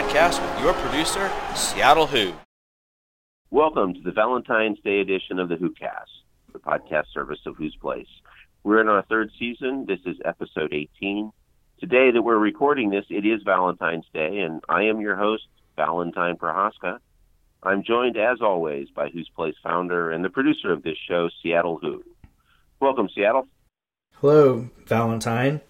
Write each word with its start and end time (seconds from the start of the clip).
podcast 0.00 0.40
with 0.40 0.64
your 0.64 0.72
producer, 0.72 1.30
Seattle 1.54 2.06
Hoo. 2.06 2.32
Welcome 3.50 3.92
to 3.92 4.00
the 4.00 4.12
Valentine's 4.12 4.78
Day 4.80 5.00
edition 5.00 5.38
of 5.38 5.50
the 5.50 5.56
HOOcast, 5.56 6.22
the 6.54 6.58
podcast 6.58 7.12
service 7.12 7.40
of 7.44 7.56
Who's 7.56 7.76
Place. 7.76 8.08
We're 8.64 8.80
in 8.80 8.88
our 8.88 9.02
third 9.02 9.30
season. 9.38 9.84
This 9.86 9.98
is 10.06 10.16
episode 10.24 10.72
18. 10.72 11.30
Today 11.80 12.12
that 12.12 12.22
we're 12.22 12.38
recording 12.38 12.88
this, 12.88 13.04
it 13.10 13.26
is 13.26 13.42
Valentine's 13.44 14.06
Day, 14.14 14.38
and 14.38 14.62
I 14.70 14.84
am 14.84 15.02
your 15.02 15.16
host, 15.16 15.46
Valentine 15.76 16.36
Prohaska. 16.36 16.98
I'm 17.62 17.82
joined, 17.82 18.16
as 18.16 18.40
always, 18.40 18.88
by 18.88 19.10
Who's 19.10 19.28
Place 19.36 19.56
founder 19.62 20.12
and 20.12 20.24
the 20.24 20.30
producer 20.30 20.72
of 20.72 20.82
this 20.82 20.96
show, 21.06 21.28
Seattle 21.42 21.76
Hoo. 21.76 22.02
Welcome, 22.80 23.10
Seattle. 23.14 23.48
Hello, 24.14 24.70
Valentine. 24.86 25.60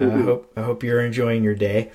Uh, 0.00 0.06
I 0.06 0.22
hope 0.22 0.52
I 0.56 0.62
hope 0.62 0.84
you're 0.84 1.04
enjoying 1.04 1.42
your 1.42 1.56
day. 1.56 1.90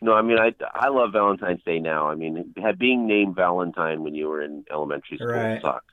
No, 0.00 0.12
I 0.14 0.22
mean 0.22 0.38
I 0.38 0.54
I 0.74 0.88
love 0.88 1.12
Valentine's 1.12 1.62
Day 1.64 1.80
now. 1.80 2.08
I 2.08 2.14
mean, 2.14 2.54
had 2.56 2.78
being 2.78 3.06
named 3.06 3.34
Valentine 3.34 4.02
when 4.04 4.14
you 4.14 4.28
were 4.28 4.42
in 4.42 4.64
elementary 4.70 5.16
school 5.18 5.28
Right. 5.28 5.60
sucked. 5.60 5.90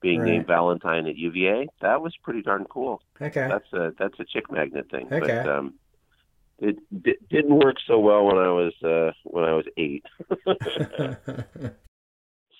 Being 0.00 0.20
Right. 0.20 0.30
named 0.30 0.46
Valentine 0.46 1.06
at 1.06 1.16
UVA, 1.16 1.66
that 1.80 2.00
was 2.00 2.16
pretty 2.22 2.42
darn 2.42 2.64
cool. 2.66 3.02
Okay. 3.20 3.48
That's 3.48 3.72
a 3.72 3.92
that's 3.98 4.18
a 4.20 4.24
chick 4.24 4.50
magnet 4.50 4.90
thing. 4.90 5.06
Okay. 5.12 5.42
But 5.42 5.48
um, 5.48 5.74
it 6.60 6.76
di- 7.02 7.16
didn't 7.30 7.54
work 7.56 7.76
so 7.86 7.98
well 7.98 8.24
when 8.24 8.38
I 8.38 8.50
was 8.50 8.74
uh, 8.82 9.12
when 9.24 9.44
I 9.44 9.52
was 9.54 9.66
eight. 9.76 10.04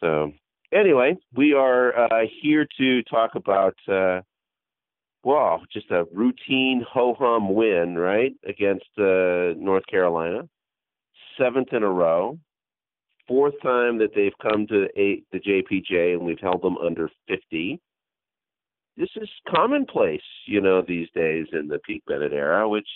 so 0.01 0.33
anyway, 0.73 1.17
we 1.35 1.55
are 1.55 1.99
uh, 1.99 2.27
here 2.41 2.67
to 2.79 3.03
talk 3.05 3.35
about 3.35 3.77
uh, 3.89 4.21
well, 5.25 5.63
just 5.73 5.91
a 5.91 6.05
routine 6.13 6.85
ho 6.89 7.15
hum 7.19 7.55
win, 7.55 7.97
right, 7.97 8.33
against 8.47 8.87
uh, 8.99 9.55
North 9.59 9.87
Carolina, 9.87 10.49
seventh 11.39 11.73
in 11.73 11.83
a 11.83 11.89
row. 11.91 12.39
Fourth 13.27 13.55
time 13.63 13.99
that 13.99 14.15
they've 14.15 14.33
come 14.43 14.67
to 14.69 14.89
eight, 14.97 15.27
the 15.33 15.39
JPJ 15.39 16.15
and 16.15 16.23
we've 16.25 16.41
held 16.41 16.63
them 16.63 16.77
under 16.79 17.11
50 17.29 17.81
this 18.97 19.11
is 19.15 19.29
commonplace, 19.49 20.21
you 20.47 20.61
know, 20.61 20.83
these 20.83 21.07
days 21.15 21.47
in 21.53 21.69
the 21.69 21.79
Pete 21.79 22.03
Bennett 22.09 22.33
era, 22.33 22.69
which 22.69 22.89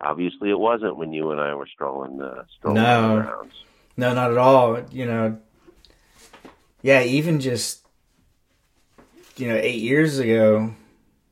obviously 0.00 0.50
it 0.50 0.58
wasn't 0.58 0.96
when 0.96 1.12
you 1.12 1.30
and 1.30 1.40
I 1.40 1.54
were 1.54 1.68
strolling 1.72 2.20
uh, 2.20 2.42
strolling 2.58 2.82
No. 2.82 3.16
around. 3.18 3.50
no, 3.96 4.12
not 4.12 4.32
at 4.32 4.38
all. 4.38 4.80
You 4.90 5.06
know, 5.06 5.38
yeah, 6.82 7.02
even 7.04 7.38
just 7.38 7.86
you 9.36 9.46
know, 9.48 9.54
eight 9.54 9.80
years 9.82 10.18
ago, 10.18 10.74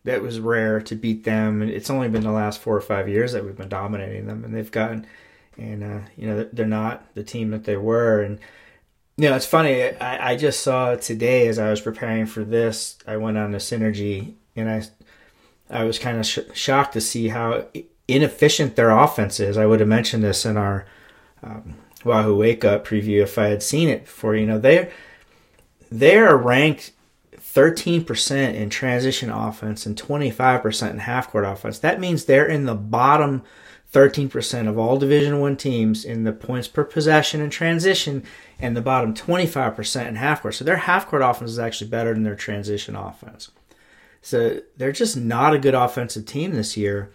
that 0.05 0.23
was 0.23 0.39
rare 0.39 0.81
to 0.83 0.95
beat 0.95 1.25
them. 1.25 1.61
And 1.61 1.69
it's 1.71 1.91
only 1.91 2.09
been 2.09 2.23
the 2.23 2.31
last 2.31 2.61
four 2.61 2.77
or 2.77 2.81
five 2.81 3.09
years 3.09 3.33
that 3.33 3.45
we've 3.45 3.57
been 3.57 3.69
dominating 3.69 4.27
them, 4.27 4.45
and 4.45 4.55
they've 4.55 4.71
gotten, 4.71 5.07
and 5.57 5.85
uh, 5.85 6.01
you 6.17 6.27
know, 6.27 6.49
they're 6.53 6.67
not 6.67 7.15
the 7.15 7.25
team 7.25 7.51
that 7.51 7.65
they 7.65 7.77
were. 7.77 8.23
And 8.23 8.39
you 9.17 9.29
know, 9.29 9.37
it's 9.37 9.47
funny. 9.47 9.83
I, 9.83 10.33
I 10.33 10.37
just 10.37 10.61
saw 10.61 10.95
today 10.97 11.49
as 11.49 11.59
I 11.59 11.71
was 11.71 11.81
preparing 11.81 12.27
for 12.27 12.45
this, 12.45 12.99
I 13.07 13.17
went 13.17 13.39
on 13.39 13.53
to 13.53 13.59
Synergy, 13.59 14.35
and 14.57 14.71
I, 14.71 14.83
I 15.71 15.85
was 15.85 15.99
kind 15.99 16.19
of 16.19 16.27
sh- 16.27 16.39
shocked 16.55 16.95
to 16.95 17.01
see 17.01 17.29
how 17.29 17.67
inefficient 18.09 18.77
their 18.77 18.91
offense 18.91 19.39
is. 19.41 19.57
I 19.57 19.67
would 19.67 19.81
have 19.81 19.89
mentioned 19.89 20.25
this 20.25 20.45
in 20.45 20.57
our 20.57 20.87
um, 21.43 21.75
Wahoo 22.05 22.37
Wake 22.37 22.65
Up 22.65 22.87
preview 22.87 23.23
if 23.23 23.39
I 23.39 23.47
had 23.47 23.63
seen 23.63 23.89
it 23.89 24.05
before. 24.05 24.35
You 24.35 24.47
know, 24.47 24.59
they're 24.59 24.91
they 25.91 26.17
are 26.17 26.37
ranked 26.37 26.93
13% 27.37 28.55
in 28.55 28.71
transition 28.71 29.31
offense 29.31 29.85
and 29.85 30.01
25% 30.01 30.91
in 30.91 30.99
half 31.01 31.31
court 31.31 31.45
offense. 31.45 31.79
That 31.79 32.01
means 32.01 32.25
they're 32.25 32.47
in 32.47 32.65
the 32.65 32.75
bottom 32.75 33.43
13% 33.93 34.69
of 34.69 34.79
all 34.79 34.99
Division 34.99 35.41
1 35.41 35.57
teams 35.57 36.05
in 36.05 36.25
the 36.25 36.33
points 36.33 36.67
per 36.69 36.83
possession 36.85 37.41
and 37.41 37.53
transition 37.53 38.25
and 38.59 38.77
the 38.77 38.81
bottom 38.81 39.13
25% 39.15 40.09
in 40.09 40.17
half 40.17 40.43
court. 40.43 40.55
So 40.55 40.65
their 40.65 40.77
half 40.77 41.07
court 41.09 41.23
offense 41.23 41.51
is 41.51 41.59
actually 41.59 41.91
better 41.91 42.15
than 42.15 42.23
their 42.23 42.35
transition 42.37 42.97
offense. 42.97 43.51
So 44.23 44.61
they're 44.77 44.93
just 44.93 45.17
not 45.17 45.55
a 45.55 45.59
good 45.59 45.75
offensive 45.75 46.25
team 46.27 46.53
this 46.53 46.77
year. 46.77 47.11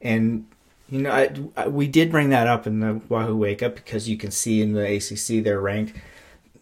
And 0.00 0.46
you 0.88 1.02
know, 1.02 1.10
I, 1.10 1.30
I- 1.56 1.68
we 1.68 1.86
did 1.86 2.10
bring 2.10 2.30
that 2.30 2.46
up 2.46 2.66
in 2.66 2.80
the 2.80 3.00
Wahoo 3.08 3.36
Wake 3.36 3.62
Up 3.62 3.74
because 3.74 4.08
you 4.08 4.16
can 4.16 4.30
see 4.30 4.62
in 4.62 4.72
the 4.72 4.96
ACC 4.96 5.42
they're 5.44 5.60
ranked 5.60 5.96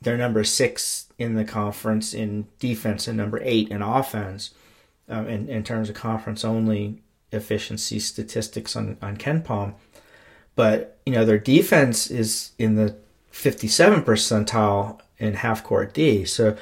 they're 0.02 0.16
number 0.16 0.42
six 0.44 1.08
in 1.18 1.34
the 1.34 1.44
conference 1.44 2.14
in 2.14 2.46
defense 2.58 3.06
and 3.06 3.18
number 3.18 3.38
eight 3.42 3.68
in 3.68 3.82
offense 3.82 4.54
um, 5.10 5.28
in, 5.28 5.46
in 5.48 5.62
terms 5.62 5.90
of 5.90 5.94
conference 5.94 6.42
only 6.42 7.02
efficiency 7.32 7.98
statistics 7.98 8.76
on, 8.76 8.96
on 9.00 9.16
KenPom. 9.16 9.74
But, 10.56 10.98
you 11.06 11.12
know, 11.12 11.24
their 11.24 11.38
defense 11.38 12.10
is 12.10 12.52
in 12.58 12.74
the 12.74 12.96
57 13.30 14.02
percentile 14.02 15.00
in 15.18 15.34
half 15.34 15.62
court 15.62 15.94
D. 15.94 16.24
So, 16.24 16.56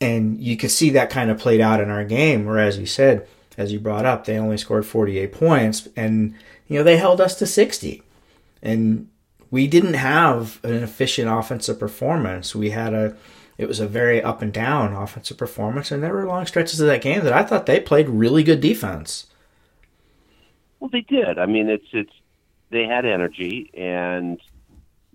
and 0.00 0.38
you 0.38 0.56
could 0.56 0.70
see 0.70 0.90
that 0.90 1.10
kind 1.10 1.30
of 1.30 1.38
played 1.38 1.60
out 1.60 1.80
in 1.80 1.90
our 1.90 2.04
game, 2.04 2.44
where, 2.44 2.58
as 2.58 2.78
you 2.78 2.86
said, 2.86 3.26
as 3.56 3.72
you 3.72 3.80
brought 3.80 4.04
up, 4.04 4.24
they 4.24 4.38
only 4.38 4.56
scored 4.56 4.86
48 4.86 5.32
points 5.32 5.88
and, 5.96 6.34
you 6.68 6.78
know, 6.78 6.84
they 6.84 6.96
held 6.96 7.20
us 7.20 7.34
to 7.36 7.46
60. 7.46 8.02
And 8.62 9.08
we 9.50 9.66
didn't 9.66 9.94
have 9.94 10.60
an 10.62 10.74
efficient 10.74 11.28
offensive 11.28 11.78
performance. 11.78 12.54
We 12.54 12.70
had 12.70 12.94
a 12.94 13.16
it 13.56 13.66
was 13.66 13.80
a 13.80 13.88
very 13.88 14.22
up 14.22 14.40
and 14.40 14.52
down 14.52 14.94
offensive 14.94 15.36
performance, 15.36 15.90
and 15.90 16.00
there 16.00 16.14
were 16.14 16.26
long 16.26 16.46
stretches 16.46 16.78
of 16.78 16.86
that 16.86 17.02
game 17.02 17.24
that 17.24 17.32
I 17.32 17.42
thought 17.42 17.66
they 17.66 17.80
played 17.80 18.08
really 18.08 18.44
good 18.44 18.60
defense. 18.60 19.26
Well, 20.80 20.90
they 20.90 21.00
did. 21.02 21.38
I 21.38 21.46
mean, 21.46 21.68
it's 21.68 21.86
it's 21.92 22.12
they 22.70 22.84
had 22.84 23.04
energy, 23.04 23.70
and 23.74 24.40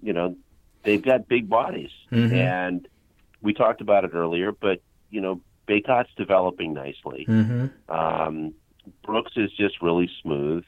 you 0.01 0.13
know, 0.13 0.35
they've 0.83 1.01
got 1.01 1.27
big 1.27 1.47
bodies, 1.49 1.91
Mhm. 2.11 2.33
and 2.33 2.87
we 3.41 3.53
talked 3.53 3.81
about 3.81 4.03
it 4.05 4.11
earlier. 4.13 4.51
But 4.51 4.81
you 5.09 5.21
know, 5.21 5.41
Bacot's 5.67 6.09
developing 6.17 6.73
nicely. 6.73 7.25
Mm-hmm. 7.27 7.91
Um, 7.91 8.53
Brooks 9.05 9.31
is 9.37 9.51
just 9.53 9.81
really 9.81 10.09
smooth. 10.21 10.65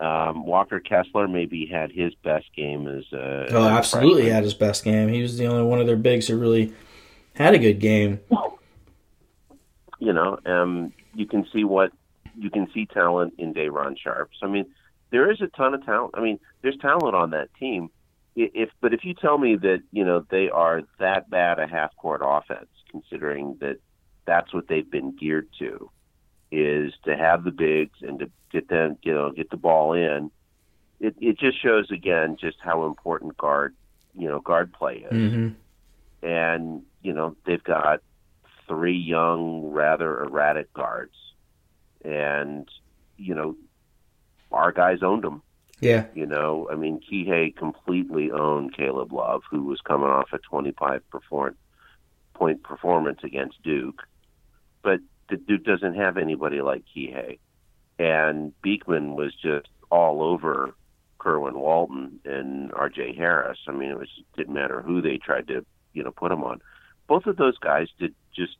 Um, 0.00 0.44
Walker 0.46 0.78
Kessler 0.78 1.26
maybe 1.26 1.66
had 1.66 1.90
his 1.90 2.14
best 2.22 2.46
game 2.54 2.86
as 2.86 3.04
a 3.12 3.46
Oh, 3.50 3.64
as 3.66 3.72
absolutely 3.78 4.22
freshman. 4.22 4.34
had 4.34 4.44
his 4.44 4.54
best 4.54 4.84
game. 4.84 5.08
He 5.08 5.22
was 5.22 5.38
the 5.38 5.46
only 5.46 5.62
one 5.64 5.80
of 5.80 5.86
their 5.86 5.96
bigs 5.96 6.28
who 6.28 6.36
really 6.38 6.72
had 7.34 7.54
a 7.54 7.58
good 7.58 7.80
game. 7.80 8.20
you 9.98 10.12
know, 10.12 10.38
um, 10.46 10.92
you 11.14 11.26
can 11.26 11.46
see 11.52 11.64
what 11.64 11.90
you 12.38 12.50
can 12.50 12.68
see 12.72 12.86
talent 12.86 13.34
in 13.38 13.54
Dayron 13.54 13.96
Sharps. 13.98 14.38
I 14.42 14.46
mean, 14.46 14.66
there 15.10 15.30
is 15.30 15.40
a 15.40 15.48
ton 15.48 15.74
of 15.74 15.84
talent. 15.84 16.14
I 16.16 16.20
mean, 16.20 16.38
there's 16.62 16.76
talent 16.78 17.14
on 17.14 17.30
that 17.30 17.48
team. 17.54 17.90
If 18.36 18.70
but 18.80 18.94
if 18.94 19.04
you 19.04 19.14
tell 19.14 19.38
me 19.38 19.56
that 19.56 19.82
you 19.90 20.04
know 20.04 20.24
they 20.30 20.48
are 20.48 20.82
that 21.00 21.28
bad 21.28 21.58
a 21.58 21.66
half 21.66 21.96
court 21.96 22.20
offense, 22.24 22.70
considering 22.90 23.56
that 23.60 23.78
that's 24.26 24.52
what 24.54 24.68
they've 24.68 24.88
been 24.88 25.16
geared 25.16 25.48
to, 25.58 25.90
is 26.52 26.92
to 27.04 27.16
have 27.16 27.42
the 27.42 27.50
bigs 27.50 27.98
and 28.02 28.20
to 28.20 28.30
get 28.52 28.68
them 28.68 28.96
you 29.02 29.12
know 29.12 29.32
get 29.32 29.50
the 29.50 29.56
ball 29.56 29.92
in. 29.92 30.30
It 31.00 31.16
it 31.20 31.38
just 31.38 31.60
shows 31.60 31.90
again 31.90 32.36
just 32.40 32.58
how 32.60 32.86
important 32.86 33.36
guard 33.36 33.74
you 34.16 34.28
know 34.28 34.40
guard 34.40 34.72
play 34.72 35.06
is 35.10 35.32
Mm-hmm. 35.32 36.26
and 36.26 36.82
you 37.02 37.12
know 37.12 37.36
they've 37.44 37.62
got 37.64 38.02
three 38.68 38.98
young, 38.98 39.70
rather 39.72 40.22
erratic 40.22 40.72
guards, 40.74 41.16
and 42.04 42.68
you 43.16 43.34
know 43.34 43.56
our 44.52 44.72
guys 44.72 45.02
owned 45.02 45.24
them. 45.24 45.42
Yeah. 45.80 46.06
You 46.14 46.26
know, 46.26 46.68
I 46.70 46.74
mean, 46.74 47.00
Kihei 47.00 47.54
completely 47.54 48.32
owned 48.32 48.76
Caleb 48.76 49.12
Love, 49.12 49.42
who 49.48 49.62
was 49.62 49.80
coming 49.80 50.08
off 50.08 50.32
a 50.32 50.38
25 50.38 51.08
perform- 51.10 51.56
point 52.34 52.62
performance 52.62 53.20
against 53.22 53.62
Duke, 53.62 54.02
but 54.82 55.00
the 55.28 55.36
Duke 55.36 55.64
doesn't 55.64 55.94
have 55.94 56.16
anybody 56.16 56.62
like 56.62 56.84
Kihei, 56.94 57.38
and 57.98 58.52
Beekman 58.62 59.14
was 59.14 59.34
just 59.34 59.68
all 59.90 60.22
over 60.22 60.74
Kerwin 61.18 61.58
Walton 61.58 62.20
and 62.24 62.72
R.J. 62.72 63.14
Harris. 63.16 63.58
I 63.66 63.72
mean, 63.72 63.90
it 63.90 63.98
was 63.98 64.08
didn't 64.36 64.54
matter 64.54 64.82
who 64.82 65.02
they 65.02 65.18
tried 65.18 65.48
to 65.48 65.64
you 65.92 66.02
know 66.02 66.10
put 66.10 66.32
him 66.32 66.44
on. 66.44 66.60
Both 67.06 67.26
of 67.26 67.36
those 67.36 67.58
guys 67.58 67.88
did 67.98 68.14
just 68.34 68.56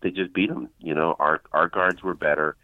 they 0.00 0.10
just 0.10 0.32
beat 0.32 0.48
them. 0.48 0.68
You 0.78 0.94
know, 0.94 1.16
our 1.18 1.42
our 1.52 1.68
guards 1.68 2.02
were 2.02 2.14
better, 2.14 2.56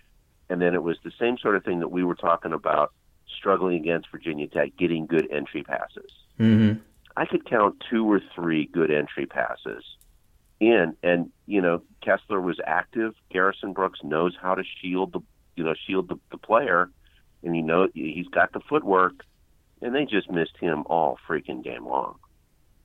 and 0.49 0.61
then 0.61 0.75
it 0.75 0.83
was 0.83 0.97
the 1.05 1.13
same 1.19 1.39
sort 1.39 1.57
of 1.57 1.65
thing 1.65 1.81
that 1.81 1.89
we 1.89 2.05
were 2.05 2.15
talking 2.15 2.53
about 2.53 2.93
struggling 3.39 3.77
against 3.77 4.11
Virginia 4.11 4.47
Tech, 4.49 4.77
getting 4.77 5.07
good 5.07 5.29
entry 5.31 5.63
passes. 5.63 6.11
Mm-hmm. 6.39 6.81
I 7.17 7.27
could 7.27 7.49
count 7.49 7.83
two 7.91 8.11
or 8.11 8.21
three 8.35 8.67
good 8.67 8.91
entry 8.91 9.27
passes 9.27 9.85
in, 10.61 10.97
and 11.03 11.31
you 11.47 11.61
know 11.61 11.83
Kessler 12.03 12.41
was 12.41 12.59
active. 12.65 13.15
Garrison 13.31 13.73
Brooks 13.73 14.01
knows 14.03 14.37
how 14.41 14.55
to 14.55 14.63
shield 14.81 15.13
the 15.13 15.21
you 15.57 15.65
know 15.65 15.75
shield 15.87 16.09
the, 16.09 16.19
the 16.31 16.39
player, 16.39 16.91
and 17.43 17.57
you 17.57 17.63
know 17.63 17.89
he's 17.93 18.29
got 18.29 18.53
the 18.53 18.61
footwork, 18.61 19.25
and 19.83 19.95
they 19.95 20.05
just 20.05 20.31
missed 20.31 20.57
him 20.61 20.85
all 20.87 21.19
freaking 21.29 21.63
game 21.63 21.87
long. 21.87 22.17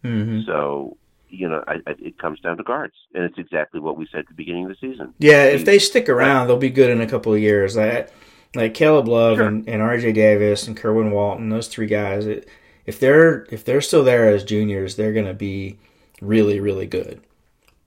Mm-hmm. 0.04 0.42
So 0.46 0.98
you 1.34 1.50
know 1.50 1.64
I, 1.68 1.74
I, 1.88 1.96
it 2.00 2.18
comes 2.20 2.40
down 2.40 2.58
to 2.58 2.64
guards, 2.64 2.94
and 3.14 3.24
it's 3.24 3.38
exactly 3.38 3.80
what 3.80 3.98
we 3.98 4.08
said 4.12 4.22
at 4.22 4.28
the 4.28 4.34
beginning 4.34 4.66
of 4.66 4.70
the 4.70 4.78
season. 4.80 5.14
Yeah, 5.20 5.46
if 5.46 5.66
they 5.66 5.80
stick 5.80 6.08
around, 6.10 6.48
they'll 6.48 6.58
be 6.58 6.70
good 6.70 6.90
in 6.90 7.02
a 7.02 7.08
couple 7.08 7.34
of 7.34 7.40
years. 7.40 7.76
Like, 7.76 8.12
like 8.56 8.74
Caleb 8.74 9.08
Love 9.08 9.38
Sure. 9.38 9.48
and, 9.48 9.68
and 9.68 9.82
R.J. 9.82 10.12
Davis 10.14 10.68
and 10.68 10.78
Kerwin 10.78 11.12
Walton, 11.12 11.50
those 11.50 11.68
three 11.68 11.88
guys. 11.88 12.26
It, 12.28 12.48
if 12.86 13.00
they're 13.00 13.44
if 13.52 13.66
they're 13.66 13.82
still 13.82 14.04
there 14.04 14.28
as 14.30 14.44
juniors, 14.44 14.96
they're 14.96 15.14
going 15.14 15.26
to 15.26 15.34
be 15.34 15.80
really 16.22 16.60
really 16.60 16.86
good. 16.86 17.22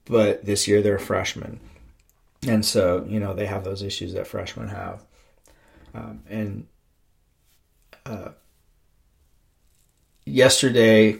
But 0.05 0.45
this 0.45 0.67
year 0.67 0.81
they're 0.81 0.99
freshmen, 0.99 1.59
and 2.47 2.65
so 2.65 3.05
you 3.07 3.19
know 3.19 3.33
they 3.33 3.45
have 3.45 3.63
those 3.63 3.81
issues 3.81 4.13
that 4.13 4.27
freshmen 4.27 4.69
have, 4.69 5.03
um, 5.93 6.21
and 6.29 6.67
uh, 8.05 8.29
yesterday 10.25 11.19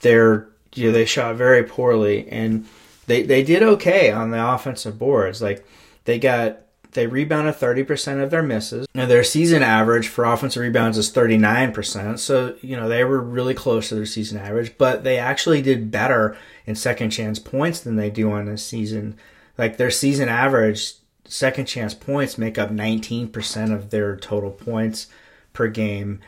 they're 0.00 0.48
you 0.76 0.86
know, 0.86 0.92
they 0.92 1.04
shot 1.04 1.36
very 1.36 1.62
poorly 1.62 2.28
and 2.28 2.66
they 3.06 3.22
they 3.22 3.42
did 3.42 3.62
okay 3.62 4.10
on 4.10 4.30
the 4.30 4.54
offensive 4.54 4.98
boards. 4.98 5.40
Like 5.40 5.66
they 6.04 6.18
got 6.18 6.60
they 6.96 7.06
rebounded 7.06 7.54
30% 7.54 8.22
of 8.22 8.30
their 8.30 8.42
misses. 8.42 8.86
And 8.94 9.10
their 9.10 9.22
season 9.22 9.62
average 9.62 10.08
for 10.08 10.24
offensive 10.24 10.62
rebounds 10.62 10.98
is 10.98 11.12
39%. 11.12 12.18
So, 12.18 12.56
you 12.62 12.74
know, 12.74 12.88
they 12.88 13.04
were 13.04 13.20
really 13.20 13.54
close 13.54 13.90
to 13.90 13.94
their 13.94 14.06
season 14.06 14.38
average, 14.38 14.76
but 14.78 15.04
they 15.04 15.18
actually 15.18 15.62
did 15.62 15.90
better 15.90 16.36
in 16.64 16.74
second 16.74 17.10
chance 17.10 17.38
points 17.38 17.80
than 17.80 17.96
they 17.96 18.10
do 18.10 18.32
on 18.32 18.48
a 18.48 18.58
season. 18.58 19.16
Like 19.56 19.76
their 19.76 19.90
season 19.90 20.28
average 20.28 20.94
second 21.26 21.66
chance 21.66 21.94
points 21.94 22.38
make 22.38 22.58
up 22.58 22.70
19% 22.70 23.74
of 23.74 23.90
their 23.90 24.16
total 24.16 24.50
points 24.50 25.08
per 25.52 25.68
game. 25.68 26.20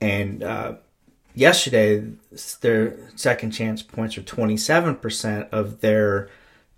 And 0.00 0.42
uh, 0.42 0.74
yesterday, 1.38 2.04
their 2.62 2.96
second 3.14 3.52
chance 3.52 3.82
points 3.82 4.18
are 4.18 4.22
27% 4.22 5.48
of 5.50 5.80
their 5.80 6.28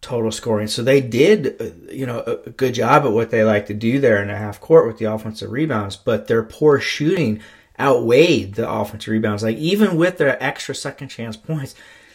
total 0.02 0.30
scoring. 0.30 0.66
So 0.66 0.82
they 0.82 1.00
did, 1.00 1.56
uh, 1.60 1.92
you 1.92 2.06
know, 2.06 2.20
a 2.20 2.50
good 2.50 2.74
job 2.74 3.04
at 3.04 3.12
what 3.12 3.30
they 3.30 3.42
like 3.42 3.66
to 3.66 3.74
do 3.74 3.98
there 3.98 4.22
in 4.22 4.28
a 4.30 4.36
half 4.36 4.60
court 4.60 4.86
with 4.86 4.98
the 4.98 5.06
offensive 5.06 5.50
rebounds, 5.50 5.96
but 5.96 6.26
their 6.26 6.42
poor 6.42 6.78
shooting 6.78 7.40
outweighed 7.78 8.54
the 8.54 8.70
offensive 8.70 9.10
rebounds. 9.10 9.42
Like 9.42 9.56
even 9.56 9.96
with 9.96 10.18
their 10.18 10.42
extra 10.42 10.74
second 10.74 11.08
chance 11.08 11.36
points, 11.36 11.74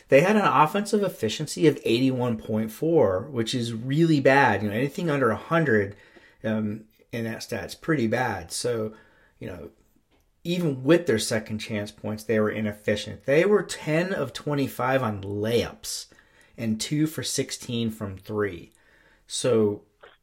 they 0.10 0.22
had 0.22 0.36
an 0.36 0.46
offensive 0.46 1.02
efficiency 1.02 1.68
of 1.68 1.82
81.4, 1.84 3.30
which 3.32 3.56
is 3.56 3.74
really 3.74 4.20
bad. 4.20 4.62
You 4.62 4.70
know, 4.70 4.76
anything 4.76 5.10
under 5.10 5.30
100 5.30 5.96
um, 6.44 6.82
in 7.12 7.24
that 7.24 7.42
stat 7.42 7.66
is 7.66 7.76
pretty 7.76 8.06
bad. 8.06 8.52
So, 8.52 8.94
you 9.40 9.48
know, 9.48 9.70
even 10.46 10.84
with 10.84 11.08
their 11.08 11.20
second 11.20 11.58
chance 11.58 11.92
points, 11.92 12.24
they 12.24 12.40
were 12.40 12.52
inefficient. 12.52 13.26
They 13.26 13.46
were 13.46 13.64
10 13.64 14.14
of 14.14 14.32
25 14.32 15.02
on 15.02 15.22
layups 15.22 16.06
and 16.56 16.80
2 16.80 17.08
for 17.08 17.24
16 17.24 17.90
from 17.90 18.18
3. 18.18 18.72
So 19.28 19.82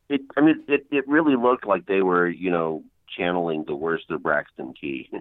it 0.08 0.20
I 0.36 0.40
mean 0.40 0.62
it 0.68 0.86
it 0.92 1.08
really 1.08 1.34
looked 1.34 1.66
like 1.66 1.86
they 1.86 2.02
were, 2.02 2.28
you 2.28 2.52
know, 2.52 2.84
channeling 3.16 3.64
the 3.66 3.74
worst 3.74 4.10
of 4.10 4.22
Braxton 4.22 4.74
Key, 4.80 5.10
you 5.12 5.20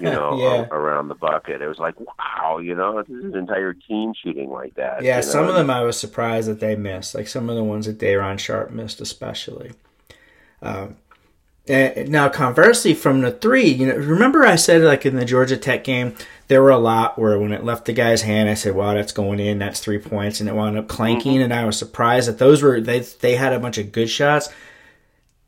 know, 0.00 0.38
yeah. 0.38 0.66
around 0.70 1.08
the 1.08 1.16
bucket. 1.16 1.60
It 1.60 1.66
was 1.66 1.78
like, 1.78 1.96
wow, 1.98 2.58
you 2.58 2.76
know, 2.76 3.02
this 3.02 3.10
is 3.10 3.24
an 3.24 3.36
entire 3.36 3.74
team 3.74 4.14
shooting 4.22 4.50
like 4.50 4.74
that. 4.76 5.02
Yeah, 5.02 5.22
some 5.22 5.44
know? 5.44 5.50
of 5.50 5.56
them 5.56 5.70
I 5.70 5.82
was 5.82 5.98
surprised 5.98 6.48
that 6.48 6.60
they 6.60 6.76
missed. 6.76 7.16
Like 7.16 7.26
some 7.26 7.50
of 7.50 7.56
the 7.56 7.64
ones 7.64 7.86
that 7.86 7.98
Day'Ron 7.98 8.38
Sharpe 8.38 8.70
missed, 8.70 9.00
especially. 9.00 9.72
Um, 10.62 10.96
and 11.68 12.08
now, 12.10 12.28
conversely, 12.28 12.94
from 12.94 13.22
the 13.22 13.32
three, 13.32 13.68
you 13.68 13.86
know, 13.86 13.96
remember 13.96 14.44
I 14.44 14.54
said 14.54 14.82
like 14.82 15.04
in 15.04 15.16
the 15.16 15.24
Georgia 15.24 15.56
Tech 15.56 15.82
game, 15.82 16.14
there 16.46 16.62
were 16.62 16.70
a 16.70 16.78
lot 16.78 17.18
where 17.18 17.38
when 17.40 17.52
it 17.52 17.64
left 17.64 17.86
the 17.86 17.92
guy's 17.92 18.22
hand, 18.22 18.48
I 18.48 18.54
said, 18.54 18.76
"Wow, 18.76 18.94
that's 18.94 19.12
going 19.12 19.40
in. 19.40 19.58
That's 19.58 19.80
three 19.80 19.98
points," 19.98 20.38
and 20.38 20.48
it 20.48 20.54
wound 20.54 20.78
up 20.78 20.86
clanking. 20.86 21.34
Mm-hmm. 21.34 21.42
And 21.42 21.54
I 21.54 21.64
was 21.64 21.76
surprised 21.76 22.28
that 22.28 22.38
those 22.38 22.62
were 22.62 22.80
they 22.80 23.00
they 23.00 23.34
had 23.34 23.52
a 23.52 23.58
bunch 23.58 23.78
of 23.78 23.90
good 23.90 24.08
shots. 24.08 24.48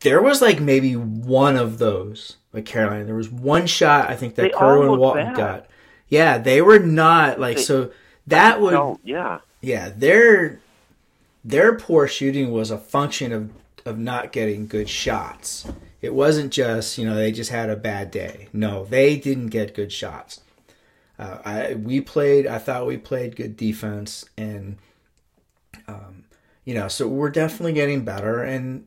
There 0.00 0.20
was 0.20 0.42
like 0.42 0.60
maybe 0.60 0.96
one 0.96 1.56
of 1.56 1.78
those, 1.78 2.36
like 2.52 2.64
Carolina. 2.64 3.04
There 3.04 3.14
was 3.14 3.30
one 3.30 3.66
shot 3.68 4.10
I 4.10 4.16
think 4.16 4.34
that 4.36 4.52
Kerwin 4.52 4.98
Walton 4.98 5.26
bad. 5.26 5.36
got. 5.36 5.66
Yeah, 6.08 6.38
they 6.38 6.60
were 6.62 6.80
not 6.80 7.38
like 7.38 7.58
they, 7.58 7.62
so. 7.62 7.92
That 8.26 8.60
would 8.60 8.98
yeah 9.04 9.38
yeah 9.62 9.88
their 9.88 10.60
their 11.42 11.78
poor 11.78 12.06
shooting 12.06 12.52
was 12.52 12.70
a 12.70 12.76
function 12.76 13.32
of 13.32 13.50
of 13.86 13.98
not 13.98 14.32
getting 14.32 14.66
good 14.66 14.88
shots 14.88 15.66
it 16.00 16.14
wasn't 16.14 16.52
just 16.52 16.98
you 16.98 17.04
know 17.06 17.14
they 17.16 17.32
just 17.32 17.50
had 17.50 17.70
a 17.70 17.76
bad 17.76 18.10
day. 18.10 18.48
No, 18.52 18.84
they 18.84 19.16
didn't 19.16 19.48
get 19.48 19.74
good 19.74 19.92
shots. 19.92 20.40
Uh, 21.18 21.38
I 21.44 21.74
we 21.74 22.00
played. 22.00 22.46
I 22.46 22.58
thought 22.58 22.86
we 22.86 22.96
played 22.96 23.36
good 23.36 23.56
defense, 23.56 24.24
and 24.36 24.78
um, 25.88 26.24
you 26.64 26.74
know, 26.74 26.88
so 26.88 27.08
we're 27.08 27.30
definitely 27.30 27.72
getting 27.72 28.04
better. 28.04 28.42
And 28.42 28.86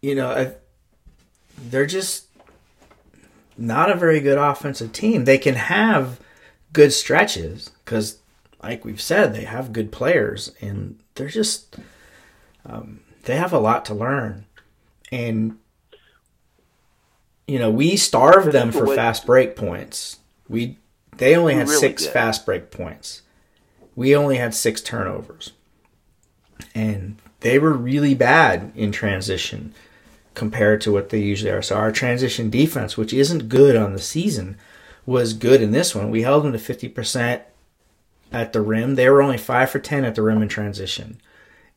you 0.00 0.14
know, 0.14 0.30
I, 0.30 0.54
they're 1.58 1.86
just 1.86 2.26
not 3.58 3.90
a 3.90 3.94
very 3.94 4.20
good 4.20 4.38
offensive 4.38 4.92
team. 4.92 5.24
They 5.24 5.36
can 5.36 5.56
have 5.56 6.18
good 6.72 6.92
stretches 6.92 7.70
because, 7.84 8.18
like 8.62 8.84
we've 8.84 9.00
said, 9.00 9.34
they 9.34 9.44
have 9.44 9.74
good 9.74 9.92
players, 9.92 10.52
and 10.62 10.98
they're 11.14 11.28
just 11.28 11.76
um, 12.64 13.00
they 13.24 13.36
have 13.36 13.52
a 13.52 13.58
lot 13.58 13.84
to 13.86 13.94
learn. 13.94 14.46
And 15.12 15.58
you 17.50 17.58
know, 17.58 17.68
we 17.68 17.96
starved 17.96 18.52
them 18.52 18.70
for 18.70 18.86
fast 18.94 19.26
break 19.26 19.56
points. 19.56 20.20
We 20.48 20.78
they 21.16 21.34
only 21.34 21.54
had 21.54 21.66
really 21.66 21.80
six 21.80 22.04
did. 22.04 22.12
fast 22.12 22.46
break 22.46 22.70
points. 22.70 23.22
We 23.96 24.14
only 24.14 24.36
had 24.36 24.54
six 24.54 24.80
turnovers. 24.80 25.50
And 26.76 27.16
they 27.40 27.58
were 27.58 27.72
really 27.72 28.14
bad 28.14 28.70
in 28.76 28.92
transition 28.92 29.74
compared 30.34 30.80
to 30.82 30.92
what 30.92 31.08
they 31.08 31.18
usually 31.18 31.50
are. 31.50 31.60
So 31.60 31.74
our 31.74 31.90
transition 31.90 32.50
defense, 32.50 32.96
which 32.96 33.12
isn't 33.12 33.48
good 33.48 33.74
on 33.74 33.94
the 33.94 33.98
season, 33.98 34.56
was 35.04 35.34
good 35.34 35.60
in 35.60 35.72
this 35.72 35.92
one. 35.92 36.08
We 36.08 36.22
held 36.22 36.44
them 36.44 36.52
to 36.52 36.58
50% 36.58 37.42
at 38.30 38.52
the 38.52 38.60
rim. 38.60 38.94
They 38.94 39.10
were 39.10 39.22
only 39.22 39.38
5 39.38 39.70
for 39.70 39.80
10 39.80 40.04
at 40.04 40.14
the 40.14 40.22
rim 40.22 40.40
in 40.40 40.48
transition 40.48 41.20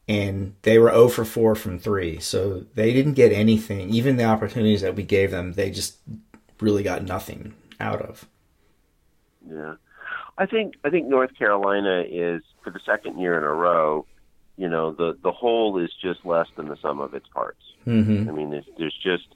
and 0.08 0.56
they 0.64 0.78
were 0.80 0.90
0 0.90 1.08
for 1.10 1.26
4 1.26 1.56
from 1.56 1.80
3. 1.80 2.20
So 2.20 2.66
they 2.76 2.94
didn't 2.94 3.14
get 3.14 3.32
anything. 3.32 3.90
Even 3.90 4.18
the 4.18 4.26
opportunities 4.26 4.82
that 4.82 4.96
we 4.96 5.04
gave 5.04 5.32
them, 5.32 5.54
they 5.54 5.72
just 5.72 5.98
really 6.60 6.84
got 6.84 7.04
nothing 7.04 7.54
out 7.80 8.02
of. 8.02 8.28
Yeah. 9.50 9.76
I 10.38 10.46
think 10.46 10.76
I 10.84 10.90
think 10.90 11.08
North 11.08 11.38
Carolina 11.38 12.04
is 12.08 12.42
for 12.64 12.72
the 12.72 12.80
second 12.86 13.20
year 13.20 13.38
in 13.38 13.44
a 13.44 13.54
row, 13.54 14.06
you 14.58 14.68
know, 14.68 14.92
the 14.92 15.18
the 15.22 15.32
whole 15.32 15.78
is 15.78 15.92
just 16.02 16.26
less 16.26 16.48
than 16.56 16.70
the 16.70 16.78
sum 16.78 17.00
of 17.00 17.14
its 17.14 17.28
parts. 17.28 17.62
Mm-hmm. 17.86 18.30
I 18.30 18.32
mean, 18.32 18.50
there's, 18.50 18.66
there's 18.78 18.98
just 19.02 19.28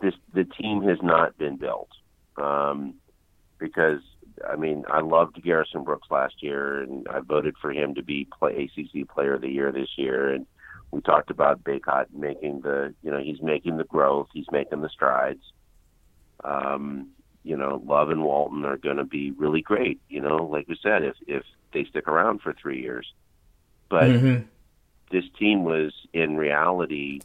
this 0.00 0.14
the 0.34 0.44
team 0.44 0.82
has 0.82 0.98
not 1.02 1.38
been 1.38 1.56
built. 1.56 1.90
Um, 2.36 2.94
because 3.58 4.00
I 4.48 4.56
mean, 4.56 4.84
I 4.88 5.00
loved 5.00 5.42
Garrison 5.42 5.84
Brooks 5.84 6.08
last 6.10 6.42
year, 6.42 6.82
and 6.82 7.06
I 7.08 7.20
voted 7.20 7.56
for 7.60 7.72
him 7.72 7.94
to 7.94 8.02
be 8.02 8.26
play 8.38 8.70
ACC 8.76 9.08
Player 9.08 9.34
of 9.34 9.40
the 9.40 9.50
Year 9.50 9.72
this 9.72 9.90
year. 9.96 10.32
And 10.32 10.46
we 10.90 11.00
talked 11.00 11.30
about 11.30 11.64
Bacot 11.64 12.06
making 12.12 12.60
the, 12.60 12.94
you 13.02 13.10
know, 13.10 13.18
he's 13.18 13.40
making 13.40 13.76
the 13.76 13.84
growth, 13.84 14.28
he's 14.32 14.50
making 14.52 14.80
the 14.80 14.88
strides. 14.88 15.42
Um, 16.44 17.08
you 17.44 17.56
know, 17.56 17.82
Love 17.84 18.10
and 18.10 18.22
Walton 18.22 18.64
are 18.64 18.76
going 18.76 18.98
to 18.98 19.04
be 19.04 19.32
really 19.32 19.62
great. 19.62 20.00
You 20.08 20.20
know, 20.20 20.36
like 20.36 20.68
we 20.68 20.78
said, 20.82 21.02
if 21.02 21.16
if 21.26 21.42
they 21.72 21.84
stick 21.84 22.08
around 22.08 22.40
for 22.40 22.52
three 22.52 22.80
years, 22.80 23.12
but 23.88 24.04
mm-hmm. 24.04 24.44
this 25.10 25.24
team 25.38 25.64
was 25.64 25.92
in 26.12 26.36
reality 26.36 27.20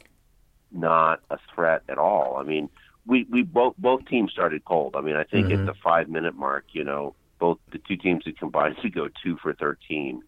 not 0.72 1.20
a 1.30 1.38
threat 1.54 1.82
at 1.88 1.98
all. 1.98 2.36
I 2.38 2.42
mean, 2.42 2.68
we 3.08 3.26
we 3.30 3.42
both 3.42 3.74
both 3.78 4.06
teams 4.06 4.30
started 4.30 4.64
cold. 4.64 4.94
I 4.94 5.00
mean, 5.00 5.16
I 5.16 5.24
think 5.24 5.48
mm-hmm. 5.48 5.62
at 5.62 5.66
the 5.66 5.74
five 5.82 6.08
minute 6.08 6.36
mark, 6.36 6.66
you 6.72 6.84
know, 6.84 7.16
both 7.40 7.58
the 7.72 7.78
two 7.78 7.96
teams 7.96 8.24
had 8.24 8.38
combined 8.38 8.76
to 8.82 8.90
go 8.90 9.08
two 9.24 9.38
for 9.38 9.54
thirteen, 9.54 10.22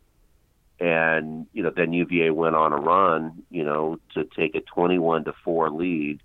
and 0.81 1.47
you 1.53 1.63
know 1.63 1.71
then 1.71 1.93
UVA 1.93 2.31
went 2.31 2.57
on 2.57 2.73
a 2.73 2.79
run, 2.79 3.43
you 3.51 3.63
know, 3.63 4.01
to 4.15 4.25
take 4.25 4.55
a 4.55 4.63
twenty 4.63 4.99
one 4.99 5.25
to 5.25 5.35
four 5.45 5.71
lead, 5.71 6.23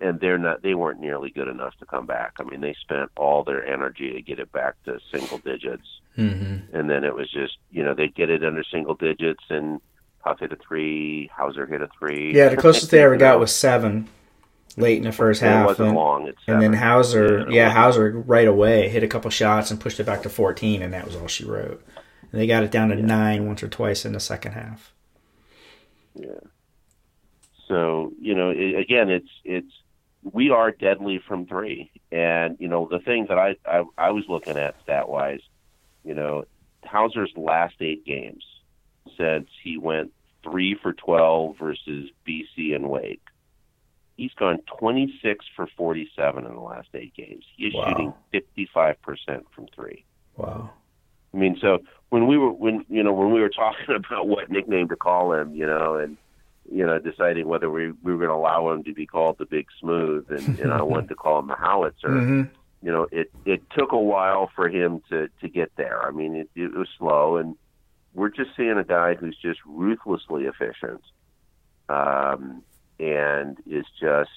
and 0.00 0.20
they're 0.20 0.36
not 0.36 0.62
they 0.62 0.74
weren't 0.74 1.00
nearly 1.00 1.30
good 1.30 1.48
enough 1.48 1.74
to 1.78 1.86
come 1.86 2.04
back. 2.06 2.34
I 2.38 2.44
mean, 2.44 2.60
they 2.60 2.76
spent 2.78 3.10
all 3.16 3.42
their 3.42 3.66
energy 3.66 4.12
to 4.12 4.20
get 4.20 4.38
it 4.38 4.52
back 4.52 4.74
to 4.84 5.00
single 5.10 5.38
digits, 5.38 5.88
mm-hmm. 6.18 6.76
and 6.76 6.90
then 6.90 7.02
it 7.02 7.14
was 7.14 7.32
just 7.32 7.56
you 7.70 7.82
know 7.82 7.94
they 7.94 8.08
get 8.08 8.30
it 8.30 8.44
under 8.44 8.62
single 8.62 8.94
digits 8.94 9.44
and. 9.48 9.80
Huff 10.24 10.38
hit 10.38 10.52
a 10.52 10.56
three. 10.68 11.28
Hauser 11.36 11.66
hit 11.66 11.82
a 11.82 11.88
three. 11.98 12.32
Yeah, 12.32 12.48
the 12.50 12.56
closest 12.56 12.92
they 12.92 13.02
ever 13.02 13.16
got 13.16 13.40
was 13.40 13.52
seven 13.52 14.08
late 14.76 14.98
in 14.98 15.04
the 15.04 15.12
first 15.12 15.40
half. 15.40 15.64
It 15.64 15.66
wasn't 15.66 15.88
and, 15.88 15.96
long. 15.96 16.32
and 16.46 16.62
then 16.62 16.72
Hauser, 16.72 17.46
yeah, 17.50 17.68
yeah 17.68 17.70
Hauser 17.70 18.10
right 18.10 18.48
away 18.48 18.88
hit 18.88 19.02
a 19.02 19.08
couple 19.08 19.30
shots 19.30 19.70
and 19.70 19.80
pushed 19.80 20.00
it 20.00 20.06
back 20.06 20.22
to 20.22 20.30
14, 20.30 20.82
and 20.82 20.92
that 20.92 21.04
was 21.04 21.16
all 21.16 21.28
she 21.28 21.44
wrote. 21.44 21.84
And 22.30 22.40
they 22.40 22.46
got 22.46 22.62
it 22.62 22.70
down 22.70 22.88
to 22.88 22.96
yeah. 22.96 23.06
nine 23.06 23.46
once 23.46 23.62
or 23.62 23.68
twice 23.68 24.04
in 24.04 24.12
the 24.12 24.20
second 24.20 24.52
half. 24.52 24.92
Yeah. 26.14 26.40
So 27.68 28.12
you 28.20 28.34
know, 28.34 28.50
it, 28.50 28.78
again, 28.78 29.08
it's 29.08 29.30
it's 29.44 29.72
we 30.22 30.50
are 30.50 30.70
deadly 30.70 31.20
from 31.26 31.46
three, 31.46 31.90
and 32.10 32.56
you 32.60 32.68
know 32.68 32.86
the 32.90 32.98
thing 32.98 33.26
that 33.28 33.38
I 33.38 33.56
I, 33.64 33.84
I 33.96 34.10
was 34.10 34.24
looking 34.28 34.56
at 34.56 34.76
stat 34.82 35.08
wise, 35.08 35.40
you 36.04 36.14
know, 36.14 36.44
Hauser's 36.84 37.32
last 37.36 37.76
eight 37.80 38.04
games 38.04 38.44
since 39.16 39.48
he 39.62 39.78
went 39.78 40.12
three 40.42 40.74
for 40.74 40.92
twelve 40.92 41.56
versus 41.58 42.10
BC 42.26 42.74
and 42.74 42.90
Wake 42.90 43.22
he's 44.22 44.32
gone 44.38 44.58
26 44.78 45.44
for 45.56 45.66
47 45.76 46.46
in 46.46 46.54
the 46.54 46.60
last 46.60 46.88
eight 46.94 47.12
games. 47.14 47.44
He 47.56 47.66
is 47.66 47.74
Wow. 47.74 47.84
shooting 47.88 48.12
55 48.30 49.02
percent 49.02 49.46
from 49.54 49.66
three. 49.74 50.04
Wow. 50.36 50.70
I 51.34 51.36
mean, 51.38 51.56
so 51.60 51.78
when 52.10 52.26
we 52.28 52.38
were 52.38 52.52
when 52.52 52.84
you 52.88 53.02
know 53.02 53.12
when 53.12 53.32
we 53.32 53.40
were 53.40 53.48
talking 53.64 53.94
about 53.96 54.28
what 54.28 54.50
nickname 54.50 54.88
to 54.88 54.96
call 54.96 55.32
him, 55.32 55.54
you 55.54 55.66
know, 55.66 55.96
and 55.96 56.16
you 56.70 56.86
know 56.86 56.98
deciding 57.00 57.48
whether 57.48 57.68
we 57.70 57.90
we 58.04 58.12
were 58.12 58.18
going 58.18 58.28
to 58.28 58.34
allow 58.34 58.70
him 58.70 58.84
to 58.84 58.94
be 58.94 59.06
called 59.06 59.38
the 59.38 59.46
Big 59.46 59.66
Smooth, 59.80 60.26
and, 60.30 60.58
and 60.60 60.72
I 60.72 60.82
wanted 60.82 61.08
to 61.08 61.16
call 61.16 61.40
him 61.40 61.48
the 61.48 61.56
Howitzer. 61.56 62.12
hmm 62.24 62.42
You 62.80 62.92
know, 62.92 63.06
it 63.10 63.28
it 63.44 63.60
took 63.76 63.90
a 63.92 63.98
while 64.14 64.50
for 64.54 64.68
him 64.68 65.00
to 65.10 65.28
to 65.40 65.48
get 65.48 65.72
there. 65.76 66.00
I 66.06 66.10
mean, 66.12 66.36
it, 66.36 66.48
it 66.54 66.72
was 66.74 66.88
slow, 66.98 67.38
and 67.38 67.56
we're 68.14 68.28
just 68.30 68.50
seeing 68.56 68.78
a 68.78 68.84
guy 68.84 69.14
who's 69.14 69.36
just 69.42 69.60
ruthlessly 69.66 70.44
efficient, 70.44 71.02
um, 71.88 72.62
and 73.02 73.58
is 73.66 73.84
just 74.00 74.30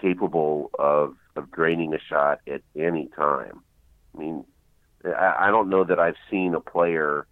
capable 0.00 0.70
of 0.78 1.16
of 1.34 1.50
draining 1.50 1.94
a 1.94 1.98
shot 1.98 2.40
at 2.46 2.60
any 2.76 3.08
time. 3.16 3.62
I 4.14 4.18
mean, 4.18 4.44
I, 5.04 5.34
I 5.40 5.50
don't 5.50 5.68
know 5.70 5.84
that 5.84 5.98
I've 5.98 6.16
seen 6.30 6.54
a 6.54 6.60
player, 6.60 7.26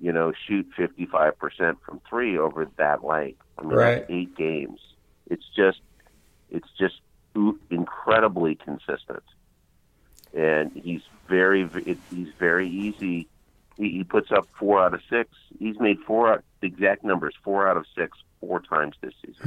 you 0.00 0.12
know, 0.12 0.32
shoot 0.46 0.66
55% 0.78 1.76
from 1.84 2.00
three 2.08 2.38
over 2.38 2.66
that 2.78 3.04
length. 3.04 3.42
I 3.58 3.62
mean, 3.62 3.72
Right. 3.72 4.06
eight 4.08 4.34
games. 4.34 4.80
It's 5.30 5.44
just, 5.54 5.80
it's 6.50 6.68
just 6.78 7.00
incredibly 7.70 8.54
consistent, 8.54 9.22
and 10.34 10.72
he's 10.72 11.02
very, 11.28 11.68
he's 12.10 12.32
very 12.38 12.68
easy. 12.68 13.28
He, 13.76 13.90
he 13.90 14.04
puts 14.04 14.32
up 14.32 14.48
four 14.58 14.82
out 14.82 14.94
of 14.94 15.02
six. 15.10 15.30
He's 15.58 15.78
made 15.78 15.98
four 16.00 16.32
out, 16.32 16.44
the 16.60 16.66
exact 16.66 17.04
numbers, 17.04 17.34
four 17.44 17.68
out 17.68 17.76
of 17.76 17.84
six, 17.94 18.16
four 18.40 18.60
times 18.60 18.96
this 19.00 19.14
season. 19.24 19.42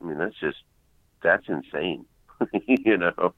Hmm. 0.00 0.04
I 0.04 0.08
mean, 0.08 0.18
that's 0.18 0.38
just 0.40 0.58
that's 1.22 1.48
insane, 1.48 2.04
you 2.66 2.96
know. 2.96 3.34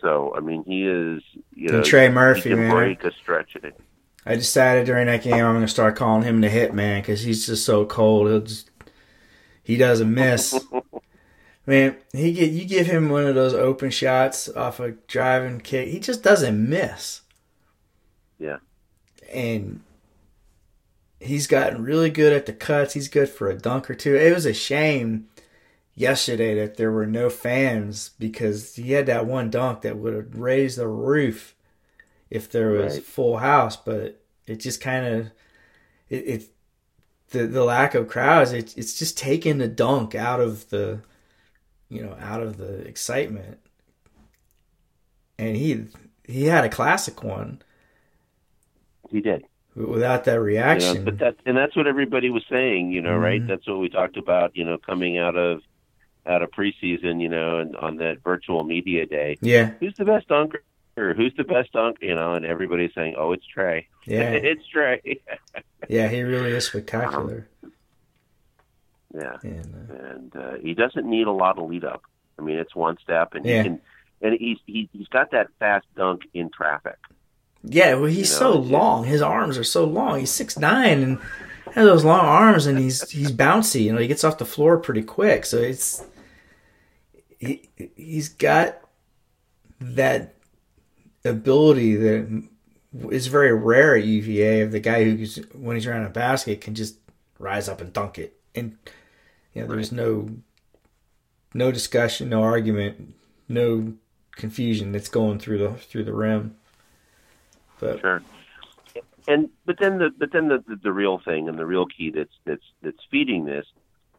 So 0.00 0.34
I 0.36 0.40
mean, 0.40 0.64
he 0.64 0.86
is 0.86 1.22
you 1.54 1.68
know 1.70 1.76
And 1.78 1.84
Trey 1.84 2.08
he 2.08 2.12
Murphy, 2.12 2.50
can 2.50 2.58
man. 2.58 2.70
break 2.74 3.04
a 3.04 3.12
stretch 3.12 3.54
of 3.54 3.64
it. 3.64 3.78
I 4.24 4.34
decided 4.34 4.86
during 4.86 5.06
that 5.06 5.22
game 5.22 5.34
I'm 5.34 5.54
going 5.54 5.60
to 5.60 5.68
start 5.68 5.94
calling 5.94 6.24
him 6.24 6.40
the 6.40 6.48
hitman 6.48 7.00
because 7.00 7.22
he's 7.22 7.46
just 7.46 7.64
so 7.64 7.86
cold. 7.86 8.28
He'll 8.28 8.40
just 8.40 8.70
he 9.62 9.76
doesn't 9.76 10.12
miss. 10.12 10.64
Man, 11.66 11.96
he 12.12 12.32
get 12.32 12.50
you 12.52 12.64
give 12.64 12.86
him 12.86 13.08
one 13.08 13.26
of 13.26 13.34
those 13.34 13.52
open 13.54 13.90
shots 13.90 14.48
off 14.48 14.78
a 14.78 14.92
driving 15.08 15.60
kick, 15.60 15.88
he 15.88 15.98
just 15.98 16.22
doesn't 16.22 16.68
miss. 16.68 17.22
Yeah. 18.38 18.58
And 19.32 19.80
he's 21.26 21.46
gotten 21.46 21.82
really 21.84 22.10
good 22.10 22.32
at 22.32 22.46
the 22.46 22.52
cuts. 22.52 22.94
He's 22.94 23.08
good 23.08 23.28
for 23.28 23.48
a 23.50 23.58
dunk 23.58 23.90
or 23.90 23.94
two. 23.94 24.16
It 24.16 24.34
was 24.34 24.46
a 24.46 24.54
shame 24.54 25.28
yesterday 25.94 26.54
that 26.56 26.76
there 26.78 26.92
were 26.92 27.06
no 27.06 27.30
fans 27.30 28.10
because 28.18 28.76
he 28.76 28.92
had 28.92 29.06
that 29.06 29.26
one 29.26 29.50
dunk 29.50 29.82
that 29.82 29.98
would 29.98 30.14
have 30.14 30.36
raised 30.36 30.78
the 30.78 30.88
roof 30.88 31.56
if 32.30 32.50
there 32.50 32.70
was 32.72 32.98
Right. 32.98 33.04
full 33.04 33.38
house, 33.38 33.76
but 33.76 34.22
it 34.46 34.56
just 34.56 34.80
kind 34.80 35.06
of 35.06 35.26
it, 36.10 36.16
it 36.28 36.44
the 37.30 37.46
the 37.46 37.64
lack 37.64 37.94
of 37.94 38.08
crowds. 38.08 38.52
It, 38.52 38.76
it's 38.78 38.98
just 38.98 39.18
taking 39.18 39.58
the 39.58 39.68
dunk 39.68 40.14
out 40.14 40.40
of 40.40 40.70
the 40.70 41.00
you 41.90 42.02
know 42.02 42.16
out 42.20 42.42
of 42.42 42.58
the 42.58 42.78
excitement. 42.86 43.58
And 45.38 45.56
he 45.56 45.86
he 46.24 46.44
had 46.46 46.64
a 46.64 46.68
classic 46.68 47.22
one 47.22 47.62
He 49.10 49.20
did. 49.20 49.46
Without 49.76 50.24
that 50.24 50.32
You 50.32 50.38
know, 50.38 50.42
reaction. 50.44 51.04
but 51.04 51.18
that 51.18 51.36
and 51.46 51.56
that's 51.56 51.76
what 51.76 51.86
everybody 51.86 52.30
was 52.30 52.44
saying, 52.50 52.90
you 52.92 53.00
know, 53.02 53.16
right? 53.16 53.40
Mhm. 53.42 53.46
That's 53.46 53.66
what 53.68 53.78
we 53.78 53.88
talked 53.88 54.16
about, 54.16 54.56
you 54.56 54.64
know, 54.64 54.78
coming 54.78 55.18
out 55.18 55.36
of 55.36 55.62
out 56.26 56.42
of 56.42 56.50
preseason, 56.50 57.20
you 57.20 57.28
know, 57.28 57.58
and 57.58 57.76
on 57.76 57.96
that 57.98 58.18
virtual 58.24 58.64
media 58.64 59.06
day. 59.06 59.36
yeah, 59.40 59.70
Who's 59.78 59.94
the 59.94 60.04
best 60.04 60.26
dunker? 60.28 60.62
Who's 60.96 61.34
the 61.36 61.44
best 61.44 61.72
dunk? 61.72 61.98
You 62.00 62.14
know, 62.14 62.32
and 62.34 62.46
everybody's 62.46 62.94
saying, 62.94 63.16
"Oh, 63.18 63.32
it's 63.32 63.46
Trey. 63.46 63.86
yeah, 64.06 64.30
it's 64.30 64.66
Trey." 64.66 65.20
yeah. 65.90 66.08
He 66.08 66.22
really 66.22 66.50
is 66.52 66.66
spectacular. 66.66 67.46
yeah. 69.14 69.36
And 69.42 69.74
uh, 69.90 69.94
and 70.08 70.36
uh, 70.36 70.54
he 70.62 70.72
doesn't 70.74 71.04
need 71.08 71.26
a 71.26 71.32
lot 71.32 71.58
of 71.58 71.68
lead 71.68 71.84
up. 71.84 72.02
I 72.38 72.42
mean, 72.42 72.56
it's 72.58 72.74
one 72.74 72.96
step, 73.02 73.34
and 73.34 73.44
Yeah. 73.46 73.58
he 73.62 73.68
can, 73.68 73.80
and 74.22 74.34
he's 74.40 74.58
he, 74.66 74.88
he's 74.92 75.08
got 75.08 75.30
that 75.32 75.48
fast 75.58 75.86
dunk 75.96 76.22
in 76.34 76.50
traffic. 76.50 76.96
Yeah, 77.68 77.94
well, 77.94 78.04
he's 78.06 78.18
You 78.18 78.24
so 78.24 78.44
know, 78.54 78.58
it's- 78.60 78.70
long. 78.70 79.04
His 79.04 79.22
arms 79.22 79.58
are 79.58 79.64
so 79.64 79.84
long. 79.84 80.18
He's 80.20 80.30
six 80.30 80.58
nine 80.58 81.02
and 81.02 81.18
has 81.74 81.84
those 81.86 82.04
long 82.04 82.24
arms, 82.24 82.66
and 82.66 82.78
he's 82.78 83.10
he's 83.10 83.32
bouncy. 83.32 83.82
You 83.82 83.92
know, 83.92 83.98
he 84.00 84.06
gets 84.08 84.24
off 84.24 84.38
the 84.38 84.44
floor 84.44 84.78
pretty 84.78 85.02
quick. 85.02 85.44
So 85.44 85.58
it's 85.58 86.04
he 87.38 87.68
he's 87.96 88.28
got 88.28 88.78
that 89.80 90.34
ability 91.24 91.96
that 91.96 92.42
is 93.10 93.26
very 93.26 93.52
rare 93.52 93.96
at 93.96 94.04
UVA 94.04 94.60
of 94.62 94.72
the 94.72 94.80
guy 94.80 95.04
who 95.04 95.26
when 95.54 95.76
he's 95.76 95.86
around 95.86 96.06
a 96.06 96.10
basket 96.10 96.60
can 96.60 96.74
just 96.74 96.96
rise 97.38 97.68
up 97.68 97.80
and 97.82 97.92
dunk 97.92 98.18
it 98.18 98.38
and 98.54 98.76
you 99.52 99.60
know 99.60 99.68
there's 99.68 99.92
no 99.92 100.30
no 101.52 101.70
discussion 101.70 102.30
no 102.30 102.42
argument 102.42 103.12
no 103.48 103.92
confusion 104.36 104.92
that's 104.92 105.08
going 105.10 105.38
through 105.38 105.58
the 105.58 105.72
through 105.74 106.04
the 106.04 106.14
rim 106.14 106.56
but 107.80 108.00
Sure. 108.00 108.22
And 109.28 109.50
but 109.64 109.78
then 109.80 109.98
the 109.98 110.10
but 110.16 110.30
then 110.32 110.48
the, 110.48 110.62
the 110.66 110.76
the 110.76 110.92
real 110.92 111.18
thing 111.18 111.48
and 111.48 111.58
the 111.58 111.66
real 111.66 111.86
key 111.86 112.10
that's 112.10 112.32
that's 112.44 112.62
that's 112.82 112.98
feeding 113.10 113.44
this 113.44 113.66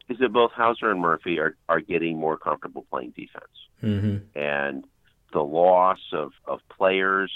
is 0.10 0.18
that 0.20 0.34
both 0.34 0.52
Hauser 0.52 0.92
and 0.92 1.00
Murphy 1.00 1.40
are 1.40 1.56
are 1.70 1.80
getting 1.80 2.18
more 2.20 2.38
comfortable 2.38 2.86
playing 2.90 3.12
defense. 3.12 3.46
mhm. 3.82 4.22
and 4.36 4.86
the 5.34 5.42
loss 5.44 6.00
of, 6.14 6.32
of 6.46 6.62
players, 6.70 7.32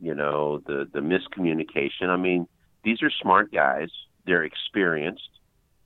you 0.00 0.14
know, 0.14 0.58
the, 0.66 0.88
the 0.90 1.00
miscommunication. 1.00 2.08
I 2.08 2.16
mean, 2.16 2.48
these 2.82 3.02
are 3.02 3.10
smart 3.10 3.52
guys. 3.52 3.90
They're 4.24 4.42
experienced. 4.42 5.28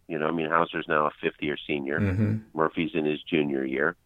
You 0.07 0.19
know, 0.19 0.27
I 0.29 0.31
mean, 0.31 0.49
Hauser's 0.49 0.87
now 0.89 1.07
a 1.07 1.11
fifth 1.21 1.41
year 1.43 1.57
senior. 1.67 1.99
Mhm. 1.99 2.43
Murphy's 2.55 2.93
in 2.95 3.05
his 3.05 3.21
junior 3.23 3.65
year. 3.65 3.97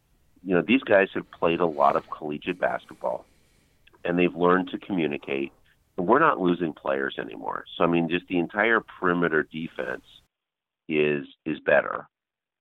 You 0.43 0.55
know, 0.55 0.63
these 0.63 0.83
guys 0.83 1.09
have 1.15 1.31
played 1.33 1.61
a 1.61 1.67
lot 1.67 1.97
of 1.97 2.09
collegiate 2.11 2.59
basketball 2.59 3.27
and 4.09 4.19
they've 4.19 4.35
learned 4.35 4.71
to 4.71 4.79
communicate. 4.79 5.53
And 5.97 6.07
we're 6.09 6.19
not 6.19 6.41
losing 6.41 6.73
players 6.73 7.17
anymore. 7.21 7.65
So, 7.77 7.85
I 7.85 7.87
mean, 7.87 8.09
just 8.09 8.27
the 8.29 8.39
entire 8.39 8.81
perimeter 8.81 9.43
defense 9.53 10.05
is 10.89 11.27
is 11.45 11.61
better, 11.61 12.09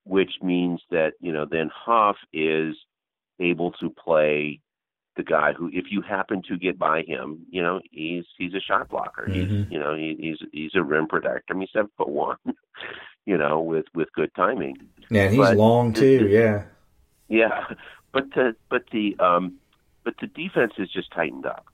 which 0.03 0.31
means 0.43 0.81
that, 0.91 1.13
you 1.21 1.31
know, 1.31 1.45
then 1.49 1.69
Huff 1.73 2.17
is 2.33 2.75
able 3.39 3.71
to 3.73 3.89
play 3.89 4.59
the 5.15 5.23
guy 5.23 5.53
who, 5.53 5.69
if 5.73 5.85
you 5.89 6.01
happen 6.01 6.43
to 6.47 6.57
get 6.57 6.77
by 6.77 7.01
him, 7.03 7.45
you 7.49 7.61
know, 7.61 7.79
he's 7.91 8.25
he's 8.37 8.53
a 8.53 8.59
shot 8.59 8.89
blocker. 8.89 9.27
He's 9.31 9.47
Mhm. 9.49 9.71
you 9.71 9.79
know 9.79 9.95
he, 9.95 10.15
he's 10.19 10.37
he's 10.51 10.75
a 10.75 10.83
rim 10.83 11.07
protector. 11.07 11.43
I 11.49 11.53
mean, 11.53 11.61
he's 11.61 11.71
seven 11.73 11.89
foot 11.97 12.09
one, 12.09 12.37
you 13.25 13.37
know, 13.37 13.61
with 13.61 13.85
with 13.95 14.11
good 14.13 14.31
timing. 14.35 14.77
yeah 15.09 15.29
he's 15.29 15.37
But 15.39 15.57
long 15.57 15.93
too 15.93 16.27
yeah 16.27 16.65
Yeah, 17.29 17.65
but 18.11 18.25
the 18.35 18.55
but 18.69 18.83
the 18.91 19.15
um 19.19 19.59
but 20.07 20.15
the 20.21 20.27
defense 20.27 20.73
is 20.79 20.89
just 20.91 21.11
tightened 21.13 21.45
up, 21.45 21.65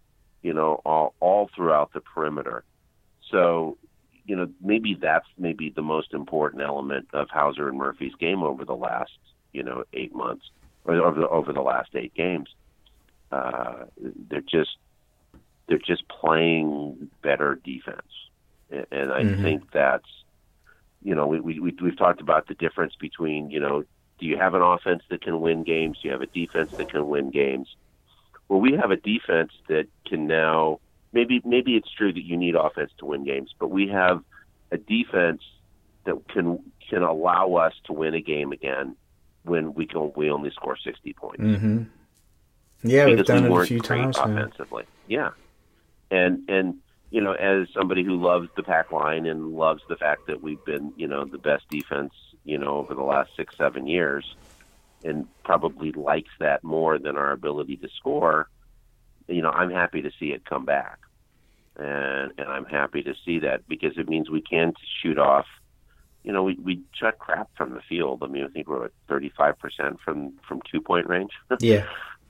you 0.41 0.55
know, 0.55 0.81
all 0.85 1.15
all 1.21 1.49
throughout 1.55 1.91
the 1.93 2.01
perimeter. 2.01 2.65
So, 3.31 3.77
you 4.25 4.35
know, 4.35 4.47
maybe 4.61 4.97
that's 4.99 5.27
maybe 5.37 5.71
the 5.75 5.83
most 5.83 6.13
important 6.13 6.63
element 6.63 7.07
of 7.13 7.29
Hauser 7.31 7.69
and 7.69 7.77
Murphy's 7.77 8.15
game 8.19 8.43
over 8.43 8.65
the 8.65 8.73
last, 8.75 9.11
you 9.53 9.63
know, 9.63 9.83
eight 9.93 10.15
months 10.15 10.45
or 10.85 10.95
over 10.95 11.21
the 11.21 11.29
over 11.29 11.53
the 11.53 11.61
last 11.61 11.89
eight 11.95 12.15
games. 12.15 12.49
Uh, 13.31 13.85
they're 14.29 14.41
just 14.41 14.71
they're 15.67 15.79
just 15.79 16.03
playing 16.09 17.09
better 17.23 17.59
defense, 17.63 18.01
and, 18.71 18.87
and 18.91 19.11
I 19.13 19.25
Mhm. 19.25 19.41
think 19.41 19.63
that's 19.73 20.09
you 21.01 21.15
know 21.15 21.27
we 21.27 21.39
we 21.41 21.59
we've 21.81 21.97
talked 21.97 22.21
about 22.21 22.47
the 22.47 22.55
difference 22.55 22.93
between 22.99 23.49
you 23.51 23.59
know 23.59 23.83
do 24.19 24.25
you 24.27 24.37
have 24.37 24.55
an 24.55 24.61
offense 24.61 25.03
that 25.09 25.21
can 25.21 25.41
win 25.41 25.63
games? 25.63 25.99
Do 26.01 26.07
you 26.07 26.13
have 26.13 26.21
a 26.21 26.27
defense 26.27 26.71
that 26.77 26.89
can 26.89 27.07
win 27.07 27.31
games? 27.31 27.69
Well, 28.49 28.59
we 28.59 28.73
have 28.73 28.91
a 28.91 28.97
defense 28.97 29.51
that 29.67 29.87
can 30.05 30.27
now 30.27 30.79
maybe 31.11 31.41
maybe 31.45 31.75
it's 31.75 31.91
true 31.91 32.11
that 32.11 32.23
you 32.23 32.37
need 32.37 32.55
offense 32.55 32.91
to 32.99 33.05
win 33.05 33.23
games, 33.23 33.53
but 33.59 33.69
we 33.69 33.87
have 33.89 34.23
a 34.71 34.77
defense 34.77 35.41
that 36.05 36.27
can 36.29 36.59
can 36.89 37.03
allow 37.03 37.55
us 37.55 37.73
to 37.85 37.93
win 37.93 38.13
a 38.13 38.21
game 38.21 38.51
again 38.51 38.95
when 39.43 39.73
we 39.73 39.85
can 39.85 40.11
we 40.15 40.29
only 40.29 40.51
score 40.51 40.77
sixty 40.77 41.13
points. 41.13 41.41
Hmm 41.41 41.83
yeah 42.83 43.05
we've 43.05 43.25
done 43.25 43.49
we 43.49 43.59
it 43.59 43.63
a 43.63 43.65
few 43.65 43.79
times 43.79 44.17
now 44.17 44.23
offensively. 44.23 44.83
Yeah, 45.07 45.31
and 46.11 46.47
and 46.49 46.75
you 47.09 47.21
know, 47.21 47.33
as 47.33 47.67
somebody 47.73 48.03
who 48.03 48.21
loves 48.21 48.49
the 48.55 48.63
pack 48.63 48.91
line 48.91 49.25
and 49.25 49.53
loves 49.53 49.81
the 49.87 49.95
fact 49.95 50.27
that 50.27 50.41
we've 50.41 50.63
been 50.65 50.93
you 50.95 51.07
know 51.07 51.25
the 51.25 51.37
best 51.37 51.67
defense 51.69 52.13
you 52.43 52.57
know 52.57 52.77
over 52.77 52.93
the 52.93 53.03
last 53.03 53.31
six 53.35 53.55
seven 53.57 53.87
years, 53.87 54.35
and 55.03 55.27
probably 55.43 55.91
likes 55.91 56.31
that 56.39 56.63
more 56.63 56.97
than 56.97 57.17
our 57.17 57.31
ability 57.31 57.77
to 57.77 57.89
score. 57.97 58.49
You 59.27 59.41
know, 59.41 59.49
I'm 59.51 59.71
happy 59.71 60.01
to 60.01 60.11
see 60.19 60.27
it 60.27 60.45
come 60.45 60.65
back, 60.65 60.99
and 61.77 62.31
and 62.37 62.47
I'm 62.49 62.65
happy 62.65 63.03
to 63.03 63.13
see 63.25 63.39
that 63.39 63.67
because 63.67 63.97
it 63.97 64.07
means 64.09 64.29
we 64.29 64.41
can 64.41 64.73
shoot 65.01 65.17
off 65.17 65.45
you 66.23 66.31
know, 66.31 66.43
we 66.43 66.55
we 66.55 66.81
shot 66.93 67.19
crap 67.19 67.49
from 67.55 67.73
the 67.73 67.81
field. 67.87 68.23
I 68.23 68.27
mean, 68.27 68.45
I 68.45 68.47
think 68.47 68.67
we 68.67 68.75
we're 68.75 68.85
at 68.85 68.91
35 69.09 69.59
percent 69.59 69.99
from 70.03 70.33
from 70.47 70.61
two 70.71 70.81
point 70.81 71.07
range. 71.07 71.31
Yeah. 71.59 71.85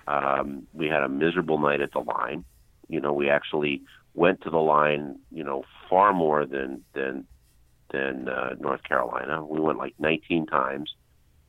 um, 0.07 0.67
we 0.73 0.87
had 0.87 1.03
a 1.03 1.09
miserable 1.09 1.59
night 1.59 1.81
at 1.81 1.93
the 1.93 1.99
line. 1.99 2.43
You 2.89 2.99
know, 2.99 3.13
we 3.13 3.29
actually 3.29 3.83
went 4.15 4.41
to 4.41 4.49
the 4.49 4.57
line. 4.57 5.19
You 5.31 5.43
know, 5.43 5.63
far 5.89 6.11
more 6.11 6.45
than 6.45 6.83
than 6.93 7.25
than 7.91 8.27
uh, 8.27 8.55
North 8.59 8.83
Carolina. 8.83 9.45
We 9.45 9.59
went 9.59 9.77
like 9.77 9.93
19 9.99 10.47
times. 10.47 10.95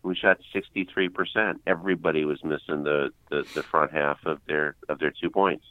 We 0.05 0.15
shot 0.15 0.39
63 0.53 1.09
percent. 1.09 1.63
Everybody 1.67 2.25
was 2.27 2.45
missing 2.45 2.85
the, 2.85 3.11
the 3.31 3.45
the 3.55 3.63
front 3.63 3.91
half 3.93 4.19
of 4.27 4.39
their 4.47 4.77
of 4.89 4.99
their 4.99 5.11
two 5.19 5.31
points. 5.31 5.65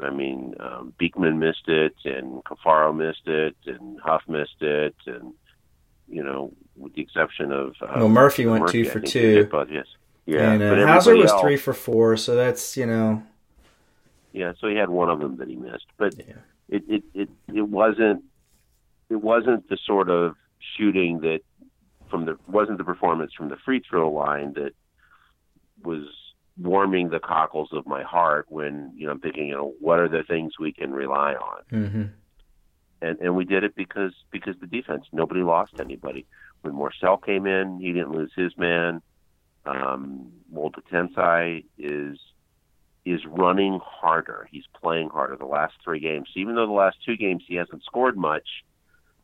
I 0.00 0.10
mean, 0.10 0.54
um, 0.60 0.92
Beekman 0.98 1.38
missed 1.38 1.66
it, 1.68 1.94
and 2.04 2.44
Caffaro 2.44 2.94
missed 2.96 3.26
it, 3.26 3.56
and 3.66 3.98
Huff 4.00 4.22
missed 4.28 4.60
it, 4.62 4.94
and 5.06 5.32
you 6.08 6.22
know, 6.22 6.52
with 6.76 6.94
the 6.94 7.02
exception 7.02 7.50
of 7.50 7.74
uh, 7.82 7.94
well, 7.96 8.08
Murphy 8.08 8.46
went 8.46 8.62
Murphy, 8.62 8.84
two 8.84 8.88
for 8.88 9.00
two, 9.00 9.48
but 9.50 9.70
yes, 9.72 9.86
yeah. 10.26 10.52
and 10.52 10.62
uh, 10.62 10.86
Hauser 10.86 11.16
was 11.16 11.32
else- 11.32 11.40
three 11.40 11.56
for 11.56 11.72
four. 11.72 12.16
So 12.16 12.36
that's 12.36 12.76
you 12.76 12.86
know, 12.86 13.22
Yeah, 14.32 14.52
so 14.60 14.68
he 14.68 14.76
had 14.76 14.90
one 14.90 15.10
of 15.10 15.18
them 15.18 15.38
that 15.38 15.48
he 15.48 15.56
missed, 15.56 15.86
but 15.96 16.14
Yeah. 16.16 16.34
it, 16.68 16.84
it 16.88 17.02
it 17.14 17.28
it 17.52 17.62
wasn't 17.68 18.22
it 19.10 19.16
wasn't 19.16 19.68
the 19.68 19.78
sort 19.84 20.08
of 20.10 20.36
shooting 20.76 21.20
that 21.20 21.40
from 22.16 22.24
the 22.24 22.38
wasn't 22.50 22.78
the 22.78 22.84
performance 22.84 23.32
from 23.36 23.48
the 23.48 23.56
free 23.64 23.82
throw 23.88 24.10
line 24.10 24.54
that 24.54 24.72
was 25.82 26.04
warming 26.58 27.10
the 27.10 27.18
cockles 27.18 27.68
of 27.72 27.86
my 27.86 28.02
heart 28.02 28.46
when 28.48 28.90
you 28.96 29.06
know 29.06 29.12
I'm 29.12 29.20
thinking 29.20 29.48
you 29.48 29.54
know 29.54 29.74
what 29.80 29.98
are 29.98 30.08
the 30.08 30.22
things 30.22 30.54
we 30.58 30.72
can 30.72 30.92
rely 30.92 31.34
on? 31.34 31.62
Hmm 31.68 32.04
and 33.02 33.18
and 33.20 33.36
we 33.36 33.44
did 33.44 33.62
it 33.62 33.74
because 33.76 34.14
because 34.30 34.54
the 34.60 34.66
defense 34.66 35.04
nobody 35.12 35.42
lost 35.42 35.74
anybody. 35.78 36.24
When 36.62 36.72
Morsell 36.72 37.22
came 37.22 37.46
in 37.46 37.78
he 37.80 37.92
didn't 37.92 38.12
lose 38.12 38.32
his 38.34 38.56
man. 38.56 39.02
Um 39.66 40.32
Walter 40.50 40.80
Tensai 40.90 41.64
is 41.76 42.18
is 43.04 43.20
running 43.26 43.78
harder. 43.84 44.48
He's 44.50 44.64
playing 44.82 45.10
harder 45.10 45.36
the 45.36 45.44
last 45.44 45.74
three 45.84 46.00
games. 46.00 46.28
Even 46.34 46.54
though 46.54 46.66
the 46.66 46.72
last 46.72 46.96
two 47.04 47.18
games 47.18 47.44
he 47.46 47.56
hasn't 47.56 47.84
scored 47.84 48.16
much 48.16 48.48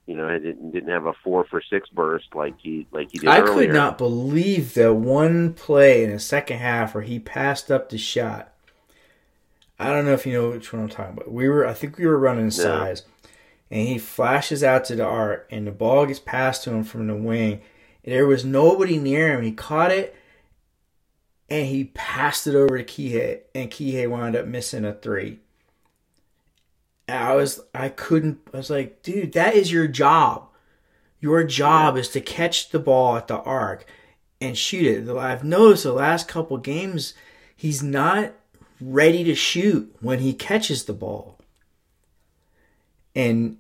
you 0.07 0.17
know 0.17 0.29
he 0.29 0.39
didn't, 0.41 0.73
didn't 0.73 0.91
have 0.91 1.07
a 1.07 1.13
four 1.25 1.45
for 1.45 1.63
six 1.63 1.89
burst 1.89 2.35
like 2.35 2.55
he 2.59 2.87
like 2.93 3.11
he 3.13 3.19
did 3.19 3.29
I 3.29 3.41
earlier 3.41 3.67
could 3.67 3.75
not 3.75 3.99
believe 3.99 4.75
the 4.75 4.93
one 4.93 5.55
play 5.55 6.05
in 6.05 6.11
the 6.11 6.19
second 6.19 6.59
half 6.59 6.95
where 6.95 7.05
he 7.05 7.19
passed 7.19 7.71
up 7.71 7.89
the 7.89 7.99
shot. 7.99 8.53
I 9.79 9.87
don't 9.87 10.05
know 10.05 10.13
if 10.13 10.27
you 10.27 10.33
know 10.33 10.51
which 10.51 10.73
one 10.73 10.83
I'm 10.83 10.89
talking 10.89 11.15
about. 11.15 11.33
We 11.33 11.49
were, 11.49 11.67
I 11.67 11.75
think 11.75 11.99
we 11.99 12.07
were 12.07 12.19
running 12.19 12.53
size, 12.53 13.03
and 13.69 13.89
he 13.89 13.99
flashes 13.99 14.63
out 14.63 14.85
to 14.87 14.97
the 14.97 15.05
art, 15.05 15.49
and 15.51 15.67
the 15.67 15.73
ball 15.73 16.07
gets 16.07 16.21
passed 16.21 16.63
to 16.65 16.71
him 16.71 16.85
from 16.85 17.09
the 17.09 17.17
wing. 17.17 17.63
There 18.05 18.27
was 18.27 18.45
nobody 18.45 18.97
near 18.97 19.33
him. 19.33 19.43
He 19.43 19.51
caught 19.51 19.91
it, 19.91 20.15
and 21.49 21.67
he 21.67 21.85
passed 21.85 22.47
it 22.47 22.55
over 22.55 22.79
to 22.79 22.85
Kihei, 22.85 23.41
and 23.57 23.71
Kihei 23.71 24.09
wound 24.09 24.37
up 24.37 24.47
missing 24.47 24.85
a 24.85 24.93
three. 24.93 25.41
I 27.17 27.35
was, 27.35 27.61
I 27.75 27.89
couldn't. 27.89 28.41
I 28.53 28.59
was 28.59 28.71
like, 28.71 29.03
dude, 29.03 29.33
that 29.33 29.55
is 29.55 29.73
your 29.73 29.89
job. 29.89 30.49
Your 31.21 31.45
job 31.45 31.97
is 31.97 32.09
to 32.11 32.21
catch 32.21 32.71
the 32.71 32.79
ball 32.79 33.17
at 33.17 33.29
the 33.29 33.39
arc 33.39 33.87
and 34.41 34.59
shoot 34.59 34.85
it. 34.85 35.17
I've 35.17 35.45
noticed 35.45 35.85
the 35.85 35.93
last 35.93 36.29
couple 36.29 36.59
games, 36.59 37.15
he's 37.55 37.83
not 37.83 38.33
ready 38.81 39.23
to 39.25 39.35
shoot 39.35 39.95
when 40.01 40.19
he 40.19 40.33
catches 40.33 40.85
the 40.85 40.93
ball. 40.93 41.39
And 43.15 43.59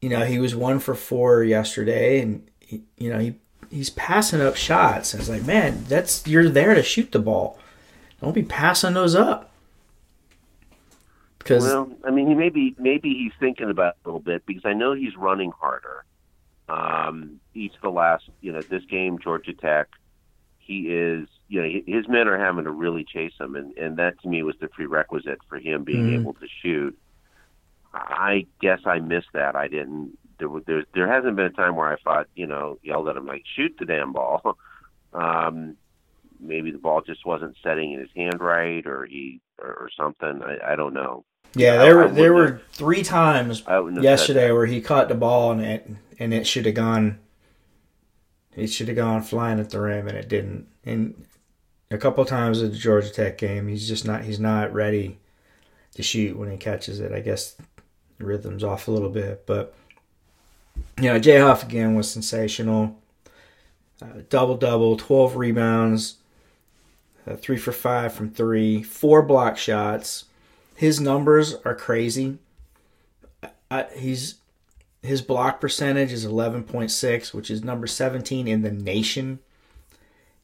you 0.00 0.08
know, 0.08 0.24
he 0.24 0.38
was 0.38 0.54
one 0.54 0.78
for 0.78 0.94
four 0.94 1.42
yesterday, 1.42 2.20
and 2.20 2.48
he, 2.60 2.82
you 2.96 3.10
know 3.10 3.18
he 3.18 3.34
he's 3.70 3.90
passing 3.90 4.40
up 4.40 4.56
shots. 4.56 5.12
And 5.12 5.20
it's 5.20 5.28
like, 5.30 5.44
man, 5.44 5.84
that's 5.88 6.26
you're 6.26 6.48
there 6.48 6.74
to 6.74 6.82
shoot 6.82 7.12
the 7.12 7.18
ball. 7.18 7.58
Don't 8.20 8.34
be 8.34 8.42
passing 8.42 8.94
those 8.94 9.14
up. 9.14 9.47
Because 11.48 11.64
Well, 11.64 11.90
I 12.04 12.10
mean, 12.10 12.28
he 12.28 12.34
maybe 12.34 12.74
maybe 12.78 13.10
he's 13.14 13.32
thinking 13.40 13.70
about 13.70 13.94
it 13.94 14.04
a 14.04 14.08
little 14.08 14.20
bit 14.20 14.44
because 14.46 14.64
I 14.66 14.72
know 14.74 14.92
he's 14.92 15.16
running 15.16 15.50
harder. 15.50 16.04
Um, 16.68 17.40
each 17.54 17.74
of 17.76 17.80
the 17.80 17.90
last, 17.90 18.28
you 18.42 18.52
know, 18.52 18.60
this 18.60 18.84
game, 18.84 19.18
Georgia 19.18 19.54
Tech, 19.54 19.88
he 20.58 20.88
is, 20.92 21.26
you 21.48 21.62
know, 21.62 21.80
his 21.86 22.06
men 22.08 22.28
are 22.28 22.38
having 22.38 22.64
to 22.64 22.70
really 22.70 23.04
chase 23.04 23.32
him, 23.40 23.56
and 23.56 23.76
and 23.78 23.96
that 23.96 24.20
to 24.22 24.28
me 24.28 24.42
was 24.42 24.56
the 24.60 24.68
prerequisite 24.68 25.38
for 25.48 25.58
him 25.58 25.84
being 25.84 26.06
Mhm. 26.08 26.20
able 26.20 26.34
to 26.34 26.46
shoot. 26.62 26.96
I 27.94 28.46
guess 28.60 28.80
I 28.84 28.98
missed 29.00 29.32
that. 29.32 29.56
I 29.56 29.66
didn't. 29.68 30.18
There, 30.38 30.48
was- 30.48 30.64
there, 30.66 30.84
there 30.94 31.08
hasn't 31.10 31.36
been 31.36 31.46
a 31.46 31.50
time 31.50 31.74
where 31.74 31.88
I 31.90 31.96
thought, 31.96 32.28
you 32.36 32.46
know, 32.46 32.78
yelled 32.82 33.08
at 33.08 33.16
him 33.16 33.26
like, 33.26 33.44
"Shoot 33.56 33.76
the 33.78 33.86
damn 33.86 34.12
ball." 34.12 34.58
Um, 35.14 35.78
maybe 36.38 36.70
the 36.70 36.76
ball 36.76 37.00
just 37.00 37.24
wasn't 37.24 37.56
setting 37.62 37.92
in 37.94 38.00
his 38.00 38.10
hand 38.14 38.40
right, 38.42 38.86
or 38.86 39.06
he, 39.06 39.40
or, 39.58 39.68
or 39.72 39.90
something. 39.96 40.42
I, 40.42 40.72
I 40.72 40.76
don't 40.76 40.92
know. 40.92 41.24
Yeah, 41.54 41.76
there 41.76 41.96
were 41.96 42.08
there 42.08 42.32
were 42.32 42.62
three 42.72 43.02
times 43.02 43.62
I 43.66 43.78
wouldn't 43.78 44.02
have 44.02 44.04
said 44.04 44.10
yesterday 44.10 44.52
where 44.52 44.66
he 44.66 44.80
caught 44.80 45.08
the 45.08 45.14
ball 45.14 45.52
and 45.52 45.62
it 45.62 45.90
and 46.18 46.34
it 46.34 46.46
should 46.46 46.66
have 46.66 46.74
gone 46.74 47.18
it 48.58 48.68
should 48.68 48.88
have 48.88 48.96
gone 48.96 49.22
flying 49.22 49.60
at 49.60 49.70
the 49.70 49.80
rim 49.80 50.08
and 50.08 50.16
it 50.16 50.28
didn't. 50.28 50.66
And 50.84 51.26
a 51.90 51.98
couple 51.98 52.24
times 52.24 52.62
at 52.62 52.72
the 52.72 52.76
Georgia 52.76 53.10
Tech 53.10 53.38
game, 53.38 53.68
he's 53.68 53.88
just 53.88 54.04
not 54.04 54.24
he's 54.24 54.40
not 54.40 54.72
ready 54.72 55.18
to 55.94 56.02
shoot 56.02 56.36
when 56.36 56.50
he 56.50 56.56
catches 56.56 57.00
it. 57.00 57.12
I 57.12 57.20
guess 57.20 57.56
the 58.18 58.24
rhythm's 58.24 58.64
off 58.64 58.88
a 58.88 58.90
little 58.90 59.10
bit, 59.10 59.46
but 59.46 59.74
you 61.00 61.04
know, 61.04 61.18
Jay 61.18 61.38
Huff 61.38 61.62
again 61.62 61.94
was 61.94 62.10
sensational. 62.10 62.98
Uh, 64.02 64.22
double 64.28 64.56
double, 64.56 64.96
twelve 64.96 65.36
rebounds, 65.36 66.16
uh, 67.26 67.36
three 67.36 67.56
for 67.56 67.72
five 67.72 68.12
from 68.12 68.30
three, 68.30 68.82
four 68.82 69.22
block 69.22 69.56
shots. 69.56 70.24
His 70.78 71.00
numbers 71.00 71.56
are 71.64 71.74
crazy. 71.74 72.38
I, 73.68 73.86
he's 73.96 74.36
his 75.02 75.22
block 75.22 75.60
percentage 75.60 76.12
is 76.12 76.24
11.6, 76.24 77.34
which 77.34 77.50
is 77.50 77.64
number 77.64 77.88
17 77.88 78.46
in 78.46 78.62
the 78.62 78.70
nation. 78.70 79.40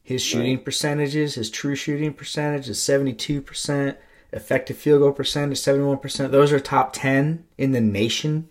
His 0.03 0.21
shooting 0.21 0.59
percentages, 0.59 1.35
his 1.35 1.49
true 1.49 1.73
shooting 1.73 2.11
percentage 2.11 2.67
is 2.67 2.79
72%, 2.79 3.95
effective 4.33 4.75
field 4.75 4.99
goal 4.99 5.13
percentage 5.13 5.57
71%. 5.57 6.31
Those 6.31 6.51
are 6.51 6.59
top 6.59 6.91
10 6.91 7.45
in 7.57 7.71
the 7.71 7.79
nation. 7.79 8.49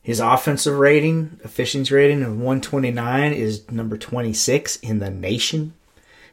His 0.00 0.18
offensive 0.18 0.78
rating, 0.78 1.40
efficiency 1.44 1.94
rating 1.94 2.22
of 2.22 2.38
129 2.38 3.34
is 3.34 3.70
number 3.70 3.98
26 3.98 4.76
in 4.76 5.00
the 5.00 5.10
nation. 5.10 5.74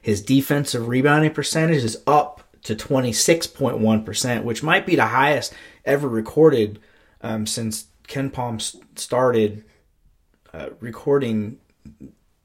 His 0.02 0.22
defensive 0.22 0.88
rebounding 0.88 1.34
percentage 1.34 1.84
is 1.84 2.02
up 2.08 2.42
to 2.64 2.76
26.1%, 2.76 4.44
which 4.44 4.64
might 4.64 4.86
be 4.86 4.96
the 4.96 5.08
highest 5.08 5.54
ever 5.86 6.08
recorded 6.08 6.80
um, 7.22 7.46
since 7.46 7.88
KenPom 8.08 8.56
s- 8.56 8.78
started 8.96 9.64
uh, 10.54 10.70
recording 10.80 11.60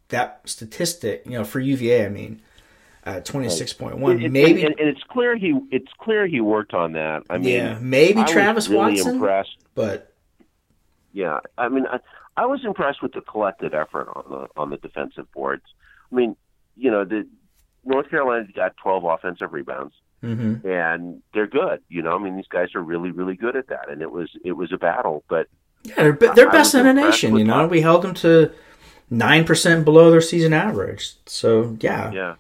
that 0.08 0.40
statistic, 0.44 1.22
you 1.26 1.32
know, 1.32 1.44
for 1.44 1.60
UVA, 1.60 2.06
I 2.06 2.08
mean, 2.08 2.40
uh, 3.04 3.20
26.1. 3.20 4.24
It- 4.24 4.30
maybe, 4.30 4.64
and, 4.64 4.78
and 4.78 4.88
it's 4.88 5.02
clear 5.04 5.36
he 5.36 5.58
it's 5.70 5.92
clear 5.98 6.26
he 6.26 6.40
worked 6.40 6.74
on 6.74 6.92
that. 6.92 7.22
I 7.28 7.38
mean, 7.38 7.48
yeah, 7.48 7.78
maybe 7.80 8.20
I 8.20 8.22
was 8.22 8.30
Travis 8.32 8.68
really 8.68 8.92
Watson, 8.94 9.14
impressed. 9.16 9.56
but 9.74 10.12
Yeah, 11.12 11.40
I 11.58 11.68
mean, 11.68 11.86
I, 11.86 11.98
I 12.36 12.46
was 12.46 12.64
impressed 12.64 13.02
with 13.02 13.12
the 13.12 13.20
collective 13.20 13.74
effort 13.74 14.08
on 14.14 14.24
the 14.30 14.48
on 14.56 14.70
the 14.70 14.76
defensive 14.76 15.30
boards. 15.32 15.64
I 16.10 16.14
mean, 16.14 16.36
you 16.76 16.90
know, 16.90 17.04
the 17.04 17.26
North 17.84 18.08
Carolina's 18.10 18.50
got 18.54 18.76
12 18.76 19.04
offensive 19.04 19.52
rebounds, 19.52 19.94
mhm. 20.22 20.64
and 20.64 21.22
they're 21.34 21.46
good. 21.46 21.80
You 21.88 22.02
know, 22.02 22.14
I 22.14 22.18
mean, 22.18 22.36
these 22.36 22.48
guys 22.48 22.74
are 22.74 22.82
really 22.82 23.10
really 23.10 23.36
good 23.36 23.56
at 23.56 23.68
that, 23.68 23.88
and 23.90 24.02
it 24.02 24.10
was 24.10 24.30
it 24.44 24.52
was 24.52 24.72
a 24.72 24.78
battle, 24.78 25.24
but 25.28 25.48
yeah, 25.82 25.94
they're, 25.96 26.34
they're 26.34 26.50
best 26.50 26.74
in 26.74 26.84
the 26.84 26.92
nation. 26.92 27.36
You 27.36 27.44
know, 27.44 27.54
Huff. 27.54 27.70
we 27.70 27.80
held 27.80 28.02
them 28.02 28.14
to 28.14 28.52
nine 29.10 29.44
percent 29.44 29.84
below 29.84 30.10
their 30.10 30.20
season 30.20 30.52
average. 30.52 31.14
So 31.26 31.76
yeah, 31.80 32.10
yeah, 32.12 32.34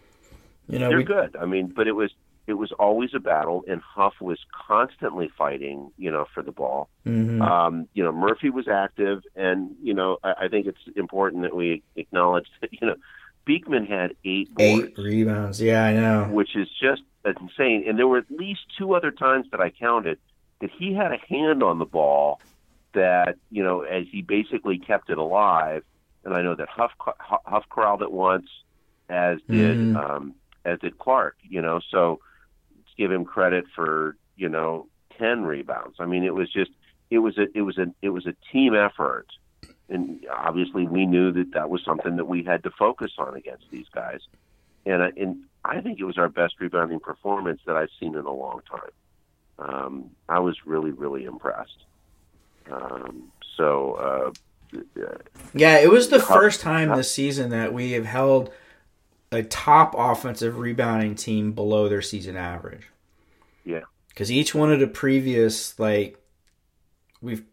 you 0.68 0.78
know, 0.78 0.88
they're 0.88 0.98
we, 0.98 1.04
good. 1.04 1.36
I 1.36 1.46
mean, 1.46 1.72
but 1.74 1.86
it 1.86 1.92
was 1.92 2.10
it 2.46 2.54
was 2.54 2.72
always 2.72 3.10
a 3.14 3.18
battle, 3.18 3.64
and 3.68 3.80
Huff 3.80 4.14
was 4.20 4.38
constantly 4.66 5.28
fighting, 5.36 5.90
you 5.98 6.10
know, 6.10 6.26
for 6.32 6.42
the 6.42 6.52
ball. 6.52 6.88
mhm. 7.04 7.40
Um, 7.42 7.88
you 7.94 8.04
know, 8.04 8.12
Murphy 8.12 8.50
was 8.50 8.68
active, 8.68 9.22
and 9.34 9.74
you 9.82 9.94
know, 9.94 10.18
I, 10.22 10.34
I 10.42 10.48
think 10.48 10.66
it's 10.66 10.96
important 10.96 11.42
that 11.42 11.56
we 11.56 11.82
acknowledge 11.96 12.46
that 12.60 12.72
you 12.72 12.86
know, 12.86 12.96
Beekman 13.46 13.86
had 13.86 14.14
eight 14.24 14.52
boards, 14.54 14.88
eight 14.88 14.98
rebounds. 14.98 15.62
Yeah, 15.62 15.84
I 15.84 15.94
know. 15.94 16.24
which 16.24 16.54
is 16.54 16.68
just 16.80 17.02
insane. 17.24 17.84
And 17.88 17.98
there 17.98 18.06
were 18.06 18.18
at 18.18 18.30
least 18.30 18.60
two 18.76 18.94
other 18.94 19.10
times 19.10 19.46
that 19.52 19.60
I 19.60 19.70
counted 19.70 20.18
that 20.60 20.70
he 20.70 20.92
had 20.92 21.12
a 21.12 21.18
hand 21.28 21.62
on 21.62 21.78
the 21.78 21.84
ball 21.86 22.40
that 22.92 23.36
you 23.50 23.62
know, 23.62 23.82
as 23.82 24.04
he 24.10 24.20
basically 24.22 24.78
kept 24.78 25.08
it 25.10 25.18
alive. 25.18 25.82
And 26.24 26.34
I 26.34 26.42
know 26.42 26.54
that 26.56 26.68
Huff 26.68 26.90
Huff 26.98 27.64
corralled 27.70 28.02
it 28.02 28.10
once, 28.12 28.48
as 29.08 29.38
did 29.48 29.78
Mhm. 29.78 29.96
um, 29.96 30.34
as 30.64 30.78
did 30.80 30.98
Clark. 30.98 31.36
You 31.48 31.62
know, 31.62 31.80
so 31.90 32.20
let's 32.76 32.94
give 32.96 33.12
him 33.12 33.24
credit 33.24 33.64
for 33.74 34.16
you 34.36 34.48
know 34.48 34.88
ten 35.18 35.44
rebounds. 35.44 35.96
I 36.00 36.06
mean, 36.06 36.24
it 36.24 36.34
was 36.34 36.50
just 36.52 36.72
it 37.10 37.18
was 37.18 37.38
a 37.38 37.46
it 37.56 37.62
was 37.62 37.78
a 37.78 37.86
it 38.02 38.08
was 38.10 38.26
a 38.26 38.34
team 38.52 38.74
effort 38.74 39.26
and 39.88 40.26
obviously 40.30 40.86
we 40.86 41.06
knew 41.06 41.32
that 41.32 41.52
that 41.52 41.70
was 41.70 41.84
something 41.84 42.16
that 42.16 42.26
we 42.26 42.42
had 42.42 42.62
to 42.64 42.70
focus 42.70 43.12
on 43.18 43.36
against 43.36 43.64
these 43.70 43.88
guys. 43.94 44.20
And 44.84 45.02
uh, 45.02 45.10
and 45.16 45.44
I 45.64 45.80
think 45.80 45.98
it 45.98 46.04
was 46.04 46.18
our 46.18 46.28
best 46.28 46.54
rebounding 46.60 47.00
performance 47.00 47.60
that 47.66 47.76
I've 47.76 47.90
seen 47.98 48.14
in 48.14 48.24
a 48.24 48.32
long 48.32 48.60
time. 48.70 48.90
Um, 49.58 50.10
I 50.28 50.38
was 50.40 50.56
really 50.66 50.92
really 50.92 51.24
impressed. 51.24 51.84
Um, 52.70 53.32
so. 53.56 53.94
Uh, 53.94 54.32
yeah, 55.54 55.78
it 55.78 55.90
was 55.90 56.08
the 56.08 56.18
first 56.18 56.60
time 56.60 56.94
this 56.94 57.10
season 57.10 57.50
that 57.50 57.72
we 57.72 57.92
have 57.92 58.04
held 58.04 58.50
a 59.30 59.42
top 59.42 59.94
offensive 59.96 60.58
rebounding 60.58 61.14
team 61.14 61.52
below 61.52 61.88
their 61.88 62.02
season 62.02 62.36
average. 62.36 62.88
Yeah. 63.64 63.82
Because 64.08 64.30
each 64.30 64.54
one 64.54 64.72
of 64.72 64.80
the 64.80 64.86
previous, 64.86 65.78
like, 65.78 66.18
we've 67.20 67.44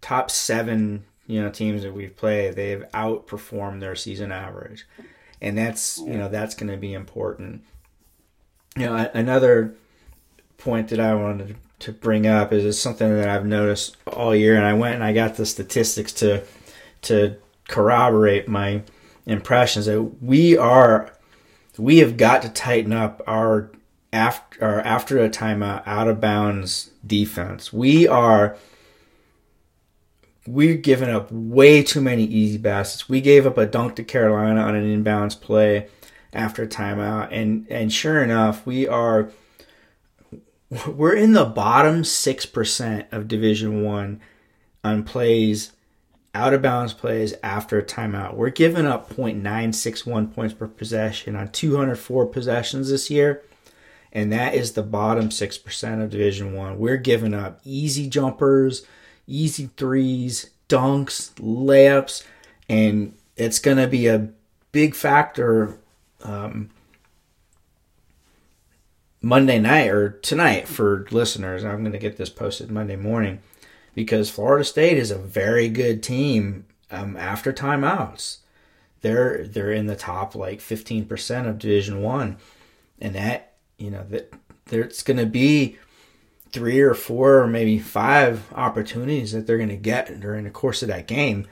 top 0.00 0.30
seven, 0.30 1.04
you 1.28 1.40
know, 1.40 1.50
teams 1.50 1.82
that 1.82 1.94
we've 1.94 2.16
played, 2.16 2.56
they've 2.56 2.84
outperformed 2.92 3.80
their 3.80 3.94
season 3.94 4.32
average. 4.32 4.86
And 5.40 5.56
that's, 5.56 5.98
you 5.98 6.16
know, 6.16 6.28
that's 6.28 6.56
going 6.56 6.72
to 6.72 6.76
be 6.76 6.94
important. 6.94 7.62
You 8.76 8.86
know, 8.86 9.10
another 9.14 9.74
point 10.56 10.88
that 10.88 10.98
I 10.98 11.14
wanted 11.14 11.56
to 11.80 11.92
bring 11.92 12.26
up 12.26 12.52
is 12.52 12.64
it's 12.64 12.78
something 12.78 13.14
that 13.16 13.28
I've 13.28 13.46
noticed 13.46 13.96
all 14.06 14.34
year, 14.34 14.56
and 14.56 14.64
I 14.64 14.72
went 14.72 14.96
and 14.96 15.04
I 15.04 15.12
got 15.12 15.36
the 15.36 15.46
statistics 15.46 16.12
to 16.14 16.42
to 17.02 17.36
corroborate 17.68 18.48
my 18.48 18.82
impressions 19.26 19.86
that 19.86 20.02
we 20.02 20.56
are 20.56 21.12
we 21.76 21.98
have 21.98 22.16
got 22.16 22.42
to 22.42 22.48
tighten 22.48 22.92
up 22.92 23.22
our 23.26 23.70
after 24.12 24.64
our 24.64 24.80
after 24.80 25.18
a 25.22 25.28
timeout 25.28 25.82
out 25.86 26.08
of 26.08 26.20
bounds 26.20 26.90
defense. 27.06 27.72
We 27.72 28.08
are 28.08 28.56
we're 30.48 30.76
giving 30.76 31.10
up 31.10 31.30
way 31.30 31.82
too 31.82 32.00
many 32.00 32.24
easy 32.24 32.58
baskets. 32.58 33.08
We 33.08 33.20
gave 33.20 33.46
up 33.46 33.58
a 33.58 33.66
dunk 33.66 33.96
to 33.96 34.04
Carolina 34.04 34.60
on 34.60 34.74
an 34.74 35.04
inbounds 35.04 35.38
play 35.40 35.88
after 36.32 36.64
a 36.64 36.68
timeout, 36.68 37.28
and 37.30 37.66
and 37.70 37.92
sure 37.92 38.22
enough, 38.22 38.66
we 38.66 38.86
are 38.86 39.30
we're 40.88 41.14
in 41.14 41.32
the 41.32 41.44
bottom 41.44 42.04
six 42.04 42.46
percent 42.46 43.06
of 43.12 43.28
Division 43.28 43.82
One 43.84 44.20
on 44.84 45.04
plays 45.04 45.72
out 46.34 46.54
of 46.54 46.62
bounds 46.62 46.92
plays 46.92 47.34
after 47.42 47.78
a 47.78 47.84
timeout. 47.84 48.34
We're 48.34 48.50
giving 48.50 48.86
up 48.86 49.12
0.961 49.12 50.32
points 50.32 50.54
per 50.54 50.68
possession 50.68 51.34
on 51.34 51.50
204 51.50 52.26
possessions 52.26 52.90
this 52.90 53.10
year, 53.10 53.42
and 54.12 54.30
that 54.32 54.54
is 54.54 54.72
the 54.72 54.82
bottom 54.82 55.30
6% 55.30 56.02
of 56.02 56.10
Division 56.10 56.52
1. 56.52 56.78
We're 56.78 56.96
giving 56.96 57.34
up 57.34 57.60
easy 57.64 58.08
jumpers, 58.08 58.86
easy 59.28 59.70
threes, 59.76 60.50
dunks, 60.68 61.32
layups, 61.34 62.24
and 62.68 63.14
it's 63.36 63.58
going 63.58 63.76
to 63.76 63.86
be 63.86 64.08
a 64.08 64.30
big 64.72 64.94
factor 64.94 65.78
um, 66.24 66.70
Monday 69.22 69.58
night 69.58 69.88
or 69.88 70.10
tonight 70.10 70.66
for 70.66 71.06
listeners. 71.10 71.64
I'm 71.64 71.80
going 71.80 71.92
to 71.92 71.98
get 71.98 72.16
this 72.16 72.30
posted 72.30 72.70
Monday 72.70 72.96
morning 72.96 73.40
because 73.94 74.30
Florida 74.30 74.64
State 74.64 74.96
is 74.96 75.10
a 75.10 75.18
very 75.18 75.68
good 75.68 76.02
team 76.02 76.66
um, 76.90 77.16
after 77.16 77.52
timeouts. 77.52 78.38
They're 79.00 79.46
they're 79.46 79.70
in 79.70 79.86
the 79.86 79.94
top 79.94 80.34
like 80.34 80.58
15% 80.58 81.48
of 81.48 81.58
Division 81.58 82.02
1 82.02 82.36
and 83.00 83.14
that, 83.14 83.52
you 83.76 83.90
know, 83.90 84.04
that 84.10 84.32
there's 84.66 85.02
going 85.02 85.18
to 85.18 85.26
be 85.26 85.78
three 86.52 86.80
or 86.80 86.94
four 86.94 87.40
or 87.40 87.46
maybe 87.46 87.78
five 87.78 88.52
opportunities 88.54 89.32
that 89.32 89.46
they're 89.46 89.56
going 89.56 89.68
to 89.68 89.76
get 89.76 90.20
during 90.20 90.44
the 90.44 90.50
course 90.50 90.82
of 90.82 90.88
that 90.88 91.06
game. 91.06 91.46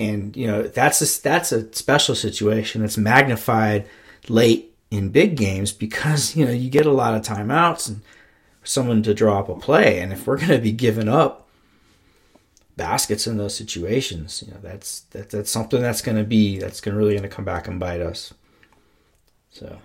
And 0.00 0.36
you 0.36 0.46
know, 0.46 0.62
that's 0.62 1.00
a, 1.00 1.22
that's 1.22 1.52
a 1.52 1.72
special 1.74 2.14
situation 2.14 2.80
that's 2.80 2.98
magnified 2.98 3.88
late 4.28 4.74
in 4.90 5.10
big 5.10 5.36
games 5.36 5.72
because, 5.72 6.36
you 6.36 6.44
know, 6.44 6.52
you 6.52 6.70
get 6.70 6.86
a 6.86 6.92
lot 6.92 7.14
of 7.14 7.22
timeouts 7.22 7.88
and 7.88 8.02
someone 8.64 9.02
to 9.02 9.14
draw 9.14 9.40
up 9.40 9.48
a 9.48 9.54
play 9.56 10.00
and 10.00 10.12
if 10.12 10.26
we're 10.26 10.36
going 10.36 10.48
to 10.48 10.58
be 10.58 10.72
giving 10.72 11.08
up 11.08 11.42
baskets 12.76 13.26
in 13.26 13.36
those 13.36 13.54
situations. 13.54 14.42
You 14.46 14.52
know, 14.52 14.60
that's 14.62 15.00
that, 15.10 15.30
that's 15.30 15.50
something 15.50 15.80
that's 15.80 16.02
going 16.02 16.18
to 16.18 16.24
be 16.24 16.58
that's 16.58 16.80
going 16.80 16.96
really 16.96 17.12
going 17.12 17.22
to 17.22 17.28
come 17.28 17.44
back 17.44 17.68
and 17.68 17.78
bite 17.78 18.00
us. 18.00 18.34
So, 19.50 19.78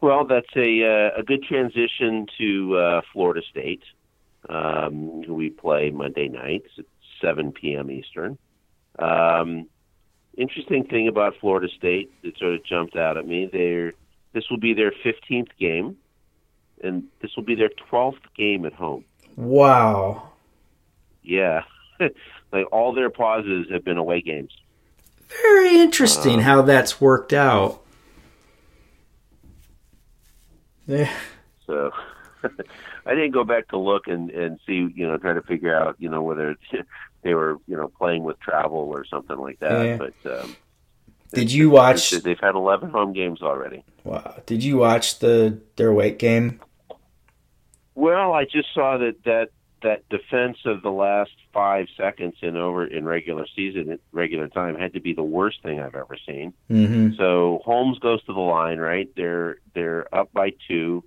well, 0.00 0.24
that's 0.24 0.54
a 0.56 0.84
uh, 0.84 1.20
a 1.20 1.22
good 1.22 1.42
transition 1.44 2.26
to 2.38 2.76
uh, 2.76 3.00
Florida 3.12 3.42
State. 3.50 3.82
Um, 4.48 5.22
we 5.22 5.50
play 5.50 5.90
Monday 5.90 6.28
nights 6.28 6.68
at 6.78 6.84
7 7.20 7.52
p.m. 7.52 7.90
Eastern. 7.90 8.38
Um, 8.98 9.68
interesting 10.36 10.84
thing 10.84 11.08
about 11.08 11.34
Florida 11.40 11.68
State 11.76 12.10
that 12.22 12.36
sort 12.38 12.54
of 12.54 12.64
jumped 12.64 12.96
out 12.96 13.16
at 13.16 13.26
me. 13.26 13.48
They're 13.50 13.92
this 14.32 14.44
will 14.50 14.58
be 14.58 14.72
their 14.72 14.92
15th 15.04 15.50
game, 15.58 15.96
and 16.82 17.04
this 17.20 17.36
will 17.36 17.44
be 17.44 17.54
their 17.54 17.70
12th 17.90 18.20
game 18.34 18.64
at 18.64 18.72
home. 18.72 19.04
Wow. 19.36 20.30
Yeah. 21.22 21.64
like 22.52 22.66
all 22.72 22.94
their 22.94 23.10
pauses 23.10 23.66
have 23.70 23.84
been 23.84 23.98
away 23.98 24.22
games. 24.22 24.52
Very 25.42 25.78
interesting 25.78 26.36
um, 26.36 26.40
how 26.40 26.62
that's 26.62 27.00
worked 27.00 27.32
out. 27.32 27.82
Yeah. 30.86 31.12
So 31.66 31.90
I 33.06 33.14
didn't 33.14 33.32
go 33.32 33.44
back 33.44 33.68
to 33.68 33.78
look 33.78 34.06
and 34.06 34.30
and 34.30 34.58
see, 34.66 34.88
you 34.94 35.06
know, 35.06 35.16
try 35.18 35.32
to 35.32 35.42
figure 35.42 35.74
out, 35.74 35.96
you 35.98 36.08
know, 36.08 36.22
whether 36.22 36.56
they 37.22 37.34
were, 37.34 37.58
you 37.66 37.76
know, 37.76 37.88
playing 37.88 38.24
with 38.24 38.38
travel 38.40 38.78
or 38.78 39.04
something 39.04 39.38
like 39.38 39.60
that. 39.60 39.86
Yeah. 39.86 39.96
But 39.96 40.40
um, 40.40 40.56
did 41.32 41.52
you 41.52 41.70
watch? 41.70 42.10
They've 42.10 42.38
had 42.38 42.54
eleven 42.54 42.90
home 42.90 43.12
games 43.12 43.42
already. 43.42 43.84
Wow! 44.04 44.40
Did 44.46 44.62
you 44.62 44.78
watch 44.78 45.18
the 45.18 45.58
their 45.76 45.92
weight 45.92 46.18
game? 46.18 46.60
Well, 47.94 48.32
I 48.32 48.44
just 48.44 48.72
saw 48.74 48.98
that 48.98 49.24
that 49.24 49.50
that 49.82 50.08
defense 50.08 50.58
of 50.64 50.82
the 50.82 50.90
last 50.90 51.32
five 51.52 51.86
seconds 51.96 52.34
in 52.40 52.56
over 52.56 52.86
in 52.86 53.04
regular 53.04 53.46
season 53.54 53.98
regular 54.12 54.48
time 54.48 54.76
had 54.76 54.94
to 54.94 55.00
be 55.00 55.12
the 55.12 55.22
worst 55.22 55.62
thing 55.62 55.80
I've 55.80 55.94
ever 55.94 56.16
seen. 56.26 56.54
Mm-hmm. 56.70 57.14
So 57.16 57.60
Holmes 57.64 57.98
goes 57.98 58.22
to 58.24 58.32
the 58.32 58.40
line, 58.40 58.78
right? 58.78 59.08
They're 59.16 59.58
they're 59.74 60.12
up 60.14 60.32
by 60.32 60.52
two. 60.68 61.04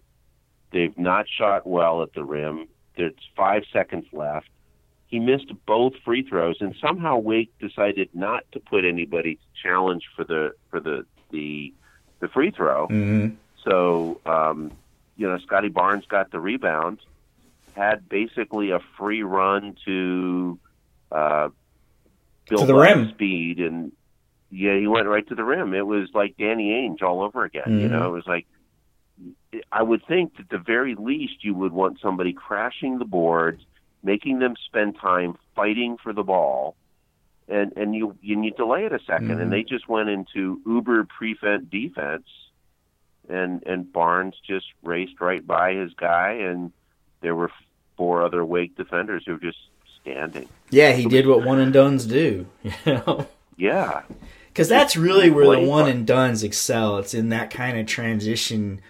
They've 0.75 0.97
not 0.97 1.25
shot 1.29 1.65
well 1.65 2.03
at 2.03 2.11
the 2.11 2.25
rim. 2.25 2.67
There's 2.97 3.13
five 3.33 3.63
seconds 3.71 4.07
left. 4.11 4.49
He 5.07 5.19
missed 5.19 5.49
both 5.65 5.93
free 6.03 6.21
throws, 6.21 6.57
and 6.59 6.75
somehow 6.81 7.17
Wake 7.17 7.57
decided 7.59 8.09
not 8.13 8.43
to 8.51 8.59
put 8.59 8.83
anybody 8.83 9.35
to 9.35 9.41
challenge 9.63 10.03
for 10.17 10.25
the 10.25 10.53
for 10.69 10.81
the 10.81 11.05
the 11.31 11.73
the 12.19 12.27
free 12.27 12.51
throw. 12.51 12.89
Mm-hmm. 12.89 13.35
So 13.63 14.19
um, 14.25 14.73
you 15.15 15.25
know, 15.25 15.38
Scottie 15.38 15.69
Barnes 15.69 16.07
got 16.07 16.31
the 16.31 16.41
rebound 16.41 16.99
had 17.73 18.09
basically 18.09 18.71
a 18.71 18.79
free 18.97 19.23
run 19.23 19.77
to 19.85 20.59
uh, 21.09 21.47
build 22.49 22.67
to 22.67 22.67
the 22.67 22.75
rim 22.75 23.11
speed, 23.11 23.61
and 23.61 23.93
yeah, 24.51 24.77
he 24.77 24.88
went 24.88 25.07
right 25.07 25.25
to 25.29 25.35
the 25.35 25.45
rim. 25.45 25.73
It 25.73 25.88
was 25.88 26.09
like 26.13 26.35
Danny 26.38 26.71
Ainge 26.71 27.01
all 27.01 27.21
over 27.21 27.45
again. 27.45 27.63
Mm-hmm. 27.65 27.79
You 27.79 27.88
know, 27.88 28.09
it 28.09 28.11
was 28.11 28.27
like 28.27 28.45
I 29.71 29.83
would 29.83 30.05
think 30.07 30.37
that 30.37 30.49
the 30.49 30.57
very 30.57 30.95
least 30.95 31.43
you 31.43 31.53
would 31.53 31.71
want 31.71 31.99
somebody 32.01 32.33
crashing 32.33 32.99
the 32.99 33.05
boards, 33.05 33.61
making 34.03 34.39
them 34.39 34.55
spend 34.65 34.97
time 34.99 35.37
fighting 35.55 35.97
for 36.01 36.13
the 36.13 36.23
ball, 36.23 36.75
and 37.47 37.73
and 37.75 37.95
you 37.95 38.15
you 38.21 38.35
need 38.35 38.51
to 38.51 38.57
delay 38.57 38.85
it 38.85 38.93
a 38.93 38.99
2nd 38.99 39.21
mm-hmm. 39.21 39.39
and 39.39 39.51
they 39.51 39.63
just 39.63 39.87
went 39.87 40.09
into 40.09 40.61
uber 40.65 41.05
prevent 41.05 41.69
defense, 41.69 42.27
and 43.29 43.63
and 43.65 43.91
Barnes 43.91 44.35
just 44.45 44.67
raced 44.83 45.21
right 45.21 45.45
by 45.45 45.73
his 45.73 45.93
guy, 45.93 46.31
and 46.31 46.71
there 47.21 47.35
were 47.35 47.51
four 47.97 48.23
other 48.23 48.43
Wake 48.45 48.75
defenders 48.75 49.23
who 49.25 49.33
were 49.33 49.39
just 49.39 49.57
standing. 50.01 50.47
Yeah, 50.69 50.93
he 50.93 51.05
did 51.05 51.27
what 51.27 51.43
one 51.45 51.59
and 51.59 51.73
dones 51.73 52.05
do. 52.05 52.47
You 52.85 52.93
know. 52.93 53.27
Yeah. 53.57 54.01
Because 54.47 54.69
that's 54.69 54.95
really 54.95 55.29
where 55.29 55.59
the 55.59 55.67
one 55.67 55.89
and 55.89 56.05
dones 56.05 56.43
excel. 56.43 56.97
It's 56.97 57.13
in 57.13 57.29
that 57.29 57.51
kind 57.51 57.77
of 57.77 57.85
transition 57.87 58.81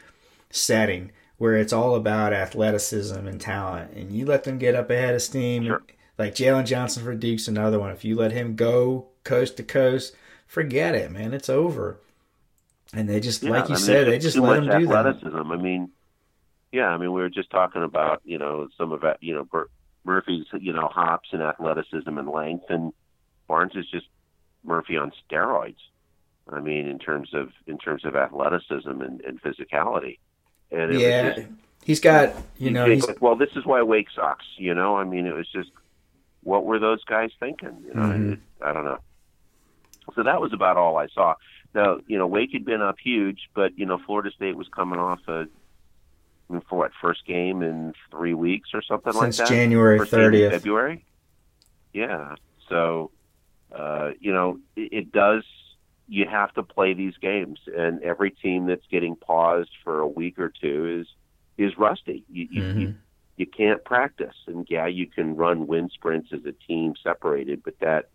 setting 0.55 1.11
where 1.37 1.55
it's 1.55 1.73
all 1.73 1.95
about 1.95 2.33
athleticism 2.33 3.27
and 3.27 3.41
talent, 3.41 3.91
and 3.91 4.11
you 4.11 4.25
let 4.25 4.45
them 4.45 4.57
get 4.57 4.75
up 4.75 4.89
ahead 4.89 5.13
of 5.13 5.21
steam. 5.21 5.65
Sure. 5.65 5.83
Like 6.17 6.33
Jalen 6.33 6.65
Johnson 6.65 7.03
for 7.03 7.13
Duke's 7.13 7.47
another 7.47 7.77
one. 7.77 7.91
If 7.91 8.05
you 8.05 8.15
let 8.15 8.31
him 8.31 8.55
go 8.55 9.07
coast 9.25 9.57
to 9.57 9.63
coast, 9.63 10.15
forget 10.47 10.95
it, 10.95 11.11
man. 11.11 11.33
It's 11.33 11.49
over. 11.49 11.99
And 12.93 13.09
they 13.09 13.19
just, 13.19 13.43
yeah, 13.43 13.49
like 13.49 13.67
you 13.67 13.75
I 13.75 13.77
mean, 13.77 13.85
said, 13.85 14.07
they 14.07 14.19
just 14.19 14.37
let 14.37 14.63
him 14.63 14.65
do 14.65 14.85
athleticism. 14.85 15.29
that. 15.29 15.45
I 15.45 15.57
mean, 15.57 15.89
yeah, 16.71 16.87
I 16.87 16.97
mean, 16.97 17.11
we 17.11 17.21
were 17.21 17.29
just 17.29 17.49
talking 17.49 17.83
about 17.83 18.21
you 18.23 18.37
know 18.37 18.69
some 18.77 18.93
of 18.93 19.01
that, 19.01 19.21
you 19.21 19.33
know 19.33 19.43
Bur- 19.43 19.69
Murphy's 20.05 20.45
you 20.59 20.71
know 20.71 20.87
hops 20.87 21.29
and 21.33 21.41
athleticism 21.41 22.17
and 22.17 22.29
length, 22.29 22.65
and 22.69 22.93
Barnes 23.49 23.73
is 23.75 23.85
just 23.91 24.05
Murphy 24.63 24.95
on 24.95 25.11
steroids. 25.29 25.75
I 26.47 26.61
mean, 26.61 26.87
in 26.87 26.99
terms 26.99 27.33
of 27.33 27.49
in 27.67 27.77
terms 27.77 28.05
of 28.05 28.15
athleticism 28.15 29.01
and, 29.01 29.19
and 29.21 29.41
physicality. 29.41 30.19
And 30.75 30.99
yeah, 30.99 31.33
just, 31.33 31.47
he's 31.83 31.99
got 31.99 32.33
you 32.57 32.71
know. 32.71 32.85
Like, 32.85 33.21
well, 33.21 33.35
this 33.35 33.51
is 33.55 33.65
why 33.65 33.81
Wake 33.81 34.07
sucks. 34.15 34.45
You 34.57 34.73
know, 34.73 34.97
I 34.97 35.03
mean, 35.03 35.25
it 35.25 35.33
was 35.33 35.47
just 35.47 35.69
what 36.43 36.65
were 36.65 36.79
those 36.79 37.03
guys 37.03 37.31
thinking? 37.39 37.83
You 37.87 37.93
know, 37.93 38.01
mm-hmm. 38.01 38.33
it, 38.33 38.39
I 38.61 38.73
don't 38.73 38.85
know. 38.85 38.99
So 40.15 40.23
that 40.23 40.39
was 40.39 40.53
about 40.53 40.77
all 40.77 40.97
I 40.97 41.07
saw. 41.07 41.35
Now, 41.73 41.99
you 42.07 42.17
know, 42.17 42.27
Wake 42.27 42.51
had 42.53 42.65
been 42.65 42.81
up 42.81 42.97
huge, 43.03 43.49
but 43.53 43.77
you 43.77 43.85
know, 43.85 43.99
Florida 44.05 44.31
State 44.31 44.55
was 44.55 44.67
coming 44.67 44.99
off 44.99 45.19
a 45.27 45.47
for 46.69 46.77
what 46.77 46.91
first 47.01 47.25
game 47.25 47.61
in 47.61 47.93
three 48.11 48.33
weeks 48.33 48.69
or 48.73 48.81
something 48.81 49.13
Since 49.13 49.21
like 49.21 49.29
that. 49.29 49.35
Since 49.35 49.49
January 49.49 49.99
30th. 49.99 50.51
February. 50.51 51.05
Yeah. 51.93 52.35
So, 52.69 53.11
uh, 53.73 54.11
you 54.19 54.31
know, 54.31 54.59
it, 54.75 54.93
it 54.93 55.11
does. 55.11 55.43
You 56.07 56.27
have 56.27 56.53
to 56.53 56.63
play 56.63 56.93
these 56.93 57.17
games, 57.17 57.59
and 57.75 58.01
every 58.03 58.29
team 58.31 58.67
that's 58.67 58.85
getting 58.91 59.15
paused 59.15 59.71
for 59.83 59.99
a 59.99 60.07
week 60.07 60.37
or 60.39 60.49
two 60.49 61.01
is 61.01 61.07
is 61.57 61.77
rusty. 61.77 62.23
You 62.31 62.47
you, 62.51 62.63
you, 62.63 62.87
Mhm. 62.87 62.95
you 63.37 63.45
can't 63.45 63.83
practice, 63.83 64.35
and 64.45 64.67
yeah, 64.69 64.85
you 64.87 65.07
can 65.07 65.35
run 65.35 65.67
wind 65.67 65.91
sprints 65.93 66.31
as 66.31 66.45
a 66.45 66.51
team 66.51 66.93
separated, 67.01 67.63
but 67.63 67.79
that 67.79 68.09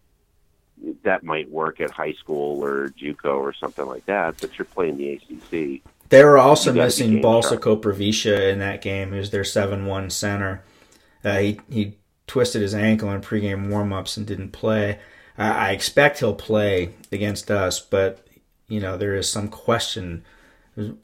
that 1.03 1.22
might 1.22 1.50
work 1.50 1.81
at 1.81 1.90
high 1.90 2.12
school 2.12 2.64
or 2.64 2.88
JUCO 2.90 3.38
or 3.38 3.53
something 3.53 3.85
like 3.87 4.07
that. 4.07 4.37
But 4.40 4.59
you're 4.59 4.64
playing 4.66 4.96
the 4.96 5.11
ACC. 5.12 5.83
They 6.09 6.24
were 6.24 6.38
also 6.38 6.72
You 6.72 6.81
missing 6.83 7.20
Balsa 7.20 7.61
sharp. 7.61 7.87
In 8.26 8.59
that 8.61 8.83
game, 8.83 9.11
who's 9.11 9.31
their 9.31 9.44
seven-one 9.44 10.11
center. 10.11 10.62
Uh, 11.24 11.38
he 11.38 11.61
he 11.70 11.96
twisted 12.26 12.62
his 12.62 12.74
ankle 12.74 13.11
in 13.12 13.20
pregame 13.20 13.68
warm-ups 13.68 14.16
and 14.16 14.26
didn't 14.26 14.53
play. 14.53 14.98
I, 15.40 15.70
expect 15.70 16.18
he'll 16.18 16.35
play 16.35 16.94
against 17.11 17.50
us, 17.50 17.81
but 17.81 18.26
you 18.68 18.81
know 18.81 18.96
there 18.96 19.14
is 19.14 19.29
some 19.29 19.48
question 19.48 20.24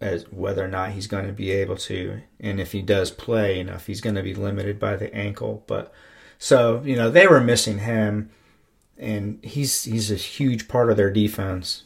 as 0.00 0.30
whether 0.30 0.64
or 0.64 0.68
not 0.68 0.92
he's 0.92 1.06
going 1.06 1.26
to 1.26 1.32
be 1.32 1.50
able 1.50 1.76
to, 1.76 2.20
and 2.38 2.60
if 2.60 2.72
he 2.72 2.82
does 2.82 3.10
play, 3.10 3.58
you 3.58 3.64
know 3.64 3.74
if 3.74 3.86
he's 3.86 4.00
going 4.00 4.16
to 4.16 4.22
be 4.22 4.34
limited 4.34 4.78
by 4.78 4.96
the 4.96 5.14
ankle. 5.14 5.64
But 5.66 5.92
so 6.38 6.82
you 6.84 6.96
know 6.96 7.10
they 7.10 7.26
were 7.26 7.40
missing 7.40 7.78
him, 7.78 8.30
and 8.98 9.42
he's 9.42 9.84
he's 9.84 10.10
a 10.10 10.16
huge 10.16 10.68
part 10.68 10.90
of 10.90 10.96
their 10.96 11.10
defense 11.10 11.84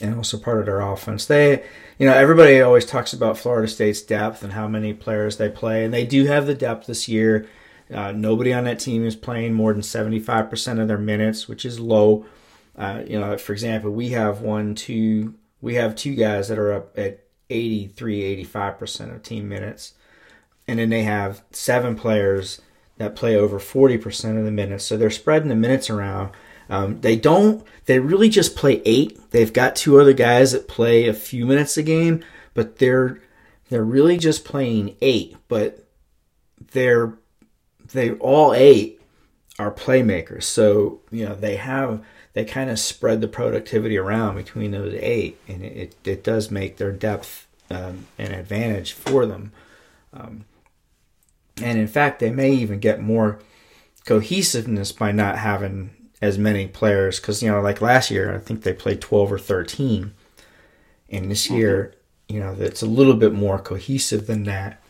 and 0.00 0.14
also 0.14 0.38
part 0.38 0.58
of 0.58 0.66
their 0.66 0.80
offense. 0.80 1.26
They, 1.26 1.64
you 1.98 2.06
know, 2.06 2.14
everybody 2.14 2.60
always 2.60 2.86
talks 2.86 3.12
about 3.12 3.38
Florida 3.38 3.68
State's 3.68 4.00
depth 4.00 4.42
and 4.42 4.54
how 4.54 4.66
many 4.66 4.94
players 4.94 5.36
they 5.36 5.48
play, 5.48 5.84
and 5.84 5.92
they 5.92 6.06
do 6.06 6.26
have 6.26 6.46
the 6.46 6.54
depth 6.54 6.86
this 6.86 7.08
year. 7.08 7.48
Uh, 7.92 8.12
nobody 8.12 8.52
on 8.52 8.64
that 8.64 8.78
team 8.78 9.04
is 9.04 9.16
playing 9.16 9.54
more 9.54 9.72
than 9.72 9.82
75% 9.82 10.80
of 10.80 10.88
their 10.88 10.98
minutes, 10.98 11.48
which 11.48 11.64
is 11.64 11.78
low. 11.78 12.26
Uh, 12.76 13.02
you 13.06 13.18
know, 13.18 13.36
for 13.36 13.52
example, 13.52 13.90
we 13.90 14.10
have 14.10 14.40
one, 14.40 14.74
two, 14.74 15.34
we 15.60 15.74
have 15.74 15.94
two 15.94 16.14
guys 16.14 16.48
that 16.48 16.58
are 16.58 16.72
up 16.72 16.98
at 16.98 17.24
83, 17.50 18.44
85% 18.44 19.14
of 19.14 19.22
team 19.22 19.48
minutes. 19.48 19.94
And 20.66 20.78
then 20.78 20.90
they 20.90 21.02
have 21.02 21.42
seven 21.50 21.96
players 21.96 22.60
that 22.96 23.16
play 23.16 23.36
over 23.36 23.58
40% 23.58 24.38
of 24.38 24.44
the 24.44 24.50
minutes. 24.50 24.84
So 24.84 24.96
they're 24.96 25.10
spreading 25.10 25.48
the 25.48 25.54
minutes 25.54 25.90
around. 25.90 26.30
Um, 26.70 27.00
they 27.00 27.16
don't, 27.16 27.66
they 27.86 27.98
really 27.98 28.28
just 28.28 28.56
play 28.56 28.80
eight. 28.84 29.30
They've 29.32 29.52
got 29.52 29.76
two 29.76 30.00
other 30.00 30.12
guys 30.12 30.52
that 30.52 30.68
play 30.68 31.06
a 31.06 31.14
few 31.14 31.44
minutes 31.44 31.76
a 31.76 31.82
game, 31.82 32.24
but 32.54 32.78
they're, 32.78 33.20
they're 33.68 33.84
really 33.84 34.16
just 34.16 34.44
playing 34.44 34.96
eight, 35.00 35.36
but 35.48 35.86
they're, 36.72 37.18
they 37.92 38.12
all 38.12 38.54
eight 38.54 39.00
are 39.58 39.72
playmakers. 39.72 40.44
So, 40.44 41.00
you 41.10 41.26
know, 41.26 41.34
they 41.34 41.56
have, 41.56 42.04
they 42.32 42.44
kind 42.44 42.70
of 42.70 42.78
spread 42.78 43.20
the 43.20 43.28
productivity 43.28 43.96
around 43.96 44.36
between 44.36 44.70
those 44.70 44.94
eight, 44.94 45.38
and 45.46 45.62
it, 45.62 45.94
it, 46.04 46.24
does 46.24 46.50
make 46.50 46.76
their 46.76 46.92
depth 46.92 47.46
um, 47.70 48.06
an 48.18 48.32
advantage 48.32 48.92
for 48.92 49.26
them. 49.26 49.52
Um, 50.12 50.44
and 51.62 51.78
in 51.78 51.86
fact, 51.86 52.18
they 52.18 52.30
may 52.30 52.52
even 52.52 52.80
get 52.80 53.00
more 53.00 53.38
cohesiveness 54.04 54.92
by 54.92 55.12
not 55.12 55.38
having 55.38 55.90
as 56.20 56.38
many 56.38 56.66
players. 56.66 57.20
Because, 57.20 57.42
you 57.42 57.50
know, 57.50 57.60
like 57.60 57.80
last 57.80 58.10
year, 58.10 58.34
I 58.34 58.38
think 58.38 58.62
they 58.62 58.72
played 58.72 59.00
12 59.00 59.32
or 59.32 59.38
13. 59.38 60.14
And 61.10 61.30
this 61.30 61.50
year, 61.50 61.94
you 62.28 62.40
know, 62.40 62.56
it's 62.58 62.82
a 62.82 62.86
little 62.86 63.14
bit 63.14 63.34
more 63.34 63.58
cohesive 63.58 64.26
than 64.26 64.44
that. 64.44 64.80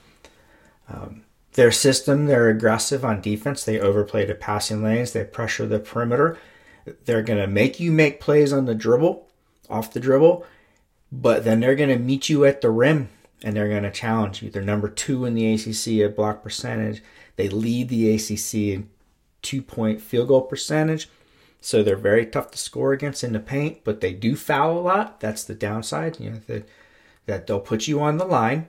Um, 0.89 1.22
their 1.55 1.71
system, 1.71 2.27
they're 2.27 2.49
aggressive 2.49 3.05
on 3.05 3.21
defense. 3.21 3.65
They 3.65 3.79
overplay 3.79 4.25
the 4.25 4.35
passing 4.35 4.83
lanes. 4.83 5.13
They 5.13 5.25
pressure 5.25 5.67
the 5.67 5.79
perimeter. 5.79 6.39
They're 7.05 7.23
going 7.23 7.39
to 7.39 7.47
make 7.47 7.79
you 7.79 7.93
make 7.93 8.21
plays 8.21 8.53
on 8.53 8.65
the 8.65 8.75
dribble, 8.75 9.29
off 9.69 9.93
the 9.93 10.01
dribble, 10.01 10.45
but 11.11 11.45
then 11.45 11.61
they're 11.61 11.77
going 11.77 11.91
to 11.91 11.99
meet 11.99 12.29
you 12.29 12.45
at 12.45 12.61
the 12.61 12.71
rim 12.71 13.09
and 13.45 13.57
they're 13.57 13.69
going 13.69 13.83
to 13.83 13.91
challenge 13.91 14.43
you. 14.43 14.51
They're 14.51 14.63
number 14.63 14.89
two 14.89 15.25
in 15.25 15.35
the 15.35 15.53
ACC 15.53 16.05
at 16.05 16.17
block 16.17 16.43
percentage. 16.43 17.03
They 17.37 17.49
lead 17.49 17.89
the 17.89 18.15
ACC 18.15 18.55
in 18.55 18.89
two 19.43 19.63
point 19.63 20.01
field 20.01 20.29
goal 20.29 20.43
percentage. 20.43 21.09
So 21.61 21.83
they're 21.83 21.97
very 21.97 22.27
tough 22.27 22.51
to 22.53 22.59
score 22.59 22.93
against 22.93 23.23
in 23.23 23.33
the 23.33 23.41
paint, 23.41 23.85
but 23.85 24.01
they 24.01 24.13
do 24.13 24.35
foul 24.35 24.79
a 24.79 24.81
lot. 24.81 25.21
That's 25.21 25.45
the 25.45 25.55
downside. 25.55 26.19
You 26.19 26.31
know 26.31 26.41
that 26.49 26.69
that 27.27 27.47
they'll 27.47 27.61
put 27.61 27.87
you 27.87 28.01
on 28.01 28.19
the 28.19 28.25
line, 28.25 28.69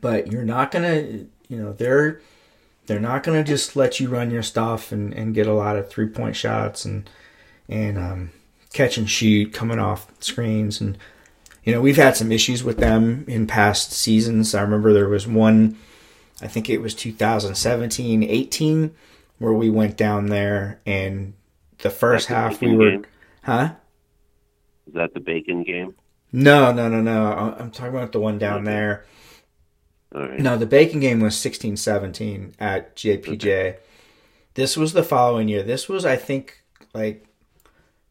but 0.00 0.32
you're 0.32 0.44
not 0.44 0.72
gonna. 0.72 1.26
You 1.52 1.58
know 1.62 1.72
they're 1.74 2.20
they're 2.86 2.98
not 2.98 3.22
gonna 3.22 3.44
just 3.44 3.76
let 3.76 4.00
you 4.00 4.08
run 4.08 4.30
your 4.30 4.42
stuff 4.42 4.90
and, 4.90 5.12
and 5.12 5.34
get 5.34 5.46
a 5.46 5.52
lot 5.52 5.76
of 5.76 5.90
three 5.90 6.06
point 6.08 6.34
shots 6.34 6.86
and 6.86 7.08
and 7.68 7.98
um, 7.98 8.30
catch 8.72 8.96
and 8.96 9.08
shoot 9.08 9.52
coming 9.52 9.78
off 9.78 10.10
screens 10.18 10.80
and 10.80 10.96
you 11.62 11.74
know 11.74 11.80
we've 11.82 11.96
had 11.98 12.16
some 12.16 12.32
issues 12.32 12.64
with 12.64 12.78
them 12.78 13.26
in 13.28 13.46
past 13.46 13.92
seasons. 13.92 14.54
I 14.54 14.62
remember 14.62 14.94
there 14.94 15.10
was 15.10 15.26
one, 15.28 15.76
I 16.40 16.48
think 16.48 16.70
it 16.70 16.78
was 16.80 16.94
2017 16.94 18.22
18 18.22 18.94
where 19.38 19.52
we 19.52 19.68
went 19.68 19.98
down 19.98 20.26
there 20.28 20.80
and 20.86 21.34
the 21.78 21.90
first 21.90 22.28
half 22.28 22.60
the 22.60 22.68
we 22.68 22.76
were 22.76 22.90
game? 22.92 23.06
huh 23.42 23.74
Is 24.86 24.94
that 24.94 25.12
the 25.12 25.20
Bacon 25.20 25.64
game? 25.64 25.94
no 26.32 26.72
no 26.72 26.88
no 26.88 27.02
no 27.02 27.56
i'm 27.58 27.70
talking 27.70 27.94
about 27.94 28.12
the 28.12 28.20
one 28.20 28.38
down 28.38 28.60
Okay. 28.62 28.64
there 28.64 29.04
right. 30.14 30.38
no 30.38 30.56
the 30.56 30.66
bacon 30.66 31.00
game 31.00 31.20
was 31.20 31.36
16 31.36 31.76
17 31.76 32.54
at 32.58 32.94
jpj 32.96 33.76
this 34.54 34.76
was 34.76 34.92
the 34.92 35.02
following 35.02 35.48
year 35.48 35.62
this 35.62 35.88
was 35.88 36.04
i 36.04 36.16
think 36.16 36.62
like 36.94 37.26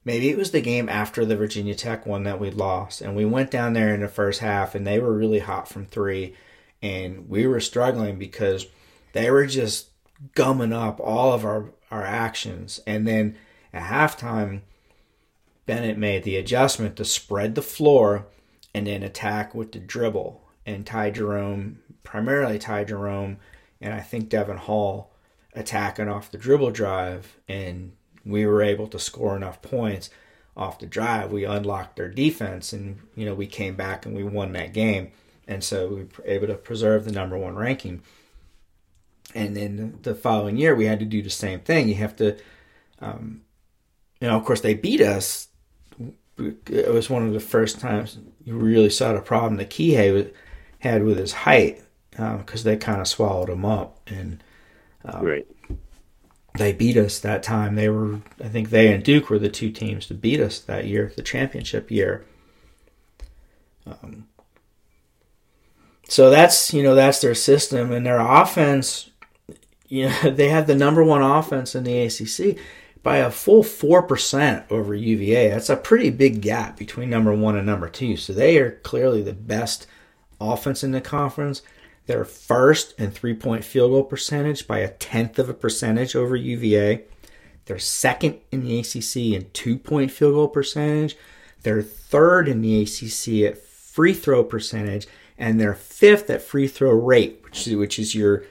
maybe 0.04 0.30
it 0.30 0.38
was 0.38 0.52
the 0.52 0.62
game 0.62 0.90
after 0.90 1.26
the 1.26 1.38
virginia 1.38 1.76
tech 1.76 2.06
one 2.06 2.24
that 2.24 2.40
we 2.40 2.50
lost 2.50 3.02
and 3.02 3.16
we 3.16 3.26
went 3.26 3.52
down 3.52 3.74
there 3.74 3.94
in 3.94 4.02
the 4.02 4.08
first 4.08 4.40
half 4.40 4.76
and 4.76 4.86
they 4.86 5.00
were 5.00 5.14
really 5.14 5.40
hot 5.40 5.68
from 5.68 5.86
three 5.86 6.36
and 6.82 7.30
we 7.30 7.46
were 7.46 7.60
struggling 7.60 8.18
because 8.18 8.68
they 9.14 9.30
were 9.30 9.46
just 9.46 9.90
gumming 10.36 10.74
up 10.74 11.00
all 11.00 11.34
of 11.34 11.46
our 11.46 11.72
our 11.90 12.04
actions 12.04 12.80
and 12.88 13.08
then 13.08 13.36
at 13.74 13.84
halftime 13.84 14.62
Bennett 15.66 15.98
made 15.98 16.24
the 16.24 16.38
adjustment 16.38 16.96
to 16.98 17.06
spread 17.06 17.56
the 17.56 17.62
floor 17.62 18.26
and 18.74 18.88
then 18.88 19.04
attack 19.04 19.54
with 19.54 19.72
the 19.72 19.80
dribble. 19.80 20.42
And 20.66 20.86
Ty 20.86 21.12
Jerome, 21.12 21.80
primarily 22.04 22.60
Ty 22.60 22.86
Jerome, 22.86 23.38
and 23.80 23.94
I 23.94 24.00
think 24.00 24.30
Devin 24.30 24.58
Hall 24.58 25.12
attacking 25.54 26.08
off 26.08 26.32
the 26.32 26.38
dribble 26.38 26.72
drive. 26.72 27.38
And 27.48 27.94
we 28.26 28.46
were 28.46 28.62
able 28.62 28.88
to 28.88 29.00
score 29.00 29.36
enough 29.36 29.62
points 29.62 30.10
off 30.56 30.80
the 30.80 30.86
drive. 30.86 31.32
We 31.32 31.46
unlocked 31.46 31.96
their 31.96 32.10
defense 32.10 32.74
and, 32.74 33.00
you 33.16 33.26
know, 33.26 33.34
we 33.34 33.48
came 33.48 33.76
back 33.76 34.06
and 34.06 34.16
we 34.16 34.24
won 34.24 34.54
that 34.54 34.74
game. 34.74 35.12
And 35.48 35.64
so 35.64 35.88
we 35.88 36.04
were 36.04 36.26
able 36.26 36.48
to 36.48 36.54
preserve 36.56 37.06
the 37.06 37.12
number 37.12 37.38
one 37.38 37.56
ranking. 37.56 38.02
And 39.34 39.56
then 39.56 40.00
the 40.04 40.14
following 40.14 40.58
year, 40.58 40.76
we 40.76 40.86
had 40.86 41.00
to 41.00 41.06
do 41.06 41.22
the 41.22 41.30
same 41.30 41.62
thing. 41.62 41.88
You 41.88 41.96
have 41.96 42.16
to, 42.18 42.38
um, 43.00 43.42
you 44.20 44.28
know, 44.28 44.38
of 44.38 44.46
course, 44.46 44.62
they 44.62 44.74
beat 44.74 45.02
us 45.02 45.48
it 46.68 46.92
was 46.92 47.10
one 47.10 47.26
of 47.28 47.34
the 47.34 47.40
first 47.40 47.80
times 47.80 48.18
you 48.44 48.56
really 48.56 48.90
saw 48.90 49.14
the 49.14 49.22
problem 49.22 49.58
that 49.58 49.70
Kihei 49.70 50.32
had 50.80 51.04
with 51.04 51.18
his 51.18 51.34
height 51.34 51.82
because 52.38 52.64
they 52.64 52.78
kind 52.78 53.02
of 53.02 53.08
swallowed 53.08 53.50
them 53.50 53.66
up 53.66 54.00
and 54.08 54.44
Right. 55.22 55.48
they 56.58 56.74
beat 56.74 56.98
us 56.98 57.20
that 57.20 57.44
time. 57.44 57.76
They 57.76 57.90
were, 57.90 58.20
I 58.44 58.48
think, 58.50 58.70
they 58.70 58.94
and 58.94 59.04
Duke 59.04 59.30
were 59.30 59.40
the 59.40 59.50
two 59.50 59.72
teams 59.72 60.06
to 60.08 60.14
beat 60.14 60.40
us 60.40 60.60
that 60.60 60.86
year, 60.86 61.12
the 61.16 61.24
championship 61.24 61.90
year. 61.90 62.24
Um, 63.86 64.28
so 66.08 66.30
that's 66.30 66.74
you 66.74 66.84
know 66.84 66.94
that's 66.96 67.22
their 67.22 67.36
system 67.36 67.92
and 67.92 68.06
their 68.06 68.20
offense. 68.20 69.10
You 69.88 70.10
know 70.10 70.30
they 70.32 70.50
have 70.50 70.68
the 70.68 70.76
number 70.76 71.04
one 71.04 71.22
offense 71.22 71.74
in 71.76 71.84
the 71.84 72.00
ACC 72.00 72.58
by 73.04 73.18
a 73.18 73.32
full 73.32 73.64
four 73.64 74.04
percent 74.04 74.66
over 74.70 74.94
UVA. 74.94 75.50
That's 75.50 75.70
a 75.70 75.76
pretty 75.76 76.10
big 76.12 76.42
gap 76.42 76.78
between 76.78 77.10
number 77.10 77.34
one 77.34 77.56
and 77.56 77.66
number 77.66 77.90
two. 77.90 78.18
So 78.18 78.34
they 78.34 78.58
are 78.60 78.72
clearly 78.84 79.22
the 79.24 79.34
best 79.34 79.88
offense 80.40 80.84
in 80.84 80.92
the 80.92 81.02
conference. 81.02 81.62
They're 82.08 82.26
first 82.26 83.00
in 83.00 83.12
three 83.12 83.34
point 83.34 83.64
field 83.64 83.92
goal 83.92 84.04
percentage 84.04 84.68
by 84.68 84.80
a 84.80 84.90
tenth 84.90 85.40
of 85.40 85.50
a 85.50 85.54
percentage 85.54 86.16
over 86.16 86.36
UVA. 86.36 87.04
They're 87.66 87.80
second 87.80 88.40
in 88.52 88.66
the 88.66 88.80
ACC 88.80 89.34
in 89.34 89.50
two 89.54 89.78
point 89.78 90.12
field 90.12 90.34
goal 90.34 90.48
percentage. 90.48 91.16
They're 91.64 91.82
third 91.82 92.48
in 92.48 92.62
the 92.62 92.82
ACC 92.82 93.50
at 93.50 93.58
free 93.58 94.14
throw 94.14 94.44
percentage, 94.44 95.08
and 95.38 95.60
they're 95.60 95.76
fifth 95.76 96.30
at 96.30 96.42
free 96.42 96.68
throw 96.68 96.92
rate, 96.92 97.42
which 97.44 97.68
is, 97.68 97.76
which 97.76 98.00
is 98.00 98.16
your 98.16 98.44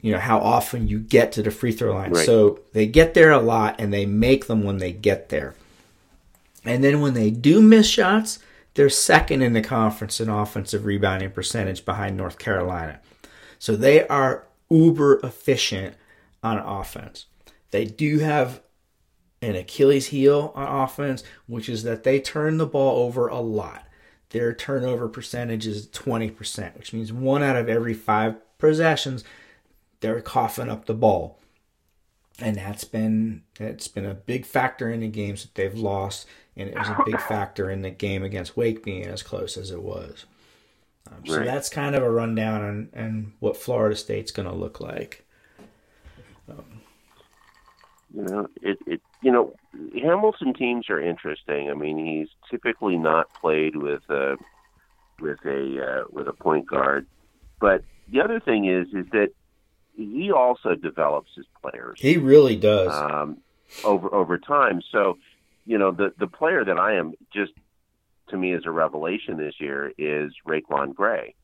you 0.00 0.12
know 0.12 0.18
how 0.18 0.38
often 0.38 0.88
you 0.88 0.98
get 0.98 1.32
to 1.32 1.42
the 1.42 1.50
free 1.50 1.72
throw 1.72 1.94
line. 1.94 2.12
Right. 2.12 2.24
So 2.24 2.60
they 2.72 2.86
get 2.86 3.14
there 3.14 3.30
a 3.30 3.40
lot 3.40 3.76
and 3.78 3.92
they 3.92 4.06
make 4.06 4.46
them 4.46 4.64
when 4.64 4.78
they 4.78 4.92
get 4.92 5.28
there. 5.28 5.54
And 6.64 6.82
then 6.82 7.00
when 7.00 7.14
they 7.14 7.30
do 7.30 7.60
miss 7.60 7.86
shots, 7.86 8.38
they're 8.74 8.88
second 8.88 9.42
in 9.42 9.52
the 9.52 9.62
conference 9.62 10.20
in 10.20 10.28
offensive 10.28 10.84
rebounding 10.84 11.30
percentage 11.30 11.84
behind 11.84 12.16
North 12.16 12.38
Carolina. 12.38 13.00
So 13.58 13.76
they 13.76 14.06
are 14.08 14.46
uber 14.70 15.20
efficient 15.22 15.96
on 16.42 16.58
offense. 16.58 17.26
They 17.70 17.84
do 17.84 18.18
have 18.18 18.62
an 19.42 19.56
Achilles 19.56 20.08
heel 20.08 20.52
on 20.54 20.82
offense, 20.84 21.22
which 21.46 21.68
is 21.68 21.82
that 21.82 22.04
they 22.04 22.20
turn 22.20 22.58
the 22.58 22.66
ball 22.66 23.04
over 23.04 23.28
a 23.28 23.40
lot. 23.40 23.86
Their 24.30 24.54
turnover 24.54 25.08
percentage 25.08 25.66
is 25.66 25.88
20%, 25.88 26.76
which 26.76 26.92
means 26.92 27.12
one 27.12 27.42
out 27.42 27.56
of 27.56 27.68
every 27.68 27.94
five 27.94 28.36
possessions, 28.58 29.24
they're 30.00 30.20
coughing 30.20 30.68
up 30.68 30.86
the 30.86 30.94
ball. 30.94 31.38
And 32.38 32.56
that's 32.56 32.84
been 32.84 33.42
that's 33.58 33.88
been 33.88 34.06
a 34.06 34.14
big 34.14 34.46
factor 34.46 34.90
in 34.90 35.00
the 35.00 35.08
games 35.08 35.42
that 35.42 35.54
they've 35.54 35.78
lost, 35.78 36.26
and 36.56 36.68
it 36.68 36.76
was 36.78 36.88
a 36.88 36.94
big 36.94 37.20
factor 37.28 37.70
in 37.70 37.82
the 37.82 37.90
game 37.90 38.22
against 38.22 38.56
Wake 38.56 38.82
being 38.84 39.06
as 39.06 39.22
close 39.22 39.56
as 39.56 39.70
it 39.70 39.82
was. 39.82 40.26
Um, 41.10 41.26
so 41.26 41.36
Right. 41.38 41.44
that's 41.44 41.68
kind 41.68 41.94
of 41.94 42.02
a 42.02 42.10
rundown 42.10 42.62
on, 42.62 42.88
on 42.96 43.32
what 43.40 43.56
Florida 43.56 43.96
State's 43.96 44.30
going 44.32 44.48
to 44.48 44.54
look 44.54 44.80
like. 44.80 45.24
You 48.12 48.22
know, 48.22 48.48
it, 48.60 48.78
it 48.86 49.00
you 49.22 49.30
know, 49.30 49.54
Hamilton 50.02 50.52
teams 50.54 50.90
are 50.90 51.00
interesting. 51.00 51.70
I 51.70 51.74
mean, 51.74 52.04
he's 52.04 52.28
typically 52.50 52.96
not 52.96 53.32
played 53.40 53.76
with 53.76 54.02
a 54.08 54.36
with 55.20 55.38
a 55.44 55.80
uh, 55.80 56.04
with 56.10 56.26
a 56.26 56.32
point 56.32 56.66
guard, 56.66 57.06
but 57.60 57.84
the 58.10 58.20
other 58.20 58.40
thing 58.40 58.64
is 58.66 58.88
is 58.88 59.06
that 59.12 59.28
he 59.96 60.32
also 60.32 60.74
develops 60.74 61.30
his 61.36 61.46
players 61.62 61.98
He 62.00 62.16
really 62.16 62.56
does. 62.56 62.90
um, 62.92 63.38
over 63.84 64.12
over 64.12 64.38
time. 64.38 64.82
So, 64.90 65.18
you 65.70 65.78
know, 65.78 65.92
the 65.92 66.12
the 66.18 66.26
player 66.26 66.64
that 66.64 66.78
I 66.80 66.94
am 66.94 67.14
just 67.32 67.52
to 68.30 68.36
me 68.36 68.52
is 68.52 68.66
a 68.66 68.72
revelation 68.72 69.36
this 69.36 69.60
year 69.60 69.92
is 69.96 70.32
RaiQuan 70.44 70.94
Gray. 70.96 71.36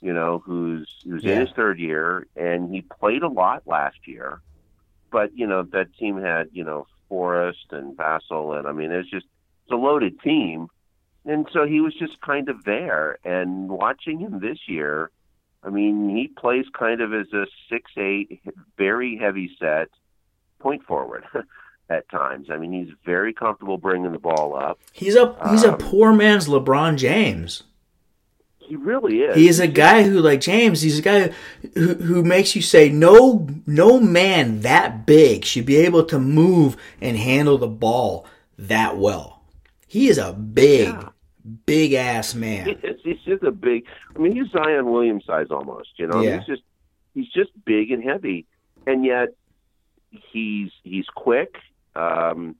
You 0.00 0.12
know, 0.12 0.42
who's 0.44 0.88
who's 1.04 1.22
Yeah. 1.22 1.34
in 1.34 1.40
his 1.46 1.50
third 1.54 1.78
year 1.78 2.26
and 2.34 2.74
he 2.74 2.80
played 2.82 3.22
a 3.22 3.28
lot 3.28 3.62
last 3.68 3.98
year, 4.08 4.40
but 5.12 5.30
you 5.36 5.46
know 5.46 5.62
that 5.62 5.94
team 5.96 6.20
had 6.20 6.48
you 6.52 6.64
know 6.64 6.88
Forrest 7.08 7.66
and 7.70 7.96
Vassell 7.96 8.58
and 8.58 8.66
I 8.66 8.72
mean 8.72 8.90
it's 8.90 9.08
just 9.08 9.26
it's 9.62 9.72
a 9.72 9.76
loaded 9.76 10.18
team, 10.22 10.66
and 11.24 11.46
so 11.52 11.64
he 11.64 11.80
was 11.80 11.94
just 11.94 12.20
kind 12.20 12.48
of 12.48 12.64
there. 12.64 13.18
And 13.24 13.68
watching 13.68 14.18
him 14.18 14.40
this 14.40 14.58
year, 14.66 15.12
I 15.62 15.70
mean 15.70 16.08
he 16.16 16.26
plays 16.26 16.66
kind 16.76 17.00
of 17.00 17.14
as 17.14 17.32
a 17.32 17.46
six 17.70 17.92
eight, 17.96 18.40
very 18.76 19.16
heavy 19.16 19.50
set 19.60 19.88
point 20.58 20.82
forward 20.82 21.24
at 21.90 22.08
times. 22.10 22.48
I 22.50 22.56
mean, 22.58 22.72
he's 22.72 22.94
very 23.04 23.32
comfortable 23.32 23.78
bringing 23.78 24.12
the 24.12 24.18
ball 24.18 24.56
up. 24.56 24.78
he's 24.92 25.16
a 25.16 25.34
he's 25.50 25.64
a 25.64 25.72
um, 25.72 25.78
poor 25.78 26.12
man's 26.12 26.46
LeBron 26.48 26.96
James. 26.96 27.62
He 28.58 28.76
really 28.76 29.20
is. 29.22 29.34
He 29.34 29.48
is 29.48 29.60
a 29.60 29.66
guy 29.66 30.02
who, 30.02 30.20
like 30.20 30.42
James, 30.42 30.82
he's 30.82 30.98
a 30.98 31.02
guy 31.02 31.32
who, 31.74 31.94
who 31.94 32.22
makes 32.22 32.54
you 32.54 32.60
say, 32.60 32.90
no, 32.90 33.48
no 33.66 33.98
man 33.98 34.60
that 34.60 35.06
big 35.06 35.46
should 35.46 35.64
be 35.64 35.76
able 35.76 36.04
to 36.04 36.18
move 36.18 36.76
and 37.00 37.16
handle 37.16 37.56
the 37.56 37.66
ball 37.66 38.26
that 38.58 38.98
well. 38.98 39.40
He 39.86 40.08
is 40.08 40.18
a 40.18 40.34
big, 40.34 40.88
Yeah. 40.88 41.08
big 41.64 41.94
ass 41.94 42.34
man. 42.34 42.76
He's 43.02 43.20
just 43.24 43.42
a 43.42 43.50
big. 43.52 43.86
I 44.14 44.18
mean, 44.18 44.36
he's 44.36 44.50
Zion 44.50 44.90
Williams 44.90 45.24
size 45.24 45.46
almost. 45.50 45.88
You 45.96 46.08
know, 46.08 46.20
Yeah. 46.20 46.36
he's 46.40 46.46
just 46.46 46.62
he's 47.14 47.28
just 47.32 47.50
big 47.64 47.90
and 47.90 48.04
heavy, 48.04 48.44
and 48.86 49.02
yet 49.02 49.30
he's 50.10 50.70
he's 50.82 51.06
quick. 51.14 51.54
Um, 51.98 52.56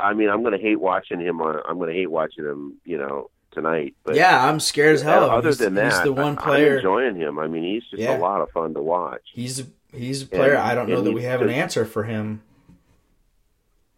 I 0.00 0.14
mean, 0.14 0.28
I'm 0.28 0.42
going 0.42 0.56
to 0.56 0.62
hate 0.62 0.80
watching 0.80 1.20
him. 1.20 1.40
On, 1.40 1.60
I'm 1.68 1.78
going 1.78 1.90
to 1.90 1.96
hate 1.96 2.10
watching 2.10 2.44
him. 2.44 2.80
You 2.84 2.98
know, 2.98 3.30
tonight. 3.52 3.94
But 4.04 4.14
yeah, 4.16 4.48
I'm 4.48 4.60
scared 4.60 4.94
as 4.94 5.02
hell. 5.02 5.30
Other 5.30 5.48
he's, 5.48 5.58
than 5.58 5.74
that, 5.74 5.92
he's 5.92 6.02
the 6.02 6.12
one 6.12 6.36
player. 6.36 6.72
I'm 6.72 6.76
enjoying 6.78 7.16
him. 7.16 7.38
I 7.38 7.46
mean, 7.48 7.64
he's 7.64 7.84
just 7.90 8.02
Yeah. 8.02 8.16
a 8.16 8.18
lot 8.18 8.40
of 8.40 8.50
fun 8.50 8.74
to 8.74 8.82
watch. 8.82 9.22
He's 9.32 9.64
he's 9.92 10.22
a 10.22 10.26
player. 10.26 10.52
And- 10.54 10.62
I 10.62 10.74
don't 10.74 10.88
know 10.88 11.00
that 11.00 11.12
we 11.12 11.22
have 11.22 11.42
an 11.42 11.50
answer 11.50 11.84
for 11.84 12.04
him. 12.04 12.42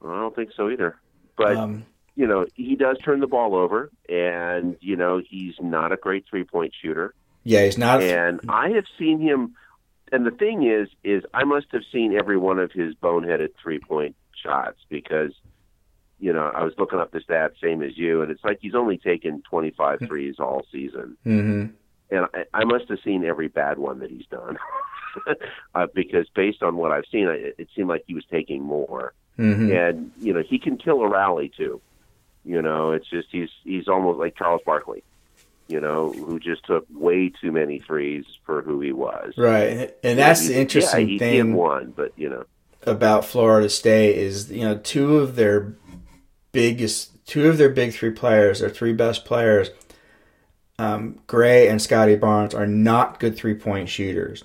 I 0.04 0.18
don't 0.20 0.34
think 0.34 0.50
so 0.56 0.70
either. 0.70 0.96
But 1.36 1.56
Um, 1.56 1.84
you 2.16 2.26
know, 2.26 2.46
he 2.54 2.76
does 2.76 2.98
turn 2.98 3.20
the 3.20 3.26
ball 3.26 3.54
over, 3.54 3.90
and 4.08 4.76
you 4.80 4.96
know, 4.96 5.20
he's 5.26 5.54
not 5.60 5.92
a 5.92 5.96
great 5.96 6.24
three 6.28 6.44
point 6.44 6.72
shooter. 6.80 7.14
yeah, 7.44 7.64
he's 7.64 7.78
not. 7.78 8.02
And 8.02 8.40
I 8.48 8.70
have 8.70 8.84
seen 8.98 9.20
him. 9.20 9.54
And 10.12 10.26
the 10.26 10.32
thing 10.32 10.64
is, 10.64 10.88
is 11.04 11.22
I 11.32 11.44
must 11.44 11.66
have 11.70 11.82
seen 11.92 12.16
every 12.16 12.36
one 12.36 12.58
of 12.58 12.72
his 12.72 12.94
boneheaded 12.96 13.50
three 13.62 13.78
point 13.78 14.16
shots 14.42 14.78
because, 14.88 15.32
you 16.18 16.32
know, 16.32 16.50
I 16.54 16.62
was 16.64 16.74
looking 16.78 16.98
up 16.98 17.10
the 17.12 17.20
stats, 17.20 17.60
same 17.62 17.82
as 17.82 17.96
you, 17.96 18.22
and 18.22 18.30
it's 18.30 18.44
like 18.44 18.58
he's 18.60 18.74
only 18.74 18.98
taken 18.98 19.42
25 19.50 20.00
threes 20.06 20.36
all 20.38 20.62
season. 20.72 21.16
hmm 21.24 21.66
And 22.10 22.26
I, 22.34 22.44
I 22.54 22.64
must 22.64 22.88
have 22.88 22.98
seen 23.04 23.24
every 23.24 23.48
bad 23.48 23.78
one 23.78 24.00
that 24.00 24.10
he's 24.10 24.26
done. 24.26 24.58
uh, 25.74 25.86
because 25.94 26.26
based 26.34 26.62
on 26.62 26.76
what 26.76 26.92
I've 26.92 27.04
seen, 27.10 27.26
it, 27.28 27.54
it 27.58 27.68
seemed 27.74 27.88
like 27.88 28.04
he 28.06 28.14
was 28.14 28.24
taking 28.30 28.62
more. 28.62 29.12
hmm 29.36 29.70
And, 29.70 30.10
you 30.20 30.32
know, 30.32 30.42
he 30.48 30.58
can 30.58 30.76
kill 30.76 31.00
a 31.02 31.08
rally 31.08 31.50
too. 31.56 31.80
You 32.44 32.62
know, 32.62 32.92
it's 32.92 33.08
just 33.08 33.28
he's 33.30 33.50
he's 33.64 33.86
almost 33.86 34.18
like 34.18 34.34
Charles 34.34 34.62
Barkley, 34.64 35.04
you 35.68 35.78
know, 35.78 36.10
who 36.10 36.40
just 36.40 36.64
took 36.64 36.86
way 36.90 37.30
too 37.40 37.52
many 37.52 37.80
threes 37.80 38.24
for 38.46 38.62
who 38.62 38.80
he 38.80 38.92
was. 38.92 39.34
Right, 39.36 39.94
and 40.02 40.18
that's 40.18 40.40
He- 40.46 40.54
the 40.54 40.60
interesting 40.60 41.00
yeah, 41.08 41.12
he 41.12 41.18
thing. 41.18 41.46
did 41.48 41.54
one, 41.54 41.92
but 41.94 42.12
you 42.16 42.30
know, 42.30 42.44
about 42.84 43.24
Florida 43.24 43.68
State 43.68 44.16
is 44.16 44.50
you 44.50 44.62
know 44.62 44.76
two 44.78 45.18
of 45.18 45.36
their 45.36 45.74
biggest 46.52 47.26
two 47.26 47.48
of 47.48 47.58
their 47.58 47.68
big 47.68 47.92
three 47.92 48.10
players, 48.10 48.60
their 48.60 48.70
three 48.70 48.92
best 48.92 49.24
players, 49.24 49.70
um, 50.78 51.20
Gray 51.26 51.68
and 51.68 51.80
Scottie 51.80 52.16
Barnes 52.16 52.54
are 52.54 52.66
not 52.66 53.20
good 53.20 53.36
three 53.36 53.54
point 53.54 53.88
shooters, 53.88 54.44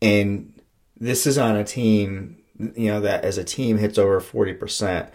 and 0.00 0.52
this 0.98 1.26
is 1.26 1.38
on 1.38 1.56
a 1.56 1.64
team 1.64 2.36
you 2.58 2.90
know 2.90 3.00
that 3.00 3.24
as 3.24 3.38
a 3.38 3.44
team 3.44 3.78
hits 3.78 3.98
over 3.98 4.20
forty 4.20 4.54
percent. 4.54 5.10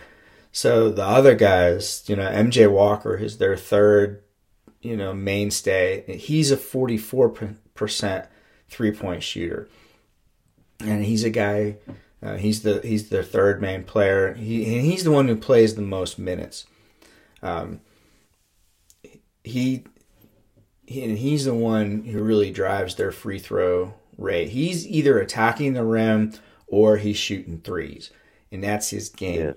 So 0.51 0.91
the 0.91 1.05
other 1.05 1.35
guys, 1.35 2.03
you 2.07 2.15
know, 2.15 2.29
MJ 2.29 2.69
Walker 2.69 3.15
is 3.15 3.37
their 3.37 3.55
third, 3.55 4.21
you 4.81 4.97
know, 4.97 5.13
mainstay. 5.13 6.17
He's 6.17 6.51
a 6.51 6.57
forty 6.57 6.97
four 6.97 7.33
percent 7.73 8.25
three 8.69 8.91
point 8.91 9.23
shooter, 9.23 9.69
and 10.79 11.05
he's 11.05 11.23
a 11.23 11.29
guy. 11.29 11.77
Uh, 12.23 12.37
he's 12.37 12.61
the 12.61 12.81
he's 12.83 13.09
their 13.09 13.23
third 13.23 13.61
main 13.61 13.83
player. 13.83 14.33
He 14.35 14.75
and 14.75 14.85
he's 14.85 15.03
the 15.03 15.11
one 15.11 15.27
who 15.27 15.35
plays 15.35 15.75
the 15.75 15.81
most 15.81 16.19
minutes. 16.19 16.65
Um, 17.41 17.81
he, 19.43 19.83
he 20.85 21.03
and 21.03 21.17
he's 21.17 21.45
the 21.45 21.55
one 21.55 22.03
who 22.03 22.21
really 22.21 22.51
drives 22.51 22.95
their 22.95 23.11
free 23.11 23.39
throw 23.39 23.95
rate. 24.17 24.49
He's 24.49 24.87
either 24.87 25.19
attacking 25.19 25.73
the 25.73 25.83
rim 25.83 26.33
or 26.67 26.97
he's 26.97 27.17
shooting 27.17 27.59
threes, 27.59 28.11
and 28.51 28.63
that's 28.63 28.91
his 28.91 29.09
game. 29.09 29.55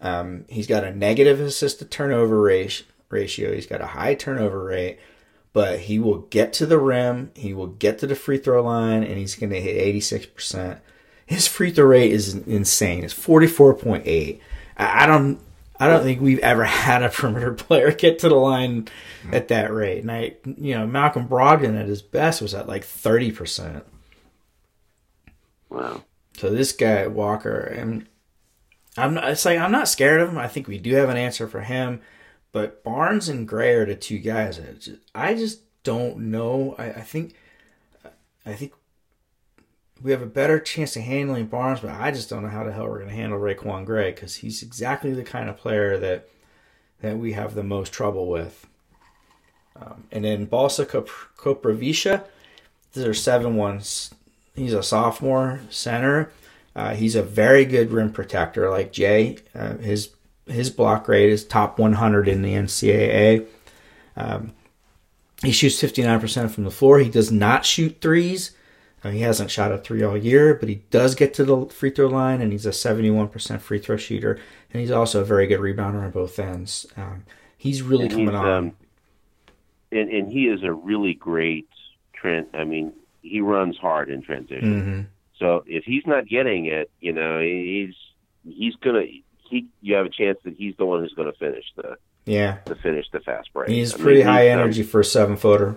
Yeah. 0.00 0.20
Um, 0.20 0.44
he's 0.48 0.66
got 0.66 0.84
a 0.84 0.94
negative 0.94 1.40
assist 1.40 1.80
to 1.80 1.84
turnover 1.84 2.40
ratio. 2.40 2.86
Ratio. 3.08 3.54
He's 3.54 3.66
got 3.66 3.80
a 3.80 3.86
high 3.86 4.14
turnover 4.14 4.64
rate, 4.64 4.98
but 5.52 5.78
he 5.80 5.98
will 5.98 6.18
get 6.22 6.52
to 6.54 6.66
the 6.66 6.78
rim. 6.78 7.30
He 7.36 7.54
will 7.54 7.68
get 7.68 8.00
to 8.00 8.06
the 8.06 8.16
free 8.16 8.38
throw 8.38 8.62
line, 8.62 9.04
and 9.04 9.16
he's 9.16 9.36
going 9.36 9.50
to 9.50 9.60
hit 9.60 9.76
eighty 9.76 10.00
six 10.00 10.26
percent. 10.26 10.80
His 11.26 11.46
free 11.48 11.70
throw 11.70 11.86
rate 11.86 12.12
is 12.12 12.34
insane. 12.34 13.04
It's 13.04 13.12
forty 13.12 13.46
four 13.48 13.74
point 13.74 14.04
eight. 14.06 14.40
I 14.76 15.04
I 15.04 15.06
don't. 15.06 15.40
I 15.78 15.88
don't 15.88 16.04
think 16.04 16.22
we've 16.22 16.38
ever 16.38 16.64
had 16.86 17.02
a 17.02 17.10
perimeter 17.10 17.52
player 17.52 17.92
get 17.92 18.20
to 18.20 18.30
the 18.30 18.34
line 18.36 18.88
at 19.30 19.48
that 19.48 19.70
rate. 19.74 20.00
And 20.00 20.10
I, 20.10 20.36
you 20.44 20.74
know, 20.74 20.86
Malcolm 20.86 21.28
Brogdon 21.28 21.78
at 21.78 21.86
his 21.86 22.00
best 22.00 22.40
was 22.40 22.54
at 22.54 22.68
like 22.68 22.84
thirty 22.84 23.30
percent. 23.32 23.84
wow. 25.68 26.02
So 26.38 26.50
this 26.50 26.72
guy 26.72 27.06
Walker, 27.06 27.58
and 27.58 28.06
I'm 28.96 29.14
not. 29.14 29.28
It's 29.28 29.44
like 29.44 29.58
I'm 29.58 29.72
not 29.72 29.88
scared 29.88 30.20
of 30.20 30.28
him. 30.30 30.38
I 30.38 30.48
think 30.48 30.68
we 30.68 30.78
do 30.78 30.94
have 30.94 31.08
an 31.08 31.16
answer 31.16 31.48
for 31.48 31.60
him, 31.60 32.00
but 32.52 32.84
Barnes 32.84 33.28
and 33.28 33.48
Gray 33.48 33.74
are 33.74 33.86
the 33.86 33.94
two 33.96 34.18
guys. 34.18 34.58
that 34.58 34.80
just, 34.80 35.00
I 35.14 35.34
just 35.34 35.60
don't 35.82 36.18
know. 36.30 36.74
I, 36.78 36.86
I 36.86 37.00
think, 37.00 37.34
I 38.44 38.52
think 38.52 38.72
we 40.02 40.10
have 40.10 40.22
a 40.22 40.26
better 40.26 40.60
chance 40.60 40.96
of 40.96 41.02
handling 41.02 41.46
Barnes, 41.46 41.80
but 41.80 41.90
I 41.90 42.10
just 42.10 42.28
don't 42.28 42.42
know 42.42 42.48
how 42.48 42.64
the 42.64 42.72
hell 42.72 42.86
we're 42.86 42.98
going 42.98 43.10
to 43.10 43.14
handle 43.14 43.38
RaiQuan 43.38 43.86
Gray 43.86 44.10
because 44.10 44.36
he's 44.36 44.62
exactly 44.62 45.12
the 45.12 45.24
kind 45.24 45.48
of 45.48 45.56
player 45.56 45.98
that 45.98 46.28
that 47.00 47.18
we 47.18 47.32
have 47.32 47.54
the 47.54 47.62
most 47.62 47.92
trouble 47.92 48.26
with. 48.28 48.66
Um, 49.80 50.04
and 50.10 50.24
then 50.24 50.46
Balsa 50.46 50.86
Koprivica, 50.86 52.24
these 52.92 53.04
are 53.04 53.12
seven 53.12 53.56
ones. 53.56 54.14
He's 54.54 54.72
a 54.72 54.82
sophomore 54.82 55.60
center. 55.68 56.32
Uh, 56.74 56.94
he's 56.94 57.14
a 57.14 57.22
very 57.22 57.64
good 57.64 57.90
rim 57.90 58.12
protector, 58.12 58.70
like 58.70 58.92
Jay. 58.92 59.38
Uh, 59.54 59.76
his 59.76 60.10
his 60.46 60.70
block 60.70 61.08
rate 61.08 61.30
is 61.30 61.44
top 61.44 61.78
100 61.78 62.28
in 62.28 62.42
the 62.42 62.52
NCAA. 62.52 63.46
Um, 64.16 64.52
he 65.42 65.52
shoots 65.52 65.82
59% 65.82 66.50
from 66.50 66.64
the 66.64 66.70
floor. 66.70 66.98
He 66.98 67.10
does 67.10 67.32
not 67.32 67.66
shoot 67.66 68.00
threes. 68.00 68.52
He 69.04 69.20
hasn't 69.20 69.52
shot 69.52 69.70
a 69.70 69.78
three 69.78 70.02
all 70.02 70.16
year, 70.16 70.54
but 70.54 70.68
he 70.68 70.76
does 70.90 71.14
get 71.14 71.32
to 71.34 71.44
the 71.44 71.66
free 71.66 71.90
throw 71.90 72.08
line, 72.08 72.40
and 72.40 72.50
he's 72.50 72.66
a 72.66 72.72
71% 72.72 73.60
free 73.60 73.78
throw 73.78 73.96
shooter, 73.96 74.40
and 74.72 74.80
he's 74.80 74.90
also 74.90 75.20
a 75.20 75.24
very 75.24 75.46
good 75.46 75.60
rebounder 75.60 76.02
on 76.02 76.10
both 76.10 76.38
ends. 76.40 76.86
Um, 76.96 77.24
he's 77.56 77.82
really 77.82 78.04
And 78.04 78.10
coming 78.10 78.28
he's, 78.28 78.34
on. 78.34 78.46
um, 78.50 78.72
and 79.92 80.10
and 80.10 80.32
he 80.32 80.46
is 80.48 80.62
a 80.62 80.72
really 80.72 81.14
great 81.14 81.68
trend. 82.14 82.48
I 82.54 82.64
mean, 82.64 82.92
he 83.22 83.40
runs 83.40 83.76
hard 83.78 84.10
in 84.10 84.22
transition. 84.22 84.82
hmm 84.82 85.00
So 85.38 85.62
if 85.66 85.84
he's 85.84 86.06
not 86.06 86.26
getting 86.28 86.66
it, 86.66 86.90
you 87.00 87.12
know, 87.12 87.40
he's 87.40 87.94
he's 88.44 88.74
gonna 88.76 89.02
he. 89.48 89.66
You 89.80 89.94
have 89.94 90.06
a 90.06 90.10
chance 90.10 90.38
that 90.44 90.54
he's 90.56 90.76
the 90.76 90.86
one 90.86 91.00
who's 91.00 91.14
going 91.14 91.30
to 91.32 91.38
finish 91.38 91.64
the 91.76 91.96
Yeah, 92.24 92.58
to 92.66 92.74
finish 92.76 93.06
the 93.12 93.20
fast 93.20 93.52
break. 93.52 93.68
he's 93.70 93.94
I 93.94 93.98
mean, 93.98 94.04
pretty 94.04 94.22
high 94.22 94.50
um, 94.50 94.58
energy 94.60 94.82
for 94.82 95.00
a 95.00 95.04
seven 95.04 95.36
footer. 95.36 95.76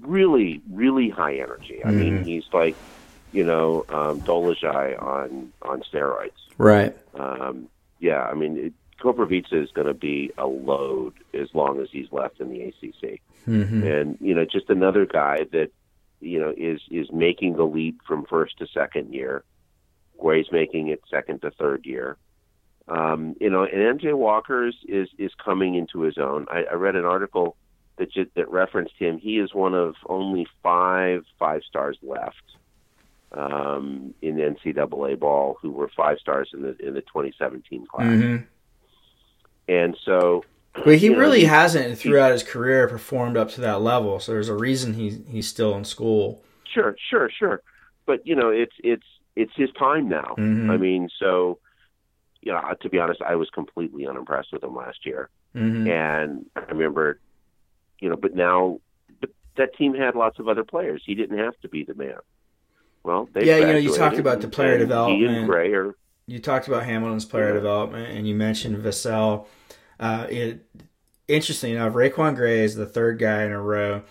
Really, 0.00 0.60
really 0.70 1.08
high 1.08 1.36
energy. 1.36 1.84
I 1.84 1.90
mean, 1.90 2.18
Mhm. 2.20 2.24
he's 2.24 2.44
like, 2.52 2.76
you 3.32 3.44
know, 3.44 3.84
um, 3.88 4.20
Dolajai 4.20 5.00
on 5.02 5.52
on 5.62 5.82
steroids. 5.82 6.30
Right. 6.56 6.94
Um, 7.14 7.68
yeah, 8.00 8.22
I 8.22 8.34
mean, 8.34 8.56
it, 8.56 8.72
Koprivica 9.00 9.52
is 9.52 9.70
going 9.72 9.88
to 9.88 9.94
be 9.94 10.30
a 10.38 10.46
load 10.46 11.14
as 11.34 11.52
long 11.54 11.80
as 11.80 11.88
he's 11.90 12.10
left 12.12 12.40
in 12.40 12.50
the 12.50 12.62
ACC, 12.62 13.20
hmm 13.44 13.82
and 13.82 14.16
you 14.20 14.34
know, 14.34 14.44
just 14.44 14.70
another 14.70 15.04
guy 15.04 15.44
that 15.52 15.70
you 16.20 16.38
know 16.40 16.54
is 16.56 16.80
is 16.90 17.10
making 17.12 17.56
the 17.56 17.64
leap 17.66 17.98
from 18.06 18.24
first 18.24 18.58
to 18.58 18.66
second 18.68 19.12
year. 19.12 19.44
Gray's 20.18 20.50
making 20.52 20.88
it 20.88 21.02
second 21.10 21.42
to 21.42 21.50
third 21.50 21.84
year. 21.84 22.16
Um, 22.86 23.34
you 23.40 23.50
know, 23.50 23.64
and 23.64 23.98
MJ 24.00 24.14
Walker's 24.14 24.76
is 24.86 25.08
is 25.18 25.32
coming 25.44 25.74
into 25.74 26.00
his 26.02 26.18
own. 26.18 26.46
I, 26.50 26.64
I 26.70 26.74
read 26.74 26.96
an 26.96 27.04
article 27.04 27.56
that 27.98 28.08
that 28.34 28.50
referenced 28.50 28.94
him. 28.98 29.18
He 29.18 29.38
is 29.38 29.54
one 29.54 29.74
of 29.74 29.94
only 30.06 30.46
five 30.62 31.24
five 31.38 31.62
stars 31.68 31.96
left 32.02 32.36
um, 33.32 34.14
in 34.22 34.36
NCAA 34.36 35.18
ball 35.18 35.56
who 35.60 35.70
were 35.70 35.90
five 35.96 36.18
stars 36.18 36.50
in 36.52 36.62
the 36.62 36.76
in 36.86 36.94
the 36.94 37.00
2017 37.02 37.86
class. 37.86 38.06
hmm 38.06 38.36
And 39.68 39.96
so, 40.04 40.44
But 40.84 40.98
he 40.98 41.08
know, 41.08 41.18
really 41.18 41.40
he- 41.40 41.46
hasn't 41.46 41.98
throughout 41.98 42.32
his 42.32 42.42
career 42.42 42.88
performed 42.88 43.36
up 43.36 43.50
to 43.50 43.60
that 43.62 43.80
level. 43.80 44.20
So 44.20 44.32
there's 44.32 44.48
a 44.48 44.54
reason 44.56 44.94
he's 44.94 45.20
he's 45.28 45.48
still 45.48 45.74
in 45.76 45.84
school. 45.84 46.42
sure, 46.72 46.96
sure, 47.10 47.30
sure. 47.30 47.62
But 48.06 48.26
you 48.26 48.34
know, 48.36 48.50
it's 48.50 48.74
it's 48.82 49.06
it's 49.36 49.52
his 49.56 49.70
time 49.78 50.08
now. 50.08 50.34
Mhm. 50.38 50.70
I 50.70 50.76
mean, 50.76 51.08
so 51.18 51.58
you 52.42 52.52
know, 52.52 52.60
to 52.82 52.88
be 52.90 52.98
honest, 52.98 53.22
I 53.22 53.36
was 53.36 53.48
completely 53.50 54.06
unimpressed 54.06 54.52
with 54.52 54.62
him 54.62 54.74
last 54.76 55.06
year. 55.06 55.28
hmm 55.54 55.86
and 55.88 56.44
I 56.56 56.60
remember, 56.68 57.18
you 57.98 58.08
know, 58.08 58.16
but 58.16 58.34
now, 58.34 58.80
that 59.56 59.76
team 59.76 59.94
had 59.94 60.14
lots 60.14 60.38
of 60.38 60.48
other 60.48 60.64
players. 60.64 61.02
He 61.04 61.14
didn't 61.14 61.38
have 61.38 61.58
to 61.60 61.68
be 61.68 61.84
the 61.84 61.94
man. 61.94 62.16
Well, 63.04 63.28
they 63.32 63.44
Yeah, 63.44 63.58
you 63.58 63.66
know, 63.66 63.76
you 63.76 63.94
talked 63.94 64.18
about 64.18 64.40
the 64.40 64.48
player 64.48 64.78
development. 64.78 65.50
are 65.50 65.96
You 66.26 66.38
talked 66.38 66.68
about 66.68 66.84
Hamilton's 66.84 67.24
player 67.24 67.48
Yeah. 67.48 67.54
development, 67.54 68.16
and 68.16 68.26
you 68.26 68.34
mentioned 68.34 68.76
Vassell. 68.78 69.46
Uh, 70.00 70.26
it 70.28 70.66
interesting 71.28 71.74
enough, 71.74 71.94
RaiQuan 71.94 72.34
Gray 72.36 72.60
is 72.60 72.74
the 72.74 72.86
third 72.86 73.18
guy 73.18 73.44
in 73.44 73.52
a 73.52 73.60
row 73.60 74.02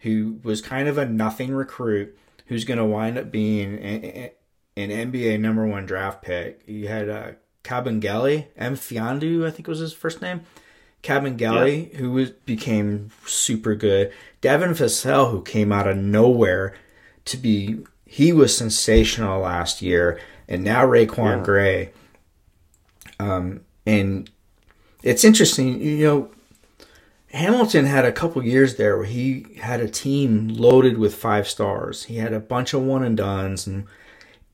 who 0.00 0.38
was 0.42 0.60
kind 0.60 0.88
of 0.88 0.98
a 0.98 1.06
nothing 1.06 1.54
recruit 1.54 2.16
who's 2.46 2.64
going 2.64 2.78
to 2.78 2.84
wind 2.84 3.16
up 3.16 3.30
being 3.30 3.78
an, 3.78 4.30
an 4.76 4.90
NBA 4.90 5.40
number 5.40 5.66
one 5.66 5.86
draft 5.86 6.22
pick. 6.22 6.62
You 6.66 6.88
had 6.88 7.08
uh, 7.08 7.32
Kabengele, 7.62 8.48
Mfiondu, 8.58 9.46
I 9.46 9.50
think 9.50 9.66
was 9.66 9.78
his 9.78 9.92
first 9.92 10.20
name. 10.20 10.42
Kabengele, 11.04 11.94
who 11.94 12.10
was 12.12 12.30
became 12.30 13.10
super 13.26 13.74
good. 13.74 14.12
Devin 14.40 14.70
Vassell, 14.70 15.30
who 15.30 15.42
came 15.42 15.70
out 15.70 15.86
of 15.86 15.96
nowhere 15.96 16.74
to 17.26 17.36
be, 17.36 17.78
he 18.06 18.32
was 18.32 18.56
sensational 18.56 19.40
last 19.42 19.82
year, 19.82 20.18
and 20.48 20.64
now 20.64 20.84
RaiQuan 20.84 21.38
Yeah. 21.38 21.44
Gray. 21.44 21.92
Um, 23.20 23.60
and 23.86 24.30
it's 25.02 25.24
interesting, 25.24 25.80
you 25.80 26.04
know, 26.06 26.30
Hamilton 27.32 27.86
had 27.86 28.04
a 28.04 28.12
couple 28.12 28.44
years 28.44 28.76
there 28.76 28.96
where 28.96 29.06
he 29.06 29.46
had 29.60 29.80
a 29.80 29.88
team 29.88 30.48
loaded 30.48 30.98
with 30.98 31.14
five 31.14 31.48
stars. 31.48 32.04
He 32.04 32.16
had 32.16 32.32
a 32.32 32.40
bunch 32.40 32.72
of 32.72 32.82
one 32.82 33.02
and 33.04 33.16
dones, 33.16 33.66
and 33.66 33.86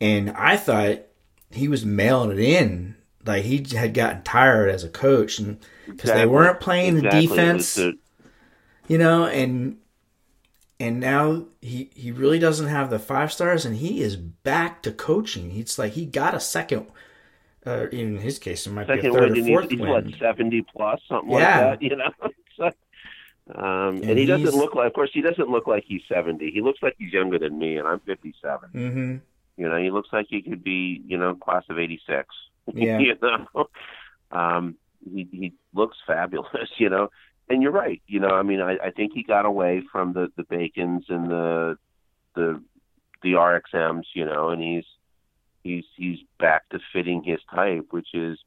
and 0.00 0.30
I 0.30 0.56
thought 0.56 1.00
he 1.50 1.68
was 1.68 1.84
mailing 1.84 2.30
it 2.30 2.38
in. 2.38 2.96
Like 3.26 3.44
he 3.44 3.64
had 3.76 3.92
gotten 3.92 4.22
tired 4.22 4.70
as 4.70 4.82
a 4.82 4.88
coach, 4.88 5.38
and 5.38 5.58
because 5.90 6.12
they 6.12 6.26
weren't 6.26 6.60
playing 6.60 6.96
exactly. 6.98 7.20
the 7.22 7.26
defense, 7.28 7.74
the- 7.74 7.98
you 8.88 8.98
know, 8.98 9.24
and 9.26 9.76
and 10.78 10.98
now 11.00 11.44
he 11.60 11.90
he 11.94 12.10
really 12.12 12.38
doesn't 12.38 12.66
have 12.68 12.90
the 12.90 12.98
five 12.98 13.32
stars, 13.32 13.64
and 13.64 13.76
he 13.76 14.00
is 14.02 14.16
back 14.16 14.82
to 14.82 14.92
coaching. 14.92 15.54
It's 15.56 15.78
like 15.78 15.92
he 15.92 16.06
got 16.06 16.34
a 16.34 16.40
second. 16.40 16.86
Uh, 17.66 17.86
in 17.92 18.16
his 18.16 18.38
case, 18.38 18.66
it 18.66 18.70
might 18.72 18.86
be 18.86 18.94
a 19.06 19.12
third 19.12 19.32
win, 19.32 19.42
or 19.42 19.46
fourth 19.60 19.70
he's, 19.70 19.78
win. 19.80 19.90
what 19.90 20.04
seventy 20.18 20.62
plus, 20.74 20.98
something 21.08 21.30
Yeah. 21.30 21.70
like 21.70 21.80
that. 21.80 21.82
You 21.90 21.96
know, 21.96 22.10
so, 22.56 22.64
um, 23.54 23.96
and, 23.96 24.04
And 24.10 24.18
he 24.18 24.24
doesn't 24.24 24.54
look 24.58 24.74
like. 24.74 24.86
Of 24.86 24.92
course, 24.94 25.10
he 25.12 25.20
doesn't 25.20 25.48
look 25.50 25.66
like 25.66 25.84
he's 25.86 26.00
seventy. 26.08 26.50
He 26.50 26.62
looks 26.62 26.78
like 26.82 26.94
he's 26.98 27.12
younger 27.12 27.38
than 27.38 27.58
me, 27.58 27.76
and 27.76 27.86
I'm 27.86 28.00
fifty-seven. 28.00 28.70
hmm 28.72 29.16
You 29.62 29.68
know, 29.68 29.76
he 29.76 29.90
looks 29.90 30.08
like 30.12 30.26
he 30.30 30.40
could 30.40 30.64
be, 30.64 31.02
you 31.06 31.18
know, 31.18 31.34
class 31.34 31.64
of 31.68 31.78
'86. 31.78 32.26
Yeah. 32.72 32.98
you 32.98 33.16
know, 33.20 33.46
um, 34.32 34.76
he 35.04 35.28
he 35.30 35.52
looks 35.74 35.96
fabulous. 36.06 36.48
You 36.78 36.88
know, 36.88 37.08
and 37.48 37.62
you're 37.62 37.72
right. 37.72 38.00
You 38.06 38.20
know, 38.20 38.30
I 38.30 38.42
mean, 38.42 38.60
I, 38.60 38.76
I 38.84 38.90
think 38.90 39.12
he 39.14 39.22
got 39.22 39.44
away 39.44 39.82
from 39.92 40.12
the 40.12 40.30
the 40.36 40.44
Bacons 40.44 41.06
and 41.08 41.30
the 41.30 41.78
the 42.34 42.62
the 43.22 43.32
RXMs. 43.32 44.04
You 44.14 44.24
know, 44.24 44.50
and 44.50 44.62
he's 44.62 44.84
he's 45.62 45.84
he's 45.96 46.18
back 46.38 46.68
to 46.70 46.80
fitting 46.92 47.22
his 47.22 47.40
type, 47.52 47.86
which 47.90 48.14
is 48.14 48.38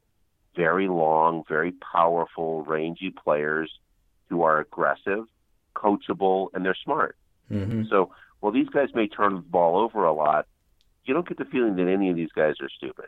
very 0.56 0.88
long, 0.88 1.44
very 1.48 1.72
powerful, 1.72 2.62
rangy 2.64 3.10
players 3.10 3.70
who 4.28 4.42
are 4.42 4.60
aggressive, 4.60 5.24
coachable, 5.74 6.48
and 6.54 6.64
they're 6.64 6.76
smart. 6.84 7.16
hmm 7.48 7.82
So, 7.90 8.10
while 8.40 8.52
these 8.52 8.68
guys 8.68 8.88
may 8.94 9.08
turn 9.08 9.34
the 9.34 9.40
ball 9.40 9.78
over 9.78 10.04
a 10.04 10.12
lot, 10.12 10.46
you 11.04 11.14
don't 11.14 11.28
get 11.28 11.38
the 11.38 11.44
feeling 11.44 11.76
that 11.76 11.88
any 11.88 12.08
of 12.10 12.16
these 12.16 12.32
guys 12.34 12.54
are 12.60 12.68
stupid. 12.68 13.06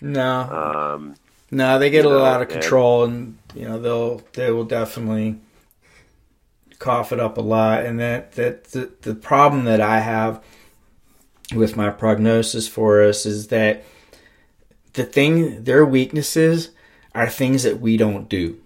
No, 0.00 0.40
Um, 0.40 1.14
no, 1.50 1.78
they 1.78 1.90
get 1.90 2.04
a 2.04 2.08
know, 2.08 2.18
lot 2.18 2.36
out 2.36 2.42
of 2.42 2.48
control, 2.48 3.04
and 3.04 3.38
you 3.54 3.64
know 3.66 3.80
they'll 3.80 4.22
they 4.34 4.50
will 4.50 4.64
definitely 4.64 5.38
cough 6.78 7.12
it 7.12 7.20
up 7.20 7.38
a 7.38 7.40
lot. 7.40 7.84
And 7.84 7.98
that 8.00 8.32
that 8.32 8.64
the, 8.64 8.90
the 9.02 9.14
problem 9.14 9.64
that 9.64 9.80
I 9.80 10.00
have 10.00 10.42
with 11.54 11.76
my 11.76 11.90
prognosis 11.90 12.68
for 12.68 13.02
us 13.02 13.26
is 13.26 13.48
that 13.48 13.84
the 14.94 15.04
thing 15.04 15.64
their 15.64 15.84
weaknesses 15.84 16.70
are 17.14 17.28
things 17.28 17.62
that 17.64 17.80
we 17.80 17.96
don't 17.96 18.28
do. 18.28 18.58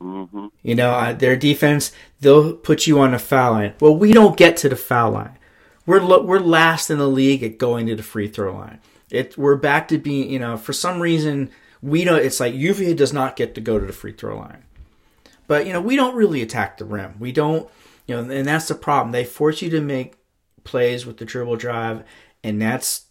hmm 0.00 0.46
You 0.62 0.74
know, 0.74 0.90
uh, 0.90 1.12
their 1.12 1.36
defense, 1.36 1.92
they'll 2.20 2.54
put 2.54 2.86
you 2.86 2.98
on 3.00 3.12
the 3.12 3.18
foul 3.18 3.52
line. 3.52 3.74
Well, 3.80 3.96
we 3.96 4.12
don't 4.12 4.36
get 4.36 4.56
to 4.58 4.68
the 4.68 4.76
foul 4.76 5.12
line. 5.12 5.38
We're 5.86 6.00
lo- 6.02 6.24
we're 6.24 6.40
last 6.40 6.90
in 6.90 6.98
the 6.98 7.08
league 7.08 7.42
at 7.44 7.58
going 7.58 7.86
to 7.86 7.94
the 7.94 8.02
free 8.02 8.28
throw 8.28 8.54
line. 8.54 8.80
It 9.10 9.38
we're 9.38 9.56
back 9.56 9.86
to 9.88 9.98
being, 9.98 10.28
you 10.30 10.40
know, 10.40 10.56
for 10.56 10.72
some 10.72 11.00
reason 11.00 11.50
we 11.86 12.02
don't. 12.02 12.18
It's 12.18 12.40
like 12.40 12.54
UVA 12.54 12.94
does 12.94 13.12
not 13.12 13.36
get 13.36 13.54
to 13.54 13.60
go 13.60 13.78
to 13.78 13.86
the 13.86 13.92
free 13.92 14.12
throw 14.12 14.36
line, 14.36 14.64
but 15.46 15.66
you 15.66 15.72
know 15.72 15.80
we 15.80 15.94
don't 15.94 16.16
really 16.16 16.42
attack 16.42 16.78
the 16.78 16.84
rim. 16.84 17.14
We 17.20 17.30
don't, 17.30 17.70
you 18.06 18.16
know, 18.16 18.28
and 18.30 18.46
that's 18.46 18.68
the 18.68 18.74
problem. 18.74 19.12
They 19.12 19.24
force 19.24 19.62
you 19.62 19.70
to 19.70 19.80
make 19.80 20.14
plays 20.64 21.06
with 21.06 21.18
the 21.18 21.24
dribble 21.24 21.56
drive, 21.56 22.02
and 22.42 22.60
that's 22.60 23.04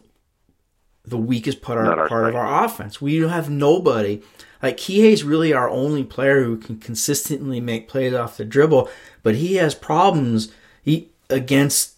the 1.05 1.17
weakest 1.17 1.61
part, 1.61 1.77
our, 1.77 2.01
our 2.01 2.07
part 2.09 2.27
of 2.27 2.35
our 2.35 2.65
offense. 2.65 3.01
We 3.01 3.19
don't 3.19 3.29
have 3.29 3.49
nobody. 3.49 4.21
Like 4.61 4.77
Kihei's 4.77 5.23
really 5.23 5.53
our 5.53 5.69
only 5.69 6.03
player 6.03 6.43
who 6.43 6.57
can 6.57 6.77
consistently 6.77 7.61
make 7.61 7.87
plays 7.87 8.13
off 8.13 8.37
the 8.37 8.43
dribble, 8.43 8.89
but 9.23 9.35
he 9.35 9.55
has 9.55 9.73
problems 9.73 10.51
he, 10.83 11.11
against 11.29 11.93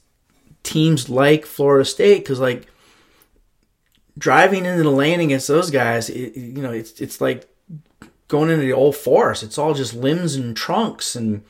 teams 0.61 1.09
like 1.09 1.45
Florida 1.45 1.85
State 1.85 2.19
because 2.19 2.39
like 2.39 2.67
driving 4.17 4.65
into 4.65 4.83
the 4.83 4.89
lane 4.91 5.19
against 5.19 5.47
those 5.47 5.69
guys, 5.71 6.09
it, 6.09 6.35
you 6.37 6.61
know, 6.61 6.71
it's 6.71 6.99
it's 7.01 7.21
like 7.21 7.47
going 8.27 8.49
into 8.49 8.61
the 8.63 8.73
old 8.73 8.95
forest. 8.95 9.43
It's 9.43 9.57
all 9.57 9.73
just 9.73 9.93
limbs 9.93 10.35
and 10.35 10.55
trunks, 10.55 11.15
and 11.15 11.43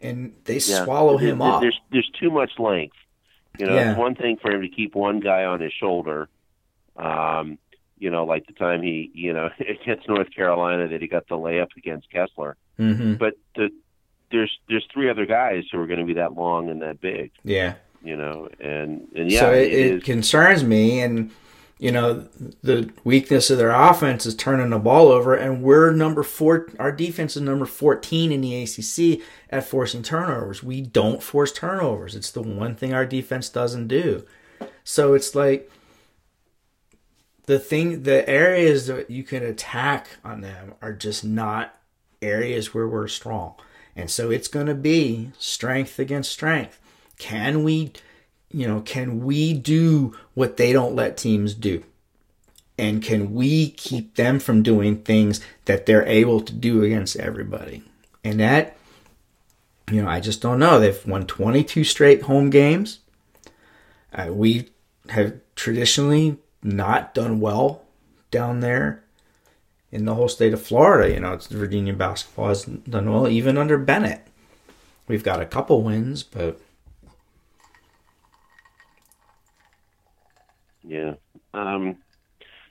and 0.00 0.32
they 0.44 0.54
Yeah. 0.54 0.84
swallow 0.84 1.16
him 1.16 1.38
there- 1.38 1.48
up. 1.48 1.60
There's 1.60 1.80
there's 1.90 2.10
too 2.20 2.30
much 2.30 2.52
length. 2.58 2.96
You 3.58 3.66
know, 3.66 3.74
Yeah. 3.74 3.90
it's 3.92 3.98
one 3.98 4.14
thing 4.16 4.36
for 4.36 4.50
him 4.50 4.62
to 4.62 4.68
keep 4.68 4.94
one 4.94 5.20
guy 5.20 5.44
on 5.44 5.60
his 5.60 5.72
shoulder. 5.72 6.28
Um, 6.96 7.58
you 7.98 8.10
know, 8.10 8.24
like 8.24 8.46
the 8.46 8.52
time 8.52 8.82
he, 8.82 9.10
you 9.14 9.32
know, 9.32 9.50
against 9.60 10.08
North 10.08 10.30
Carolina 10.34 10.88
that 10.88 11.00
he 11.00 11.06
got 11.08 11.28
the 11.28 11.36
layup 11.36 11.68
against 11.76 12.10
Kessler. 12.10 12.56
hmm 12.76 13.14
But 13.14 13.34
the, 13.56 13.70
there's 14.30 14.58
there's 14.68 14.86
three 14.92 15.08
other 15.08 15.26
guys 15.26 15.64
who 15.70 15.78
are 15.80 15.86
going 15.86 16.00
to 16.00 16.04
be 16.04 16.14
that 16.14 16.34
long 16.34 16.68
and 16.68 16.82
that 16.82 17.00
big. 17.00 17.30
Yeah. 17.44 17.74
You 18.02 18.16
know, 18.16 18.48
and 18.60 19.06
and 19.16 19.30
yeah, 19.30 19.40
so 19.40 19.52
it, 19.52 19.72
it 19.72 19.94
it 19.94 20.04
concerns 20.04 20.62
me, 20.62 21.00
and 21.00 21.30
you 21.78 21.90
know, 21.90 22.28
the 22.62 22.90
weakness 23.02 23.50
of 23.50 23.58
their 23.58 23.72
offense 23.72 24.26
is 24.26 24.34
turning 24.34 24.70
the 24.70 24.78
ball 24.78 25.08
over, 25.08 25.34
and 25.34 25.62
we're 25.62 25.92
number 25.92 26.22
four. 26.22 26.68
Our 26.78 26.92
defense 26.92 27.36
is 27.36 27.42
number 27.42 27.66
14 27.66 28.30
in 28.30 28.40
the 28.40 28.62
ACC 28.62 29.20
at 29.50 29.64
forcing 29.64 30.02
turnovers. 30.02 30.62
We 30.62 30.80
don't 30.80 31.22
force 31.22 31.52
turnovers. 31.52 32.14
It's 32.14 32.30
the 32.30 32.42
one 32.42 32.76
thing 32.76 32.94
our 32.94 33.04
defense 33.04 33.48
doesn't 33.48 33.88
do. 33.88 34.24
So 34.84 35.14
it's 35.14 35.34
like 35.34 35.70
the 37.46 37.58
thing, 37.58 38.04
the 38.04 38.28
areas 38.28 38.86
that 38.86 39.10
you 39.10 39.24
can 39.24 39.42
attack 39.42 40.08
on 40.24 40.42
them 40.42 40.74
are 40.80 40.92
just 40.92 41.24
not 41.24 41.76
areas 42.22 42.72
where 42.72 42.86
we're 42.86 43.08
strong. 43.08 43.54
And 43.96 44.10
so 44.10 44.30
it's 44.30 44.48
going 44.48 44.66
to 44.66 44.74
be 44.74 45.32
strength 45.38 45.98
against 45.98 46.32
strength. 46.32 46.80
Can 47.18 47.62
we 47.64 47.92
you 48.54 48.68
know, 48.68 48.80
can 48.80 49.24
we 49.24 49.52
do 49.52 50.16
what 50.34 50.56
they 50.56 50.72
don't 50.72 50.94
let 50.94 51.16
teams 51.16 51.54
do? 51.54 51.82
And 52.78 53.02
can 53.02 53.34
we 53.34 53.70
keep 53.70 54.14
them 54.14 54.38
from 54.38 54.62
doing 54.62 55.02
things 55.02 55.40
that 55.64 55.86
they're 55.86 56.06
able 56.06 56.40
to 56.40 56.52
do 56.52 56.84
against 56.84 57.16
everybody? 57.16 57.82
And 58.22 58.38
that, 58.38 58.76
you 59.90 60.00
know, 60.00 60.08
I 60.08 60.20
just 60.20 60.40
don't 60.40 60.60
know. 60.60 60.78
They've 60.78 61.06
won 61.06 61.26
22 61.26 61.82
straight 61.82 62.22
home 62.22 62.48
games. 62.48 63.00
Uh, 64.12 64.28
we 64.30 64.68
have 65.08 65.34
traditionally 65.56 66.38
not 66.62 67.12
done 67.12 67.40
well 67.40 67.82
down 68.30 68.60
there 68.60 69.02
in 69.90 70.04
the 70.04 70.14
whole 70.14 70.28
state 70.28 70.52
of 70.52 70.62
Florida. 70.62 71.12
You 71.12 71.20
know, 71.20 71.32
it's 71.32 71.48
Virginia 71.48 71.92
basketball 71.92 72.48
has 72.48 72.64
done 72.64 73.12
well 73.12 73.26
even 73.28 73.58
under 73.58 73.78
Bennett. 73.78 74.28
We've 75.08 75.24
got 75.24 75.42
a 75.42 75.46
couple 75.46 75.82
wins, 75.82 76.22
but 76.22 76.60
Yeah. 80.86 81.14
Um, 81.52 81.96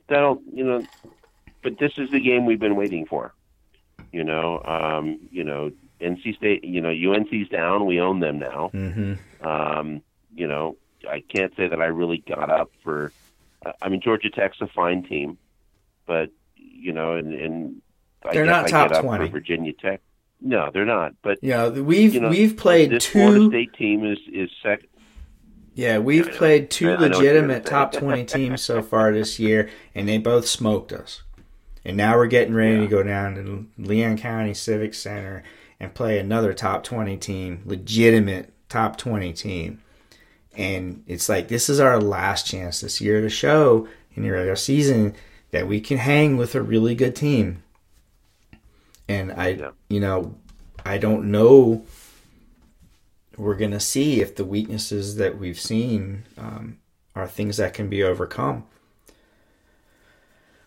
that'll, 0.07 0.41
you 0.53 0.63
know, 0.63 0.85
but 1.61 1.77
this 1.79 1.97
is 1.97 2.11
the 2.11 2.19
game 2.19 2.45
we've 2.45 2.59
been 2.59 2.75
waiting 2.75 3.05
for. 3.05 3.33
You 4.11 4.23
know, 4.23 4.61
um, 4.63 5.19
you 5.31 5.43
know, 5.43 5.71
NC 5.99 6.35
State, 6.35 6.63
you 6.63 6.81
know, 6.81 6.89
UNC's 6.89 7.49
down. 7.49 7.85
We 7.85 7.99
own 7.99 8.19
them 8.19 8.39
now. 8.39 8.69
Mm-hmm. 8.73 9.47
Um, 9.47 10.01
you 10.35 10.47
know, 10.47 10.77
I 11.09 11.21
can't 11.21 11.55
say 11.55 11.67
that 11.67 11.81
I 11.81 11.85
really 11.85 12.23
got 12.27 12.49
up 12.49 12.71
for. 12.83 13.11
I 13.81 13.89
mean, 13.89 14.01
Georgia 14.01 14.29
Tech's 14.29 14.59
a 14.59 14.67
fine 14.67 15.03
team, 15.03 15.37
but 16.05 16.29
you 16.55 16.91
know, 16.91 17.15
and, 17.15 17.33
and 17.33 17.81
they're 18.31 18.45
not 18.45 18.65
I 18.65 18.67
top 18.67 19.01
twenty. 19.01 19.29
Virginia 19.29 19.71
Tech, 19.73 20.01
no, 20.41 20.69
they're 20.73 20.85
not. 20.85 21.13
But 21.21 21.39
yeah, 21.41 21.69
we've 21.69 22.13
you 22.13 22.19
know, 22.19 22.29
we've 22.29 22.57
played 22.57 22.91
this 22.91 23.05
two. 23.05 23.19
Florida 23.19 23.47
State 23.47 23.73
team 23.73 24.05
is 24.05 24.19
is 24.31 24.49
second. 24.61 24.89
Yeah, 25.75 25.97
we've 25.97 26.29
played 26.31 26.69
two 26.69 26.85
I 26.91 26.93
know 26.93 26.93
what 26.95 27.01
you're 27.01 27.17
legitimate 27.19 27.65
top 27.65 27.91
20 27.93 28.25
teams 28.25 28.61
so 28.61 28.81
far 28.81 29.11
this 29.11 29.39
year, 29.39 29.69
and 29.95 30.07
they 30.07 30.17
both 30.19 30.47
smoked 30.47 30.91
us. 30.93 31.23
And 31.85 31.97
now 31.97 32.15
we're 32.15 32.27
getting 32.27 32.53
ready 32.53 32.77
to 32.79 32.87
go 32.87 33.03
down 33.03 33.35
to 33.35 33.65
Leon 33.77 34.17
County 34.17 34.53
Civic 34.53 34.93
Center 34.93 35.43
and 35.79 35.93
play 35.93 36.17
another 36.19 36.53
top 36.53 36.83
20 36.83 37.17
team, 37.17 37.61
legitimate 37.65 38.53
top 38.69 38.97
20 38.97 39.33
team. 39.33 39.81
And 40.55 41.03
it's 41.07 41.27
like, 41.27 41.47
this 41.47 41.67
is 41.69 41.79
our 41.79 41.99
last 41.99 42.45
chance 42.47 42.79
this 42.79 43.01
year 43.01 43.19
to 43.21 43.29
show 43.29 43.87
in 44.15 44.23
the 44.23 44.29
regular 44.29 44.55
season 44.55 45.15
that 45.51 45.67
we 45.67 45.81
can 45.81 45.97
hang 45.97 46.37
with 46.37 46.55
a 46.55 46.61
really 46.61 46.95
good 46.95 47.15
team. 47.15 47.63
And 49.09 49.31
I, 49.33 49.49
Yeah. 49.49 49.71
you 49.89 49.99
know, 49.99 50.35
I 50.85 50.97
don't 50.97 51.31
know 51.31 51.83
we're 53.37 53.55
going 53.55 53.71
to 53.71 53.79
see 53.79 54.21
if 54.21 54.35
the 54.35 54.45
weaknesses 54.45 55.15
that 55.15 55.37
we've 55.37 55.59
seen 55.59 56.25
um, 56.37 56.77
are 57.15 57.27
things 57.27 57.57
that 57.57 57.73
can 57.73 57.89
be 57.89 58.03
overcome. 58.03 58.65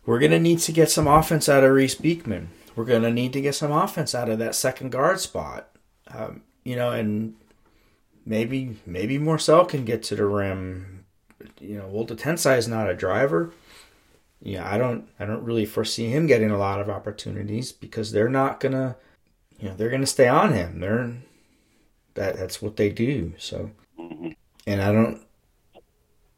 We're 0.04 0.18
going 0.18 0.32
to 0.32 0.40
need 0.40 0.60
to 0.60 0.72
get 0.72 0.90
some 0.90 1.06
offense 1.06 1.48
out 1.48 1.64
of 1.64 1.72
Reece 1.72 1.96
Beekman. 1.96 2.48
We're 2.74 2.84
going 2.84 3.02
to 3.02 3.10
need 3.10 3.32
to 3.32 3.40
get 3.40 3.54
some 3.54 3.72
offense 3.72 4.14
out 4.14 4.28
of 4.28 4.38
that 4.38 4.54
second 4.54 4.90
guard 4.92 5.20
spot. 5.20 5.68
Um, 6.08 6.42
you 6.64 6.76
know, 6.76 6.92
and 6.92 7.34
maybe 8.24 8.76
maybe 8.84 9.18
Morsell 9.18 9.68
can 9.68 9.84
get 9.84 10.02
to 10.04 10.16
the 10.16 10.26
rim. 10.26 11.04
You 11.60 11.78
know, 11.78 11.88
Woldetensae 11.88 12.58
is 12.58 12.68
not 12.68 12.90
a 12.90 12.94
driver. 12.94 13.52
Yeah, 14.40 14.70
I 14.70 14.78
don't 14.78 15.08
I 15.18 15.24
don't 15.24 15.44
really 15.44 15.64
foresee 15.64 16.10
him 16.10 16.26
getting 16.26 16.50
a 16.50 16.58
lot 16.58 16.80
of 16.80 16.90
opportunities 16.90 17.72
because 17.72 18.12
they're 18.12 18.28
not 18.28 18.60
gonna 18.60 18.96
you 19.58 19.68
know, 19.68 19.74
they're 19.74 19.90
gonna 19.90 20.06
stay 20.06 20.28
on 20.28 20.52
him. 20.52 20.80
They're 20.80 21.16
that 22.16 22.36
that's 22.36 22.60
what 22.60 22.76
they 22.76 22.90
do. 22.90 23.32
So, 23.38 23.70
Mhm. 23.98 24.34
and 24.66 24.82
I 24.82 24.92
don't, 24.92 25.20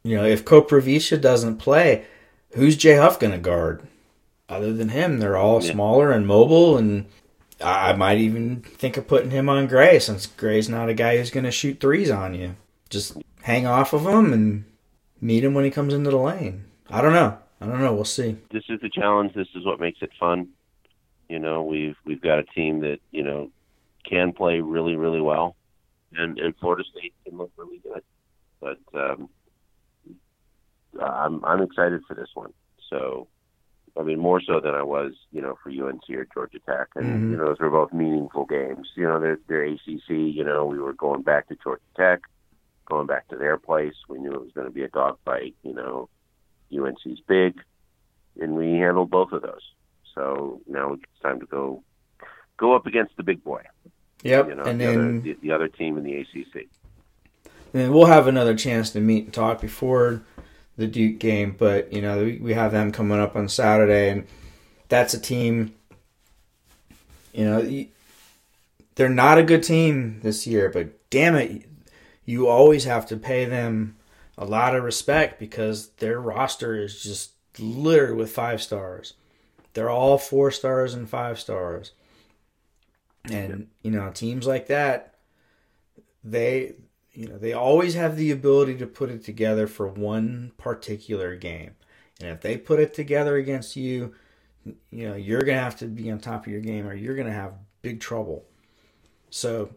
you 0.03 0.15
know, 0.15 0.25
if 0.25 0.45
Koprivica 0.45 1.19
doesn't 1.19 1.57
play, 1.57 2.05
who's 2.55 2.77
Jay 2.77 2.95
Huff 2.95 3.19
going 3.19 3.33
to 3.33 3.39
guard? 3.39 3.81
Other 4.47 4.73
than 4.73 4.89
him, 4.89 5.19
they're 5.19 5.37
all 5.37 5.61
Yeah. 5.63 5.71
smaller 5.71 6.11
and 6.11 6.25
mobile, 6.25 6.77
and 6.77 7.05
I, 7.61 7.89
I 7.91 7.95
might 7.95 8.17
even 8.17 8.61
think 8.61 8.97
of 8.97 9.07
putting 9.07 9.31
him 9.31 9.49
on 9.49 9.67
Gray 9.67 9.99
since 9.99 10.25
Gray's 10.25 10.69
not 10.69 10.89
a 10.89 10.93
guy 10.93 11.17
who's 11.17 11.29
going 11.31 11.43
to 11.43 11.51
shoot 11.51 11.79
threes 11.79 12.09
on 12.09 12.33
you. 12.33 12.55
Just 12.89 13.17
hang 13.43 13.67
off 13.67 13.93
of 13.93 14.05
him 14.07 14.33
and 14.33 14.63
meet 15.21 15.43
him 15.43 15.53
when 15.53 15.65
he 15.65 15.71
comes 15.71 15.93
into 15.93 16.09
the 16.09 16.17
lane. 16.17 16.65
I 16.89 17.01
don't 17.01 17.13
know. 17.13 17.37
I 17.61 17.65
don't 17.67 17.81
know. 17.81 17.93
We'll 17.93 18.05
see. 18.05 18.37
this 18.51 18.63
is 18.69 18.79
the 18.81 18.89
challenge. 18.89 19.33
This 19.33 19.49
is 19.55 19.65
what 19.65 19.79
makes 19.79 20.01
it 20.01 20.11
fun. 20.19 20.47
You 21.27 21.37
know, 21.39 21.61
we've 21.61 21.95
we've 22.05 22.21
got 22.21 22.39
a 22.39 22.43
team 22.43 22.79
that 22.79 22.99
you 23.11 23.21
know 23.21 23.51
can 24.09 24.31
play 24.33 24.61
really 24.61 24.95
really 24.95 25.21
well, 25.21 25.55
and 26.13 26.37
and 26.39 26.55
Florida 26.57 26.83
State 26.91 27.13
can 27.25 27.37
look 27.37 27.51
really 27.57 27.79
good. 27.83 28.03
But 28.61 28.79
um, 28.93 29.29
I'm 30.99 31.43
I'm 31.45 31.61
excited 31.61 32.01
for 32.07 32.15
this 32.15 32.29
one. 32.33 32.53
So, 32.89 33.27
I 33.97 34.03
mean, 34.03 34.19
more 34.19 34.41
so 34.41 34.59
than 34.59 34.73
I 34.73 34.83
was, 34.83 35.13
you 35.31 35.41
know, 35.41 35.55
for 35.63 35.69
UNC 35.69 36.03
or 36.09 36.27
Georgia 36.33 36.59
Tech, 36.67 36.87
and 36.95 37.05
Mhm. 37.05 37.31
you 37.31 37.37
know, 37.37 37.45
those 37.45 37.59
were 37.59 37.69
both 37.69 37.93
meaningful 37.93 38.45
games. 38.45 38.89
You 38.95 39.03
know, 39.03 39.19
they're, 39.19 39.39
they're 39.47 39.63
ACC. 39.65 40.09
You 40.09 40.43
know, 40.43 40.65
we 40.65 40.79
were 40.79 40.93
going 40.93 41.21
back 41.21 41.47
to 41.49 41.55
Georgia 41.63 41.81
Tech, 41.95 42.21
going 42.87 43.07
back 43.07 43.27
to 43.29 43.37
their 43.37 43.57
place. 43.57 43.93
We 44.07 44.19
knew 44.19 44.33
it 44.33 44.41
was 44.41 44.51
going 44.53 44.67
to 44.67 44.73
be 44.73 44.83
a 44.83 44.89
dogfight. 44.89 45.55
You 45.63 45.73
know, 45.73 46.09
UNC's 46.71 47.21
big, 47.27 47.61
and 48.39 48.55
we 48.55 48.73
handled 48.73 49.09
both 49.11 49.31
of 49.31 49.41
those. 49.43 49.73
So 50.15 50.61
now 50.67 50.93
it's 50.93 51.03
time 51.21 51.39
to 51.39 51.45
go 51.45 51.83
go 52.57 52.73
up 52.75 52.87
against 52.87 53.15
the 53.15 53.23
big 53.23 53.43
boy. 53.43 53.61
Yep. 54.23 54.49
You 54.49 54.55
know, 54.55 54.63
and 54.63 54.79
the, 54.79 54.85
then 54.85 54.99
other, 54.99 55.19
the, 55.19 55.37
the 55.41 55.51
other 55.51 55.67
team 55.67 55.97
in 55.97 56.03
the 56.03 56.17
ACC. 56.17 56.67
And 57.73 57.93
we'll 57.93 58.05
have 58.05 58.27
another 58.27 58.55
chance 58.55 58.89
to 58.91 58.99
meet 58.99 59.25
and 59.25 59.33
talk 59.33 59.61
before 59.61 60.23
the 60.77 60.87
Duke 60.87 61.19
game, 61.19 61.55
but 61.57 61.91
you 61.91 62.01
know 62.01 62.23
we 62.39 62.53
have 62.53 62.71
them 62.71 62.91
coming 62.91 63.19
up 63.19 63.35
on 63.35 63.49
Saturday, 63.49 64.09
and 64.09 64.25
that's 64.87 65.13
a 65.13 65.19
team. 65.19 65.75
You 67.33 67.45
know, 67.45 67.85
they're 68.95 69.09
not 69.09 69.37
a 69.37 69.43
good 69.43 69.61
team 69.61 70.21
this 70.21 70.47
year, 70.47 70.69
but 70.69 71.09
damn 71.09 71.35
it, 71.35 71.65
you 72.25 72.47
always 72.47 72.85
have 72.85 73.05
to 73.07 73.17
pay 73.17 73.45
them 73.45 73.97
a 74.37 74.45
lot 74.45 74.75
of 74.75 74.83
respect 74.83 75.39
because 75.39 75.89
their 75.97 76.19
roster 76.19 76.81
is 76.81 77.03
just 77.03 77.31
littered 77.59 78.15
with 78.15 78.31
five 78.31 78.61
stars. 78.61 79.13
They're 79.73 79.89
all 79.89 80.17
four 80.17 80.49
stars 80.49 80.93
and 80.93 81.07
five 81.09 81.39
stars, 81.39 81.91
and 83.25 83.67
you 83.81 83.91
know 83.91 84.11
teams 84.11 84.47
like 84.47 84.67
that, 84.67 85.15
they 86.23 86.75
you 87.13 87.27
know 87.27 87.37
they 87.37 87.53
always 87.53 87.95
have 87.95 88.15
the 88.15 88.31
ability 88.31 88.75
to 88.77 88.87
put 88.87 89.09
it 89.09 89.23
together 89.23 89.67
for 89.67 89.87
one 89.87 90.51
particular 90.57 91.35
game. 91.35 91.71
And 92.21 92.29
if 92.31 92.41
they 92.41 92.57
put 92.57 92.79
it 92.79 92.93
together 92.93 93.37
against 93.37 93.75
you 93.75 94.13
you 94.91 95.07
know 95.07 95.15
you're 95.15 95.41
gonna 95.41 95.59
have 95.59 95.77
to 95.77 95.85
be 95.85 96.11
on 96.11 96.19
top 96.19 96.45
of 96.45 96.51
your 96.51 96.61
game 96.61 96.87
or 96.87 96.93
you're 96.93 97.15
gonna 97.15 97.31
have 97.31 97.53
big 97.81 97.99
trouble. 97.99 98.45
So 99.29 99.69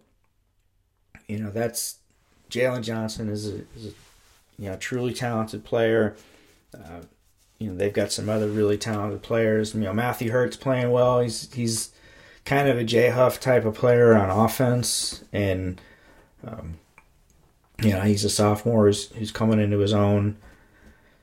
you 1.28 1.38
know 1.38 1.50
that's 1.50 1.98
jalen 2.50 2.82
johnson 2.82 3.28
is 3.28 3.48
a, 3.48 3.56
is 3.76 3.86
a 3.86 3.92
you 4.58 4.68
know 4.68 4.76
truly 4.76 5.12
talented 5.12 5.64
player. 5.64 6.16
Uh, 6.74 7.02
you 7.58 7.70
know 7.70 7.76
they've 7.76 7.92
got 7.92 8.12
some 8.12 8.28
other 8.28 8.48
really 8.48 8.78
talented 8.78 9.22
players. 9.22 9.74
You 9.74 9.80
know 9.80 9.92
matthew 9.92 10.30
hurt's 10.30 10.56
playing 10.56 10.90
well. 10.90 11.20
He's 11.20 11.52
he's 11.52 11.92
kind 12.44 12.68
of 12.68 12.76
a 12.78 12.84
j 12.84 13.08
huff 13.10 13.38
type 13.40 13.64
of 13.64 13.74
player 13.74 14.14
on 14.16 14.30
offense 14.30 15.24
and 15.32 15.80
um, 16.46 16.74
you 17.82 17.90
know 17.90 18.00
he's 18.00 18.24
a 18.24 18.30
sophomore 18.30 18.86
who's, 18.86 19.08
who's 19.12 19.30
coming 19.30 19.60
into 19.60 19.78
his 19.78 19.92
own 19.92 20.36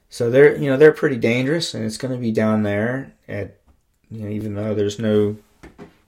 so 0.09 0.29
they're 0.29 0.57
you 0.57 0.69
know 0.69 0.77
they're 0.77 0.91
pretty 0.93 1.17
dangerous 1.17 1.73
and 1.73 1.85
it's 1.85 1.97
going 1.97 2.13
to 2.13 2.19
be 2.19 2.31
down 2.31 2.63
there 2.63 3.13
at 3.27 3.57
you 4.09 4.21
know 4.23 4.29
even 4.29 4.55
though 4.55 4.73
there's 4.73 4.99
no 4.99 5.35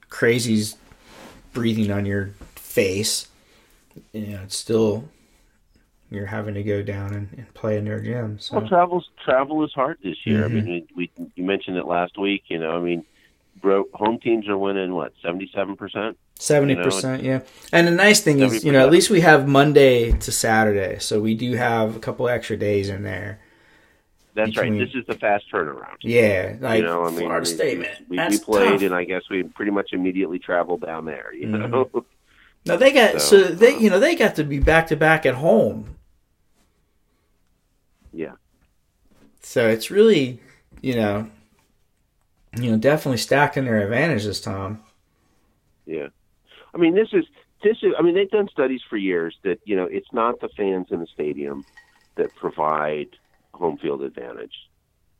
crazies 0.09 0.75
breathing 1.53 1.91
on 1.91 2.05
your 2.05 2.27
face 2.55 3.27
you 4.13 4.27
know 4.27 4.41
it's 4.43 4.55
still 4.55 5.09
you're 6.09 6.25
having 6.25 6.53
to 6.53 6.63
go 6.63 6.81
down 6.81 7.13
and, 7.13 7.29
and 7.37 7.53
play 7.53 7.77
in 7.77 7.85
their 7.85 8.01
gym 8.01 8.37
so 8.37 8.57
Well, 8.57 8.67
travel's 8.67 9.09
travel 9.23 9.63
is 9.63 9.71
hard 9.71 9.97
this 10.03 10.17
year. 10.25 10.41
Mhm. 10.41 10.45
I 10.45 10.47
mean, 10.49 10.87
we, 10.95 11.09
we 11.17 11.31
you 11.35 11.43
mentioned 11.45 11.77
it 11.77 11.85
last 11.85 12.17
week. 12.17 12.43
You 12.49 12.59
know, 12.59 12.71
I 12.75 12.81
mean, 12.81 13.05
home 13.63 14.19
teams 14.19 14.47
are 14.47 14.57
winning 14.57 14.93
what 14.93 15.13
seventy 15.21 15.49
seven 15.53 15.75
percent. 15.75 16.17
Seventy 16.39 16.75
percent, 16.75 17.23
yeah. 17.23 17.41
And 17.71 17.87
the 17.87 17.91
nice 17.91 18.19
thing 18.21 18.39
is, 18.39 18.63
you 18.63 18.71
know, 18.71 18.79
at 18.83 18.91
least 18.91 19.09
we 19.09 19.21
have 19.21 19.47
Monday 19.47 20.11
to 20.11 20.31
Saturday, 20.31 20.97
so 20.99 21.19
we 21.21 21.35
do 21.35 21.53
have 21.53 21.95
a 21.95 21.99
couple 21.99 22.27
extra 22.27 22.57
days 22.57 22.89
in 22.89 23.03
there. 23.03 23.39
That's 24.33 24.49
between- 24.51 24.77
right. 24.79 24.85
This 24.87 24.95
is 24.95 25.05
the 25.07 25.15
fast 25.15 25.45
turnaround. 25.53 25.97
Yeah, 26.01 26.55
like 26.61 26.77
you 26.79 26.83
know, 26.87 27.03
I 27.05 27.09
mean, 27.09 27.19
Florida 27.19 27.39
we- 27.41 27.45
State, 27.45 27.79
man. 27.79 28.05
We, 28.07 28.17
we 28.17 28.37
played, 28.39 28.69
tough. 28.69 28.81
and 28.81 28.95
I 28.95 29.03
guess 29.03 29.23
we 29.29 29.43
pretty 29.43 29.71
much 29.71 29.89
immediately 29.93 30.39
traveled 30.39 30.81
down 30.81 31.05
there. 31.05 31.33
You 31.33 31.47
Mhm. 31.47 31.69
know, 31.69 32.05
No, 32.65 32.77
they 32.77 32.91
got 32.91 33.21
so, 33.21 33.43
So, 33.43 33.47
they 33.53 33.75
uh, 33.75 33.79
you 33.79 33.89
know 33.89 33.99
they 33.99 34.15
got 34.15 34.35
to 34.35 34.43
be 34.43 34.59
back 34.59 34.87
to 34.87 34.95
back 34.95 35.25
at 35.25 35.35
home. 35.35 35.95
yeah. 38.13 38.33
So 39.41 39.67
it's 39.67 39.89
really, 39.91 40.39
you 40.81 40.95
know, 40.95 41.29
you 42.57 42.71
know, 42.71 42.77
definitely 42.77 43.17
stacking 43.17 43.65
their 43.65 43.81
advantages, 43.81 44.41
Tom. 44.41 44.83
Yeah, 45.85 46.07
I 46.73 46.77
mean, 46.77 46.95
this 46.95 47.09
is 47.13 47.25
this 47.63 47.77
is. 47.81 47.93
I 47.97 48.01
mean, 48.01 48.15
they've 48.15 48.29
done 48.29 48.49
studies 48.49 48.81
for 48.89 48.97
years 48.97 49.37
that 49.43 49.59
you 49.65 49.75
know 49.75 49.85
it's 49.85 50.11
not 50.11 50.39
the 50.39 50.49
fans 50.49 50.87
in 50.91 50.99
the 50.99 51.07
stadium 51.07 51.65
that 52.15 52.35
provide 52.35 53.09
home 53.53 53.77
field 53.77 54.01
advantage. 54.01 54.53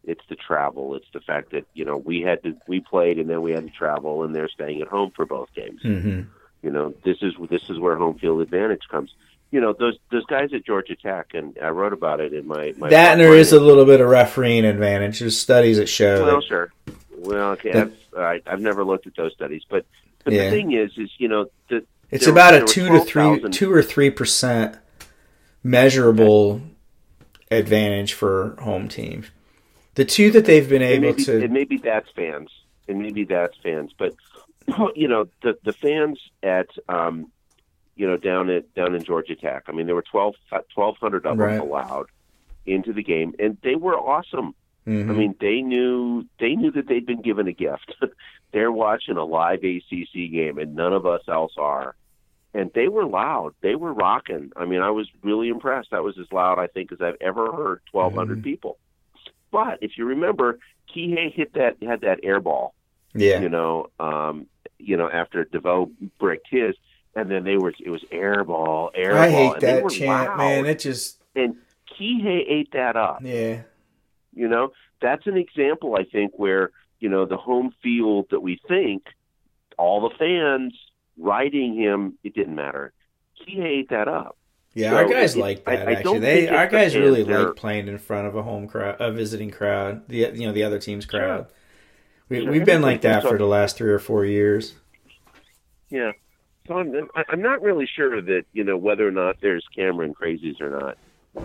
It's 0.03 0.21
the 0.29 0.35
travel. 0.35 0.95
It's 0.95 1.07
the 1.13 1.21
fact 1.21 1.51
that 1.51 1.65
you 1.73 1.85
know 1.85 1.97
we 1.97 2.21
had 2.21 2.43
to 2.43 2.57
we 2.67 2.79
played 2.79 3.19
and 3.19 3.29
then 3.29 3.41
we 3.41 3.51
had 3.51 3.65
to 3.65 3.71
travel, 3.71 4.23
and 4.23 4.35
they're 4.35 4.49
staying 4.49 4.81
at 4.81 4.87
home 4.87 5.11
for 5.15 5.25
both 5.25 5.53
games. 5.53 5.81
Mm-hmm. 5.83 6.21
You 6.63 6.69
know, 6.69 6.93
this 7.03 7.17
is 7.21 7.33
this 7.49 7.69
is 7.69 7.79
where 7.79 7.95
home 7.95 8.17
field 8.19 8.41
advantage 8.41 8.87
comes. 8.89 9.13
You 9.51 9.59
know, 9.59 9.73
those 9.73 9.97
those 10.11 10.25
guys 10.25 10.53
at 10.53 10.65
Georgia 10.65 10.95
Tech, 10.95 11.33
and 11.33 11.57
I 11.61 11.69
wrote 11.69 11.93
about 11.93 12.19
it 12.19 12.33
in 12.33 12.47
my 12.47 12.73
my. 12.77 12.89
That 12.89 13.13
and 13.13 13.21
there 13.21 13.35
is 13.35 13.51
a 13.51 13.59
little 13.59 13.85
bit 13.85 13.99
of 13.99 14.09
refereeing 14.09 14.65
advantage. 14.65 15.19
There's 15.19 15.37
studies 15.37 15.77
that 15.77 15.87
show. 15.87 16.25
well, 16.25 16.35
that, 16.39 16.47
sure. 16.47 16.71
Well, 17.21 17.51
okay, 17.51 17.71
I've, 17.73 17.93
I, 18.17 18.41
I've 18.47 18.61
never 18.61 18.83
looked 18.83 19.05
at 19.05 19.15
those 19.15 19.33
studies, 19.33 19.63
but 19.69 19.85
but 20.23 20.33
Yeah. 20.33 20.45
the 20.45 20.49
thing 20.49 20.73
is, 20.73 20.91
is 20.97 21.09
you 21.17 21.27
know 21.27 21.47
the 21.69 21.85
it's 22.09 22.27
about 22.27 22.53
a 22.55 22.65
two 22.65 22.89
to 22.89 22.99
three, 23.01 23.21
12,000 23.21 23.51
two 23.51 23.71
or 23.71 23.81
three 23.83 24.09
percent 24.09 24.77
measurable 25.63 26.61
advantage 27.49 28.13
for 28.13 28.55
home 28.61 28.87
teams. 28.87 29.29
The 29.95 30.05
two 30.05 30.31
that 30.31 30.45
they've 30.45 30.67
been 30.67 30.81
able 30.81 31.11
maybe, 31.11 31.25
to, 31.25 31.43
and 31.43 31.53
maybe 31.53 31.77
that's 31.77 32.09
fans, 32.15 32.49
and 32.87 32.99
maybe 32.99 33.25
that's 33.25 33.55
fans, 33.61 33.91
but 33.97 34.13
you 34.95 35.07
know 35.07 35.27
the 35.43 35.57
the 35.63 35.73
fans 35.73 36.19
at 36.41 36.69
um, 36.89 37.31
you 37.95 38.07
know 38.07 38.17
down 38.17 38.49
at 38.49 38.73
down 38.73 38.95
in 38.95 39.03
Georgia 39.03 39.35
Tech. 39.35 39.63
I 39.67 39.73
mean, 39.73 39.85
there 39.85 39.95
were 39.95 40.01
12 40.01 40.35
1,200 40.49 41.25
of 41.25 41.37
Right. 41.37 41.57
them 41.57 41.61
allowed 41.61 42.07
into 42.65 42.93
the 42.93 43.03
game, 43.03 43.33
and 43.39 43.57
they 43.63 43.75
were 43.75 43.95
awesome. 43.97 44.55
Mhm. 44.87 45.09
I 45.09 45.13
mean, 45.13 45.35
they 45.39 45.61
knew 45.61 46.25
they 46.39 46.55
knew 46.55 46.71
that 46.71 46.87
they'd 46.87 47.05
been 47.05 47.21
given 47.21 47.47
a 47.47 47.51
gift. 47.53 47.93
They're 48.51 48.71
watching 48.71 49.15
a 49.17 49.23
live 49.23 49.63
ACC 49.63 50.29
game, 50.31 50.57
and 50.57 50.75
none 50.75 50.91
of 50.93 51.05
us 51.05 51.21
else 51.27 51.53
are. 51.57 51.95
And 52.53 52.69
they 52.73 52.89
were 52.89 53.05
loud. 53.05 53.53
They 53.61 53.75
were 53.75 53.93
rocking. 53.93 54.51
I 54.57 54.65
mean, 54.65 54.81
I 54.81 54.89
was 54.89 55.07
really 55.23 55.47
impressed. 55.47 55.91
That 55.91 56.03
was 56.03 56.17
as 56.17 56.29
loud, 56.33 56.59
I 56.59 56.67
think, 56.67 56.91
as 56.91 56.99
I've 56.99 57.15
ever 57.21 57.51
heard. 57.51 57.81
Twelve 57.91 58.13
Mhm. 58.13 58.43
people. 58.43 58.77
But 59.51 59.77
if 59.81 59.97
you 59.97 60.05
remember, 60.05 60.59
Kihei 60.93 61.31
hit 61.31 61.53
that 61.53 61.77
had 61.81 62.01
that 62.01 62.19
air 62.23 62.39
ball. 62.41 62.73
yeah, 63.13 63.41
You 63.41 63.49
know, 63.49 63.87
um, 63.99 64.47
you 64.79 64.97
know, 64.97 65.09
after 65.09 65.43
DeVoe 65.45 65.91
bricked 66.17 66.47
his, 66.49 66.75
and 67.15 67.29
then 67.29 67.43
they 67.43 67.57
were 67.57 67.73
it 67.79 67.89
was 67.89 68.03
air 68.11 68.43
ball, 68.43 68.89
air 68.95 69.17
I 69.17 69.29
ball, 69.29 69.37
hate 69.37 69.53
and 69.53 69.61
they 69.61 69.73
that 69.73 69.83
were 69.83 69.89
chant, 69.89 70.29
loud. 70.29 70.37
man. 70.37 70.65
It 70.65 70.79
just, 70.79 71.21
And 71.35 71.55
Kihei 71.89 72.43
ate 72.47 72.71
that 72.71 72.95
up. 72.95 73.19
yeah, 73.21 73.61
You 74.33 74.47
know, 74.47 74.71
that's 75.01 75.27
an 75.27 75.37
example, 75.37 75.95
I 75.95 76.03
think, 76.03 76.33
where, 76.37 76.71
you 76.99 77.09
know, 77.09 77.25
the 77.25 77.37
home 77.37 77.73
field 77.83 78.27
that 78.31 78.39
we 78.41 78.59
think, 78.67 79.03
all 79.77 80.01
the 80.07 80.15
fans 80.17 80.73
riding 81.17 81.75
him, 81.75 82.17
it 82.23 82.33
didn't 82.33 82.55
matter. 82.55 82.93
He 83.33 83.61
ate 83.61 83.89
that 83.89 84.07
up. 84.07 84.37
yeah. 84.73 84.91
So 84.91 84.95
our 84.97 85.05
guys 85.09 85.35
it- 85.35 85.39
like 85.39 85.65
that. 85.65 85.87
I 85.87 85.91
actually, 85.93 86.03
don't 86.03 86.21
they 86.21 86.47
our 86.47 86.67
guys 86.67 86.95
really 86.95 87.23
fans. 87.23 87.27
They're- 87.27 87.47
like 87.47 87.55
playing 87.55 87.87
in 87.87 87.97
front 87.97 88.27
of 88.27 88.35
a 88.35 88.43
home 88.43 88.67
crowd, 88.67 88.97
a 88.99 89.11
visiting 89.11 89.49
crowd. 89.51 90.07
The 90.07 90.17
you 90.35 90.45
know 90.47 90.53
the 90.53 90.63
other 90.63 90.79
team's 90.79 91.05
crowd. 91.05 91.47
We, 92.29 92.41
Sure. 92.43 92.51
we've 92.51 92.65
been 92.65 92.81
like 92.81 93.01
that 93.01 93.23
for 93.23 93.37
the 93.37 93.45
last 93.45 93.75
three 93.77 93.91
or 93.91 93.99
four 93.99 94.23
years. 94.25 94.75
Yeah. 95.89 96.11
So 96.67 96.77
I'm, 96.77 97.09
I'm 97.27 97.41
not 97.41 97.61
really 97.61 97.87
sure 97.93 98.21
that, 98.21 98.43
you 98.53 98.63
know, 98.63 98.77
whether 98.77 99.05
or 99.05 99.11
not 99.11 99.37
there's 99.41 99.65
Cameron 99.75 100.13
crazies 100.13 100.61
or 100.61 100.69
not 100.69 100.97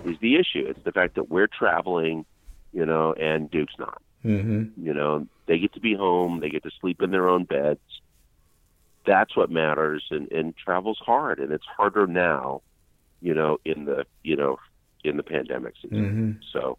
is 0.05 0.19
the 0.21 0.37
issue. 0.37 0.65
It's 0.69 0.83
the 0.85 0.93
fact 0.93 1.15
that 1.17 1.29
we're 1.31 1.49
traveling, 1.49 2.25
you 2.77 2.85
know, 2.85 3.15
and 3.15 3.51
Duke's 3.51 3.79
not. 3.79 4.03
hmm 4.23 4.65
You 4.77 4.93
know, 4.93 5.27
they 5.47 5.59
get 5.59 5.73
to 5.73 5.81
be 5.81 5.95
home, 5.95 6.41
they 6.41 6.51
get 6.51 6.63
to 6.65 6.71
sleep 6.79 7.01
in 7.01 7.11
their 7.11 7.27
own 7.27 7.45
beds. 7.45 7.81
That's 9.07 9.35
what 9.35 9.51
matters, 9.51 10.05
and 10.11 10.31
and 10.31 10.55
travel's 10.57 10.99
hard, 10.99 11.39
and 11.39 11.53
it's 11.53 11.65
harder 11.65 12.07
now, 12.07 12.61
you 13.23 13.33
know, 13.33 13.59
in 13.65 13.87
the 13.87 14.05
you 14.23 14.37
know, 14.37 14.59
in 15.05 15.17
the 15.17 15.23
pandemic 15.23 15.75
season. 15.81 15.99
hmm 15.99 16.33
So, 16.53 16.77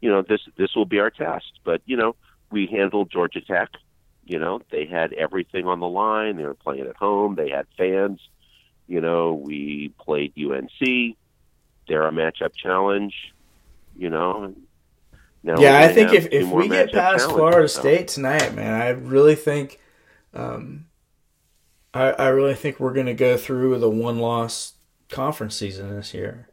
you 0.00 0.10
know, 0.10 0.22
this 0.22 0.40
this 0.56 0.74
will 0.74 0.86
be 0.86 0.98
our 1.00 1.10
test. 1.10 1.52
But 1.62 1.82
you 1.84 1.96
know, 1.96 2.16
we 2.50 2.66
handled 2.66 3.10
Georgia 3.10 3.42
Tech. 3.42 3.68
You 4.24 4.38
know, 4.38 4.62
they 4.70 4.86
had 4.86 5.12
everything 5.12 5.66
on 5.66 5.80
the 5.80 5.88
line. 5.88 6.38
They 6.38 6.46
were 6.46 6.54
playing 6.54 6.86
at 6.86 6.96
home. 6.96 7.34
They 7.34 7.50
had 7.50 7.66
fans. 7.76 8.20
You 8.86 9.02
know, 9.02 9.34
we 9.34 9.92
played 10.00 10.32
UNC. 10.38 11.16
They're 11.86 12.06
a 12.06 12.12
matchup 12.12 12.54
challenge. 12.56 13.14
You 13.94 14.08
know. 14.08 14.54
Now 15.44 15.60
Yeah, 15.60 15.78
I 15.78 15.88
think 15.88 16.12
if, 16.12 16.26
if 16.32 16.48
we 16.48 16.68
get 16.68 16.92
past 16.92 17.26
Florida. 17.26 17.68
State 17.68 18.08
tonight, 18.08 18.54
man, 18.54 18.80
I 18.80 18.88
really 18.88 19.36
think, 19.36 19.78
um, 20.32 20.86
I 21.92 22.10
I 22.12 22.28
really 22.28 22.54
think 22.54 22.80
we're 22.80 22.94
gonna 22.94 23.14
go 23.14 23.36
through 23.36 23.70
with 23.70 23.82
a 23.84 23.88
one 23.88 24.18
loss 24.18 24.72
conference 25.10 25.54
season 25.54 25.94
this 25.94 26.12
year. 26.14 26.48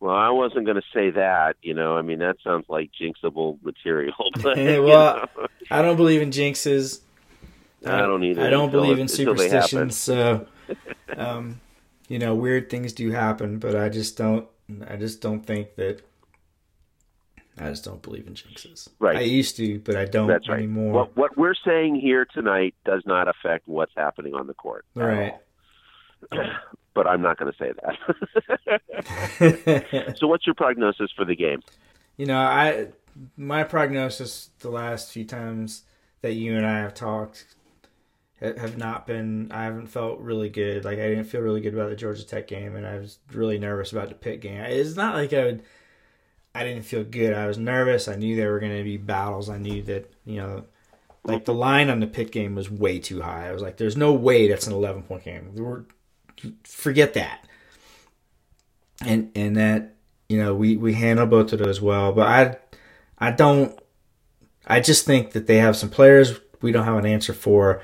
Well, 0.00 0.14
I 0.14 0.28
wasn't 0.28 0.66
going 0.66 0.76
to 0.76 0.82
say 0.92 1.10
that. 1.10 1.56
You 1.62 1.72
know, 1.72 1.96
I 1.96 2.02
mean 2.02 2.18
that 2.18 2.36
sounds 2.44 2.66
like 2.68 2.90
jinxable 3.00 3.58
material. 3.62 4.14
But, 4.42 4.58
Yeah, 4.58 4.74
you 4.74 4.82
well, 4.82 5.28
know, 5.36 5.46
I 5.70 5.80
don't 5.80 5.96
believe 5.96 6.20
in 6.20 6.30
jinxes. 6.30 7.00
I 7.86 8.00
don't 8.00 8.22
either 8.24 8.42
I 8.42 8.50
don't 8.50 8.70
believe 8.70 8.98
in 8.98 9.08
until 9.08 9.34
they 9.34 9.48
happen. 9.48 9.90
superstitions. 9.90 9.96
So, 9.96 10.46
um, 11.16 11.60
you 12.08 12.18
know, 12.18 12.34
weird 12.34 12.68
things 12.68 12.92
do 12.92 13.12
happen, 13.12 13.58
but 13.58 13.76
I 13.76 13.88
just 13.88 14.18
don't. 14.18 14.46
I 14.88 14.96
just 14.96 15.20
don't 15.20 15.44
think 15.44 15.76
that. 15.76 16.00
I 17.56 17.68
just 17.68 17.84
don't 17.84 18.02
believe 18.02 18.26
in 18.26 18.34
jinxes. 18.34 18.88
Right. 18.98 19.16
I 19.16 19.20
used 19.20 19.56
to, 19.58 19.78
but 19.78 19.94
I 19.94 20.06
don't 20.06 20.26
That's 20.26 20.48
right. 20.48 20.58
anymore. 20.58 20.92
What 20.92 21.16
what 21.16 21.38
we're 21.38 21.54
saying 21.64 21.94
here 22.00 22.24
tonight 22.24 22.74
does 22.84 23.02
not 23.06 23.28
affect 23.28 23.68
what's 23.68 23.92
happening 23.96 24.34
on 24.34 24.46
the 24.46 24.54
court. 24.54 24.84
right. 24.94 25.34
But 26.94 27.08
I'm 27.08 27.22
not 27.22 27.38
going 27.38 27.52
to 27.52 27.58
say 27.58 27.72
that. 29.40 30.16
so, 30.16 30.28
what's 30.28 30.46
your 30.46 30.54
prognosis 30.54 31.10
for 31.16 31.24
the 31.24 31.34
game? 31.34 31.60
You 32.16 32.26
know, 32.26 32.38
I 32.38 32.86
my 33.36 33.64
prognosis 33.64 34.50
the 34.60 34.70
last 34.70 35.10
few 35.10 35.24
times 35.24 35.82
that 36.22 36.34
you 36.34 36.56
and 36.56 36.64
I 36.64 36.78
have 36.78 36.94
talked 36.94 37.46
have 38.40 38.76
not 38.76 39.06
been. 39.06 39.50
I 39.52 39.64
haven't 39.64 39.86
felt 39.86 40.20
really 40.20 40.48
good. 40.48 40.84
Like 40.84 40.98
I 40.98 41.08
didn't 41.08 41.24
feel 41.24 41.40
really 41.40 41.60
good 41.60 41.74
about 41.74 41.90
the 41.90 41.96
Georgia 41.96 42.26
Tech 42.26 42.48
game, 42.48 42.76
and 42.76 42.86
I 42.86 42.98
was 42.98 43.18
really 43.32 43.58
nervous 43.58 43.92
about 43.92 44.08
the 44.08 44.14
Pitt 44.14 44.40
game. 44.40 44.60
It's 44.60 44.96
not 44.96 45.14
like 45.14 45.32
I 45.32 45.44
would. 45.44 45.62
I 46.54 46.64
didn't 46.64 46.84
feel 46.84 47.04
good. 47.04 47.34
I 47.34 47.46
was 47.46 47.58
nervous. 47.58 48.06
I 48.06 48.14
knew 48.14 48.36
there 48.36 48.52
were 48.52 48.60
going 48.60 48.76
to 48.76 48.84
be 48.84 48.96
battles. 48.96 49.48
I 49.48 49.58
knew 49.58 49.82
that 49.82 50.12
you 50.24 50.36
know, 50.36 50.64
like 51.24 51.44
the 51.44 51.54
line 51.54 51.90
on 51.90 52.00
the 52.00 52.06
Pitt 52.06 52.32
game 52.32 52.54
was 52.54 52.70
way 52.70 52.98
too 52.98 53.22
high. 53.22 53.48
I 53.48 53.52
was 53.52 53.62
like, 53.62 53.76
"There's 53.76 53.96
no 53.96 54.12
way 54.12 54.48
that's 54.48 54.66
an 54.66 54.72
11 54.72 55.02
point 55.04 55.24
game. 55.24 55.52
We're, 55.54 55.84
forget 56.64 57.14
that." 57.14 57.46
And 59.00 59.30
and 59.34 59.56
that 59.56 59.94
you 60.28 60.38
know 60.38 60.54
we 60.54 60.76
we 60.76 60.94
handle 60.94 61.26
both 61.26 61.52
of 61.52 61.60
those 61.60 61.80
well, 61.80 62.12
but 62.12 62.26
I 62.26 62.56
I 63.18 63.30
don't. 63.30 63.78
I 64.66 64.80
just 64.80 65.04
think 65.04 65.32
that 65.32 65.46
they 65.46 65.58
have 65.58 65.76
some 65.76 65.90
players 65.90 66.40
we 66.62 66.72
don't 66.72 66.84
have 66.84 66.96
an 66.96 67.06
answer 67.06 67.32
for. 67.32 67.82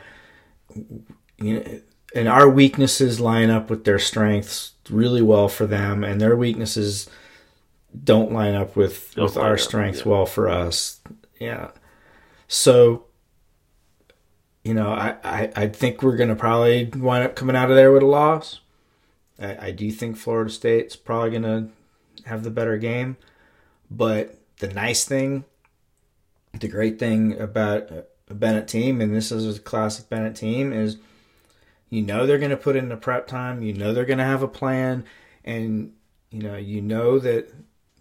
You 1.38 1.54
know, 1.54 1.80
and 2.14 2.28
our 2.28 2.48
weaknesses 2.48 3.20
line 3.20 3.50
up 3.50 3.70
with 3.70 3.84
their 3.84 3.98
strengths 3.98 4.72
really 4.88 5.22
well 5.22 5.48
for 5.48 5.66
them, 5.66 6.02
and 6.04 6.20
their 6.20 6.36
weaknesses 6.36 7.08
don't 8.04 8.32
line 8.32 8.54
up 8.54 8.76
with 8.76 9.14
Don't 9.14 9.24
with 9.24 9.36
our 9.36 9.54
up, 9.54 9.60
strengths 9.60 10.00
yeah. 10.00 10.08
well 10.08 10.26
for 10.26 10.48
us. 10.48 11.00
Yeah. 11.38 11.70
So, 12.48 13.04
you 14.64 14.74
know, 14.74 14.90
I, 14.90 15.16
I, 15.24 15.52
I 15.56 15.68
think 15.68 16.02
we're 16.02 16.16
going 16.16 16.28
to 16.28 16.36
probably 16.36 16.84
wind 16.84 17.24
up 17.24 17.36
coming 17.36 17.56
out 17.56 17.70
of 17.70 17.76
there 17.76 17.92
with 17.92 18.02
a 18.02 18.06
loss. 18.06 18.60
I, 19.38 19.68
I 19.68 19.70
do 19.70 19.90
think 19.90 20.16
Florida 20.16 20.50
State's 20.50 20.96
probably 20.96 21.30
going 21.30 21.42
to 21.42 22.28
have 22.28 22.42
the 22.42 22.50
better 22.50 22.76
game. 22.76 23.16
But 23.90 24.38
the 24.58 24.68
nice 24.68 25.04
thing, 25.04 25.44
the 26.58 26.68
great 26.68 26.98
thing 26.98 27.38
about 27.40 27.90
a 28.30 28.34
Bennett 28.34 28.68
team, 28.68 29.00
and 29.00 29.14
this 29.14 29.32
is 29.32 29.58
a 29.58 29.60
classic 29.60 30.08
Bennett 30.08 30.36
team, 30.36 30.72
is 30.72 30.98
you 31.88 32.02
know 32.02 32.26
they're 32.26 32.38
going 32.38 32.50
to 32.50 32.56
put 32.56 32.76
in 32.76 32.88
the 32.88 32.96
prep 32.96 33.26
time. 33.26 33.62
You 33.62 33.72
know 33.72 33.92
they're 33.92 34.04
going 34.04 34.18
to 34.18 34.24
have 34.24 34.42
a 34.42 34.48
plan, 34.48 35.04
and 35.44 35.92
you 36.30 36.42
know 36.42 36.56
you 36.56 36.80
know 36.80 37.18
that 37.18 37.52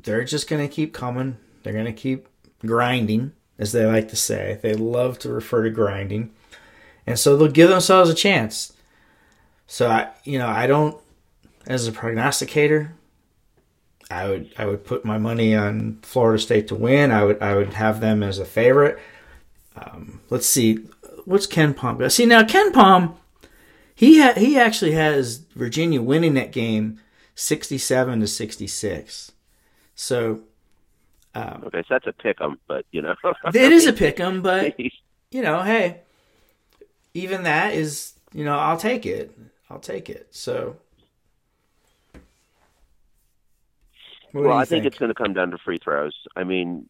they're 0.02 0.24
just 0.24 0.50
going 0.50 0.66
to 0.68 0.74
keep 0.74 0.94
coming. 0.94 1.38
They're 1.64 1.74
going 1.74 1.86
to 1.86 1.94
keep 1.94 2.28
grinding, 2.66 3.34
as 3.58 3.72
they 3.72 3.86
like 3.86 4.10
to 4.10 4.16
say. 4.16 4.60
They 4.62 4.74
love 4.74 5.20
to 5.20 5.30
refer 5.30 5.64
to 5.64 5.70
grinding, 5.70 6.32
and 7.06 7.18
so 7.18 7.36
they'll 7.36 7.48
give 7.48 7.70
themselves 7.70 8.10
a 8.10 8.16
chance. 8.16 8.74
So 9.68 9.90
I, 9.90 10.10
you 10.24 10.40
know, 10.40 10.48
I 10.48 10.66
don't, 10.66 11.00
as 11.68 11.88
a 11.88 11.92
prognosticator, 11.92 12.96
I 14.12 14.28
would 14.28 14.54
I 14.58 14.66
would 14.66 14.84
put 14.84 15.06
my 15.06 15.18
money 15.18 15.56
on 15.56 16.00
Florida 16.02 16.42
State 16.42 16.68
to 16.70 16.76
win. 16.76 17.12
I 17.12 17.24
would 17.24 17.42
I 17.42 17.56
would 17.56 17.74
have 17.74 18.00
them 18.02 18.24
as 18.24 18.40
a 18.40 18.46
favorite. 18.46 18.98
Um, 19.82 20.22
let's 20.30 20.48
see, 20.48 20.80
what's 21.26 21.48
KenPom? 21.48 22.00
got? 22.00 22.12
See 22.12 22.26
now 22.26 22.44
KenPom, 22.44 23.16
he 23.96 24.20
ha- 24.20 24.34
he 24.36 24.58
actually 24.58 24.92
has 24.92 25.38
Virginia 25.56 26.02
winning 26.02 26.34
that 26.34 26.52
game, 26.52 27.00
sixty-seven 27.36 28.20
to 28.20 28.28
sixty-six. 28.28 29.32
So 29.96 30.42
Okay, 31.36 31.82
so 31.82 31.86
that's 31.90 32.08
a 32.08 32.14
pick 32.14 32.42
'em, 32.42 32.60
but 32.68 32.86
you 32.92 33.02
know, 33.02 33.16
it 33.54 33.72
is 33.72 33.86
a 33.86 33.94
pick 33.94 34.20
'em, 34.20 34.42
but 34.42 34.78
you 35.32 35.42
know, 35.42 35.62
hey, 35.62 36.02
even 37.14 37.44
that 37.44 37.74
is 37.74 38.14
you 38.34 38.44
know 38.44 38.58
I'll 38.58 38.78
take 38.78 39.06
it. 39.06 39.38
I'll 39.70 39.80
take 39.80 40.10
it. 40.10 40.28
So. 40.32 40.78
Well, 44.32 44.56
I 44.56 44.64
think, 44.66 44.86
it's 44.86 45.00
going 45.00 45.10
to 45.10 45.16
come 45.16 45.34
down 45.34 45.50
to 45.52 45.58
free 45.58 45.80
throws. 45.80 46.14
I 46.36 46.44
mean, 46.44 46.88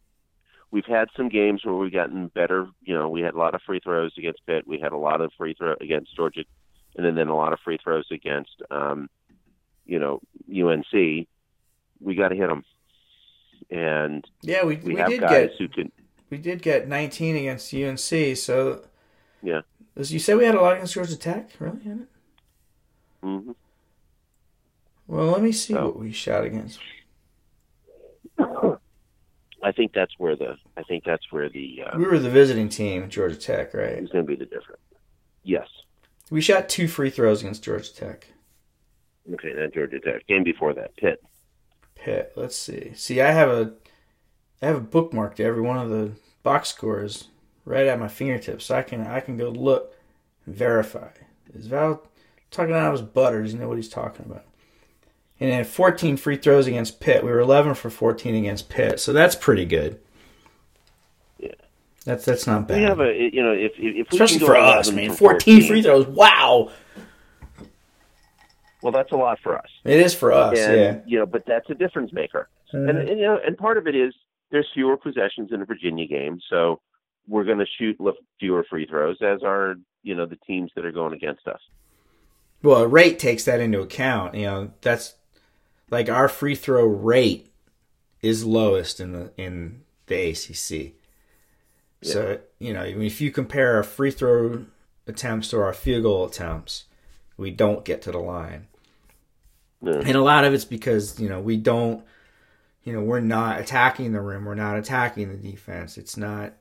we've 0.71 0.85
had 0.85 1.07
some 1.15 1.29
games 1.29 1.63
where 1.65 1.75
we've 1.75 1.91
gotten 1.93 2.27
better. 2.27 2.67
You 2.83 2.95
know, 2.95 3.09
we 3.09 3.21
had 3.21 3.33
a 3.33 3.37
lot 3.37 3.55
of 3.55 3.61
free 3.63 3.79
throws 3.79 4.13
against 4.17 4.45
Pitt. 4.45 4.67
We 4.67 4.79
had 4.79 4.91
a 4.91 4.97
lot 4.97 5.21
of 5.21 5.31
free 5.37 5.53
throw 5.53 5.75
against 5.81 6.15
Georgia, 6.15 6.43
and 6.95 7.05
then, 7.05 7.15
then 7.15 7.27
a 7.27 7.35
lot 7.35 7.53
of 7.53 7.59
free 7.63 7.77
throws 7.83 8.07
against, 8.11 8.61
um, 8.71 9.09
you 9.85 9.99
know, 9.99 10.21
UNC. 10.49 11.27
We 12.01 12.15
got 12.15 12.29
to 12.29 12.35
hit 12.35 12.47
them, 12.47 12.63
and 13.69 14.23
yeah, 14.41 14.63
we 14.63 14.77
we, 14.77 14.93
we, 14.93 14.99
have 14.99 15.09
did 15.09 15.21
guys 15.21 15.49
get 15.49 15.55
who 15.57 15.67
can. 15.67 15.91
we 16.29 16.37
did 16.37 16.61
get 16.61 16.87
19 16.87 17.35
against 17.35 17.73
UNC. 17.73 18.37
So 18.37 18.83
Yeah. 19.43 19.61
as 19.97 20.13
you 20.13 20.19
said, 20.19 20.37
we 20.37 20.45
had 20.45 20.55
a 20.55 20.61
lot 20.61 20.73
against 20.75 20.93
Georgia 20.93 21.17
Tech. 21.17 21.49
Really? 21.59 21.83
Had 21.83 21.99
it? 22.01 22.07
hmm 23.21 23.51
Well, 25.07 25.25
let 25.31 25.41
me 25.41 25.51
see 25.51 25.75
Oh. 25.75 25.87
what 25.87 25.99
we 25.99 26.11
shot 26.13 26.45
against. 26.45 26.79
I 29.63 29.71
think 29.71 29.93
that's 29.93 30.13
where 30.17 30.35
the. 30.35 30.55
I 30.77 30.83
think 30.83 31.03
that's 31.03 31.31
where 31.31 31.49
the. 31.49 31.83
Uh, 31.85 31.97
We 31.97 32.05
were 32.05 32.19
the 32.19 32.29
visiting 32.29 32.69
team, 32.69 33.09
Georgia 33.09 33.35
Tech, 33.35 33.73
right? 33.73 33.93
is 33.97 34.09
going 34.09 34.25
to 34.25 34.27
be 34.29 34.35
the 34.35 34.45
difference. 34.45 34.81
Yes. 35.43 35.67
We 36.29 36.41
shot 36.41 36.69
two 36.69 36.87
free 36.87 37.09
throws 37.09 37.41
against 37.41 37.63
Georgia 37.63 37.93
Tech. 37.93 38.27
Okay, 39.33 39.53
then 39.53 39.71
Georgia 39.73 39.99
Tech. 39.99 40.25
Game 40.27 40.43
before 40.43 40.73
that, 40.73 40.95
Pitt. 40.97 41.23
Pitt. 41.95 42.33
Let's 42.35 42.55
see. 42.55 42.91
See, 42.95 43.19
I 43.21 43.31
have 43.31 43.49
a, 43.49 43.73
I 44.61 44.67
have 44.67 44.77
a 44.77 44.81
bookmarked 44.81 45.39
every 45.39 45.61
one 45.61 45.77
of 45.77 45.89
the 45.89 46.11
box 46.43 46.69
scores 46.69 47.27
right 47.65 47.87
at 47.87 47.99
my 47.99 48.07
fingertips, 48.07 48.65
so 48.65 48.75
I 48.75 48.81
can 48.83 49.05
I 49.05 49.19
can 49.19 49.37
go 49.37 49.49
look 49.49 49.95
and 50.45 50.55
verify. 50.55 51.09
Is 51.53 51.67
Val 51.67 52.03
talking 52.51 52.73
out 52.75 52.93
of 52.93 52.99
his 52.99 53.01
butter? 53.01 53.43
Does 53.43 53.51
he 53.53 53.57
know 53.57 53.67
what 53.67 53.77
he's 53.77 53.89
talking 53.89 54.25
about? 54.25 54.45
And 55.41 55.51
then 55.51 55.63
14 55.63 56.17
free 56.17 56.35
throws 56.35 56.67
against 56.67 56.99
Pitt. 56.99 57.23
We 57.23 57.29
were 57.29 57.39
11 57.39 57.75
for 57.75 57.89
14 57.89 58.35
against 58.35 58.69
Pitt, 58.69 58.99
so 58.99 59.13
that's 59.13 59.35
pretty 59.35 59.65
good. 59.65 59.99
Yeah. 61.37 61.51
That's 62.03 62.25
that's 62.25 62.45
not 62.45 62.67
bad. 62.67 62.77
We 62.77 62.83
have 62.83 62.99
a. 62.99 63.29
You 63.33 63.43
know, 63.43 63.53
if 63.53 63.71
if, 63.77 64.07
if 64.07 64.11
we 64.11 64.17
Especially 64.17 64.45
for 64.45 64.57
us, 64.57 64.87
11 64.87 64.95
man. 64.95 65.09
from 65.09 65.17
14 65.17 65.67
free 65.67 65.81
throws. 65.81 66.07
Wow. 66.07 66.71
Well, 68.81 68.91
that's 68.91 69.11
a 69.11 69.15
lot 69.15 69.39
for 69.43 69.57
us. 69.57 69.67
It 69.83 69.99
is 69.99 70.13
for 70.13 70.31
us, 70.31 70.57
and, 70.57 70.77
yeah. 70.77 70.99
You 71.05 71.19
know, 71.19 71.25
but 71.25 71.43
that's 71.45 71.69
a 71.69 71.75
difference 71.75 72.13
maker. 72.13 72.49
Mhm. 72.73 72.89
And, 72.89 72.97
and 72.97 73.19
you 73.19 73.25
know, 73.25 73.39
and 73.45 73.57
part 73.57 73.77
of 73.77 73.87
it 73.87 73.95
is 73.95 74.13
there's 74.51 74.67
fewer 74.73 74.97
possessions 74.97 75.51
in 75.51 75.61
a 75.61 75.65
Virginia 75.65 76.07
game, 76.07 76.39
so 76.49 76.81
we're 77.27 77.43
going 77.43 77.59
to 77.59 77.65
shoot 77.77 77.97
fewer 78.39 78.65
free 78.69 78.85
throws, 78.85 79.17
as 79.21 79.43
are 79.43 79.75
you 80.03 80.15
know 80.15 80.25
the 80.25 80.37
teams 80.47 80.71
that 80.75 80.85
are 80.85 80.91
going 80.91 81.13
against 81.13 81.47
us. 81.47 81.59
Well, 82.61 82.85
rate 82.85 83.19
takes 83.19 83.45
that 83.45 83.61
into 83.61 83.81
account. 83.81 84.35
You 84.35 84.45
know, 84.45 84.71
that's 84.81 85.15
like 85.91 86.09
our 86.09 86.27
free 86.27 86.55
throw 86.55 86.85
rate 86.85 87.47
is 88.21 88.45
lowest 88.45 88.99
in 88.99 89.11
the 89.13 89.31
in 89.37 89.81
the 90.07 90.29
ACC. 90.31 90.93
So 92.01 92.39
you 92.59 92.73
know, 92.73 92.83
if 92.83 93.19
you 93.21 93.31
compare 93.31 93.75
our 93.75 93.83
free 93.83 94.11
throw 94.11 94.65
attempts 95.07 95.49
to 95.49 95.59
our 95.59 95.73
field 95.73 96.03
goal 96.03 96.25
attempts, 96.25 96.85
we 97.37 97.51
don't 97.51 97.83
get 97.85 98.01
to 98.03 98.11
the 98.11 98.19
line, 98.19 98.67
Yeah. 99.81 100.01
and 100.05 100.15
a 100.15 100.21
lot 100.21 100.45
of 100.45 100.53
it's 100.53 100.65
because 100.65 101.19
you 101.19 101.27
know 101.29 101.39
we 101.41 101.57
don't, 101.57 102.03
you 102.83 102.93
know, 102.93 103.01
we're 103.01 103.19
not 103.19 103.59
attacking 103.59 104.13
the 104.13 104.21
rim, 104.21 104.45
we're 104.45 104.55
not 104.55 104.77
attacking 104.77 105.29
the 105.29 105.51
defense. 105.51 105.97
It's 105.97 106.15
not. 106.17 106.53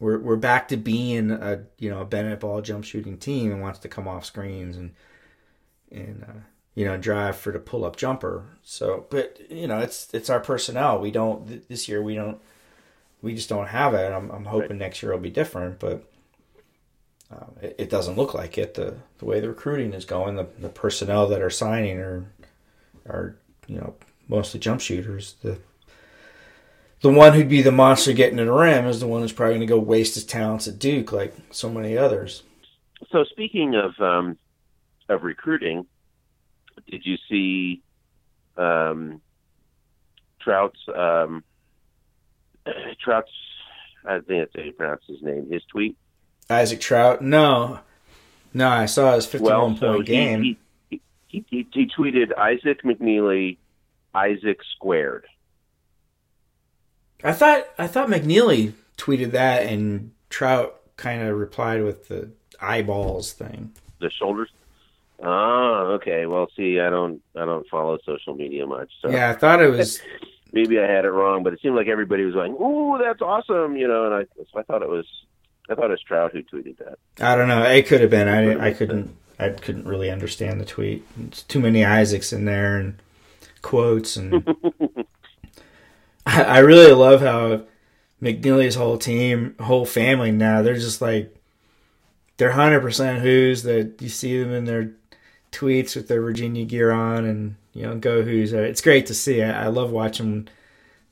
We're 0.00 0.18
we're 0.18 0.36
back 0.36 0.68
to 0.68 0.76
being 0.76 1.30
a 1.30 1.62
you 1.78 1.88
know 1.88 2.00
a 2.00 2.04
Bennett 2.04 2.40
ball 2.40 2.60
jump 2.60 2.84
shooting 2.84 3.16
team 3.16 3.52
and 3.52 3.62
wants 3.62 3.78
to 3.80 3.88
come 3.88 4.06
off 4.08 4.26
screens 4.26 4.76
and 4.76 4.92
and 5.90 6.24
uh, 6.28 6.40
you 6.74 6.84
know 6.84 6.96
drive 6.96 7.36
for 7.36 7.52
the 7.52 7.58
pull 7.58 7.84
up 7.84 7.96
jumper. 7.96 8.44
So, 8.62 9.06
but 9.10 9.38
you 9.50 9.66
know 9.66 9.78
it's 9.78 10.12
it's 10.12 10.30
our 10.30 10.40
personnel. 10.40 10.98
We 11.00 11.10
don't 11.10 11.46
th- 11.46 11.62
this 11.68 11.88
year. 11.88 12.02
We 12.02 12.14
don't. 12.14 12.38
We 13.22 13.34
just 13.34 13.48
don't 13.48 13.68
have 13.68 13.94
it. 13.94 14.12
I'm 14.12 14.30
I'm 14.30 14.44
hoping 14.44 14.78
next 14.78 15.02
year 15.02 15.12
will 15.12 15.18
be 15.18 15.30
different, 15.30 15.78
but 15.78 16.04
um, 17.30 17.52
it, 17.62 17.76
it 17.78 17.90
doesn't 17.90 18.16
look 18.16 18.34
like 18.34 18.58
it. 18.58 18.74
The 18.74 18.96
the 19.18 19.24
way 19.24 19.40
the 19.40 19.48
recruiting 19.48 19.92
is 19.92 20.04
going, 20.04 20.36
the 20.36 20.46
the 20.58 20.68
personnel 20.68 21.26
that 21.28 21.40
are 21.42 21.50
signing 21.50 21.98
are 21.98 22.26
are 23.06 23.36
you 23.66 23.76
know 23.76 23.94
mostly 24.28 24.60
jump 24.60 24.80
shooters. 24.80 25.36
The 25.42 25.58
the 27.00 27.10
one 27.10 27.34
who'd 27.34 27.48
be 27.48 27.62
the 27.62 27.72
monster 27.72 28.12
getting 28.12 28.38
to 28.38 28.46
the 28.46 28.52
rim 28.52 28.86
is 28.86 29.00
the 29.00 29.06
one 29.06 29.20
who's 29.20 29.32
probably 29.32 29.56
going 29.56 29.66
to 29.68 29.74
go 29.74 29.78
waste 29.78 30.14
his 30.14 30.24
talents 30.24 30.66
at 30.66 30.78
Duke, 30.78 31.12
like 31.12 31.34
so 31.50 31.68
many 31.68 31.98
others. 31.98 32.42
So 33.12 33.24
speaking 33.24 33.74
of 33.74 34.00
um, 34.00 34.38
of 35.08 35.22
recruiting, 35.22 35.86
did 36.90 37.04
you 37.04 37.16
see 37.28 37.82
um, 38.56 39.20
Traudt's 40.40 40.78
um, 40.94 41.44
Traudt's? 43.02 43.30
I 44.06 44.20
think 44.20 44.26
that's 44.28 44.52
how 44.54 44.62
you 44.62 44.72
pronounce 44.72 45.02
his 45.06 45.22
name. 45.22 45.50
His 45.50 45.62
tweet. 45.64 45.96
Isaac 46.50 46.78
Traudt, 46.80 47.22
no, 47.22 47.80
no, 48.52 48.68
I 48.68 48.84
saw 48.86 49.14
his 49.14 49.24
fifty-one 49.26 49.52
Well, 49.52 49.76
so 49.76 49.94
point 49.94 50.08
he, 50.08 50.14
game. 50.14 50.42
he, 50.42 51.00
he, 51.28 51.44
he 51.48 51.66
he 51.72 51.86
tweeted 51.86 52.36
Isaac 52.36 52.82
McNeely, 52.82 53.56
Isaac 54.14 54.58
squared. 54.76 55.24
I 57.22 57.32
thought 57.32 57.66
I 57.78 57.86
thought 57.86 58.08
McNeely 58.08 58.74
tweeted 58.98 59.30
that, 59.32 59.62
and 59.64 60.12
Traudt 60.28 60.72
kind 60.96 61.22
of 61.22 61.36
replied 61.38 61.82
with 61.82 62.08
the 62.08 62.30
eyeballs 62.60 63.32
thing. 63.32 63.72
The 64.00 64.10
shoulders. 64.10 64.50
Oh, 65.24 65.92
okay. 65.94 66.26
Well, 66.26 66.48
see, 66.56 66.80
I 66.80 66.90
don't 66.90 67.22
I 67.34 67.44
don't 67.44 67.66
follow 67.68 67.98
social 68.04 68.34
media 68.34 68.66
much, 68.66 68.90
so 69.00 69.10
Yeah, 69.10 69.30
I 69.30 69.34
thought 69.34 69.62
it 69.62 69.70
was. 69.70 70.00
maybe 70.52 70.78
I 70.78 70.86
had 70.86 71.04
it 71.04 71.10
wrong, 71.10 71.42
but 71.42 71.52
it 71.52 71.60
seemed 71.60 71.76
like 71.76 71.88
everybody 71.88 72.24
was 72.24 72.34
going, 72.34 72.52
"Ooh, 72.52 72.98
that's 73.02 73.22
awesome," 73.22 73.76
you 73.76 73.88
know. 73.88 74.06
And 74.06 74.14
I, 74.14 74.24
so 74.36 74.58
I 74.58 74.62
thought 74.62 74.82
it 74.82 74.88
was, 74.88 75.06
I 75.70 75.74
thought 75.74 75.86
it 75.86 75.90
was 75.90 76.02
Traudt 76.08 76.32
who 76.32 76.42
tweeted 76.42 76.78
that. 76.78 76.98
I 77.20 77.36
don't 77.36 77.48
know. 77.48 77.64
It 77.64 77.86
could 77.86 78.00
have 78.00 78.10
been. 78.10 78.28
I 78.28 78.68
I 78.68 78.72
couldn't. 78.72 79.16
I 79.38 79.48
couldn't 79.50 79.86
really 79.86 80.10
understand 80.10 80.60
the 80.60 80.64
tweet. 80.64 81.04
It's 81.26 81.42
too 81.42 81.58
many 81.58 81.84
Isaacs 81.84 82.32
in 82.32 82.44
there 82.44 82.78
and 82.78 82.96
quotes 83.62 84.16
and. 84.16 84.46
I, 86.26 86.42
I 86.42 86.58
really 86.60 86.92
love 86.92 87.20
how 87.20 87.64
McNeely's 88.22 88.76
whole 88.76 88.96
team, 88.96 89.54
whole 89.60 89.84
family 89.84 90.30
now, 90.30 90.62
they're 90.62 90.74
just 90.74 91.02
like 91.02 91.34
they're 92.36 92.52
hundred 92.52 92.80
percent 92.80 93.20
who's 93.20 93.62
that 93.64 94.00
you 94.00 94.08
see 94.08 94.40
them 94.40 94.52
in 94.52 94.64
their 94.64 94.92
tweets 95.54 95.96
with 95.96 96.08
their 96.08 96.20
Virginia 96.22 96.64
gear 96.64 96.90
on 96.90 97.24
and 97.24 97.56
you 97.72 97.82
know 97.82 97.96
go 97.96 98.22
who's. 98.22 98.52
Uh, 98.54 98.58
It's 98.58 98.80
great 98.82 99.06
to 99.06 99.14
see. 99.14 99.42
I, 99.42 99.64
I 99.64 99.66
love 99.68 99.90
watching 99.90 100.48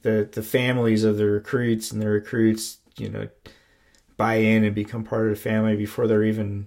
the 0.02 0.28
the 0.32 0.42
families 0.42 1.04
of 1.04 1.16
the 1.18 1.26
recruits 1.26 1.92
and 1.92 2.02
the 2.02 2.08
recruits, 2.08 2.78
you 2.98 3.08
know, 3.08 3.28
buy 4.16 4.34
in 4.36 4.64
and 4.64 4.74
become 4.74 5.04
part 5.04 5.24
of 5.28 5.30
the 5.30 5.36
family 5.42 5.76
before 5.76 6.06
they're 6.06 6.24
even, 6.24 6.66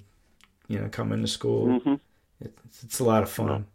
you 0.67 0.79
know, 0.79 0.89
coming 0.89 1.21
to 1.21 1.27
school. 1.27 1.79
hmm 1.79 1.95
It's, 2.41 2.83
it's 2.83 2.99
a 2.99 3.03
lot 3.05 3.23
of 3.23 3.29
fun. 3.29 3.67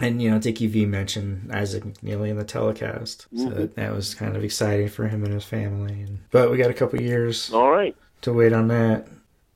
And 0.00 0.22
you 0.22 0.30
know, 0.30 0.38
Dickie 0.38 0.68
V 0.68 0.86
mentioned 0.86 1.50
Isaac 1.52 1.82
McNeely 1.84 2.28
in 2.28 2.36
the 2.36 2.44
telecast, 2.44 3.26
so 3.34 3.50
Mhm. 3.50 3.74
that 3.74 3.92
was 3.92 4.14
kind 4.14 4.36
of 4.36 4.44
exciting 4.44 4.88
for 4.88 5.08
him 5.08 5.24
and 5.24 5.34
his 5.34 5.44
family. 5.44 6.02
And, 6.02 6.18
but 6.30 6.50
we 6.50 6.56
got 6.56 6.70
a 6.70 6.74
couple 6.74 7.00
years 7.00 7.52
All 7.52 7.70
right. 7.70 7.96
to 8.22 8.32
wait 8.32 8.52
on 8.52 8.68
that. 8.68 9.08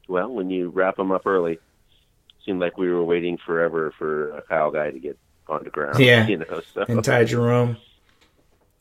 Well, 0.08 0.32
when 0.32 0.50
you 0.50 0.68
wrap 0.70 0.96
them 0.96 1.12
up 1.12 1.26
early, 1.26 1.60
seemed 2.44 2.60
like 2.60 2.76
we 2.76 2.90
were 2.90 3.04
waiting 3.04 3.38
forever 3.38 3.92
for 3.98 4.30
a 4.36 4.42
Kyle 4.42 4.70
guy 4.70 4.90
to 4.90 4.98
get 4.98 5.18
on 5.48 5.64
the 5.64 5.70
ground. 5.70 5.98
Yeah. 5.98 6.26
You 6.28 6.38
know. 6.38 6.60
So 6.74 6.84
And 6.88 7.04
Ty 7.04 7.24
Jerome, 7.24 7.76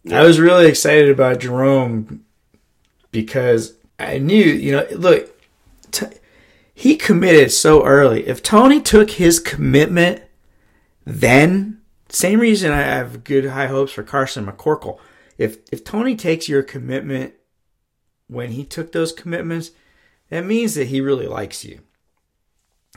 Yeah. 0.03 0.21
I 0.21 0.23
was 0.25 0.39
really 0.39 0.67
excited 0.67 1.09
about 1.09 1.39
Jerome 1.39 2.25
because 3.11 3.73
I 3.99 4.17
knew, 4.17 4.43
you 4.43 4.71
know, 4.71 4.87
look, 4.91 5.29
t- 5.91 6.07
he 6.73 6.95
committed 6.95 7.51
so 7.51 7.85
early. 7.85 8.27
If 8.27 8.41
Tony 8.41 8.81
took 8.81 9.11
his 9.11 9.39
commitment 9.39 10.23
then, 11.05 11.81
same 12.09 12.39
reason 12.39 12.71
I 12.71 12.81
have 12.81 13.23
good 13.23 13.45
high 13.45 13.67
hopes 13.67 13.91
for 13.91 14.03
Carson 14.03 14.45
McCorkle. 14.45 14.99
If 15.37 15.57
if 15.71 15.83
Tony 15.83 16.15
takes 16.15 16.47
your 16.47 16.61
commitment 16.63 17.33
when 18.27 18.51
he 18.51 18.63
took 18.63 18.91
those 18.91 19.11
commitments, 19.11 19.71
that 20.29 20.45
means 20.45 20.75
that 20.75 20.87
he 20.87 21.01
really 21.01 21.27
likes 21.27 21.65
you. 21.65 21.79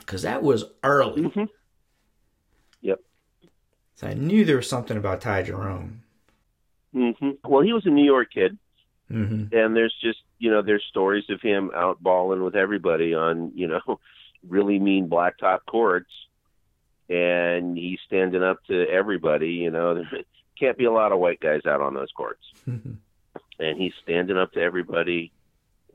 Because 0.05 0.21
that 0.21 0.43
was 0.43 0.65
early. 0.83 1.23
Mhm. 1.23 1.47
Yep. 2.81 2.99
So 3.95 4.07
I 4.07 4.13
knew 4.13 4.45
there 4.45 4.57
was 4.57 4.69
something 4.69 4.97
about 4.97 5.21
Ty 5.21 5.43
Jerome. 5.43 6.03
hmm 6.93 7.11
Well, 7.43 7.61
he 7.61 7.73
was 7.73 7.85
a 7.85 7.89
New 7.89 8.05
York 8.05 8.31
kid, 8.33 8.57
hmm 9.07 9.45
and 9.51 9.75
there's 9.75 9.95
just 10.01 10.19
you 10.39 10.51
know 10.51 10.61
there's 10.61 10.83
stories 10.89 11.25
of 11.29 11.41
him 11.41 11.71
out 11.75 12.01
balling 12.01 12.43
with 12.43 12.55
everybody 12.55 13.13
on 13.13 13.51
you 13.55 13.67
know 13.67 13.81
really 14.47 14.79
mean 14.79 15.09
blacktop 15.09 15.59
courts, 15.67 16.11
and 17.09 17.77
he's 17.77 17.99
standing 18.05 18.43
up 18.43 18.63
to 18.67 18.87
everybody. 18.89 19.53
You 19.53 19.71
know, 19.71 19.95
there 19.95 20.09
can't 20.59 20.77
be 20.77 20.85
a 20.85 20.91
lot 20.91 21.11
of 21.11 21.19
white 21.19 21.39
guys 21.39 21.65
out 21.65 21.81
on 21.81 21.93
those 21.95 22.11
courts, 22.15 22.43
and 22.65 23.77
he's 23.77 23.93
standing 24.03 24.37
up 24.37 24.51
to 24.53 24.59
everybody, 24.61 25.31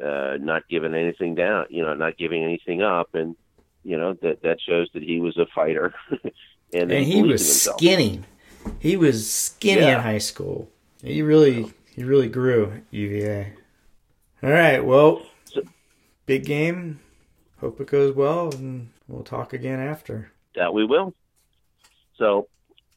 uh, 0.02 0.36
not 0.40 0.68
giving 0.68 0.94
anything 0.94 1.34
down. 1.34 1.66
You 1.70 1.82
know, 1.84 1.94
not 1.94 2.18
giving 2.18 2.42
anything 2.44 2.82
up, 2.82 3.14
and 3.14 3.36
you 3.85 3.97
know 3.97 4.14
that 4.22 4.43
that 4.43 4.59
shows 4.61 4.89
that 4.95 5.03
he 5.03 5.20
was 5.20 5.37
a 5.39 5.47
fighter, 5.55 5.95
and, 6.72 6.91
and 6.93 7.05
he 7.07 7.22
was 7.22 7.62
skinny. 7.64 8.22
He 8.78 8.97
was 8.97 9.31
skinny 9.31 9.83
Yeah. 9.83 9.97
in 9.97 10.01
high 10.03 10.18
school. 10.18 10.68
He 11.03 11.22
really, 11.22 11.72
he 11.95 12.05
really 12.05 12.28
grew 12.28 12.72
at 12.72 12.83
UVA. 12.91 13.55
All 14.43 14.51
right, 14.51 14.85
well, 14.85 15.22
So- 15.47 15.62
big 16.26 16.45
game. 16.45 17.01
Hope 17.61 17.81
it 17.81 17.87
goes 17.89 18.14
well, 18.14 18.51
and 18.55 18.89
we'll 19.09 19.22
talk 19.22 19.53
again 19.53 19.81
after. 19.81 20.33
That 20.57 20.72
we 20.74 20.85
will. 20.87 21.12
So, 22.16 22.49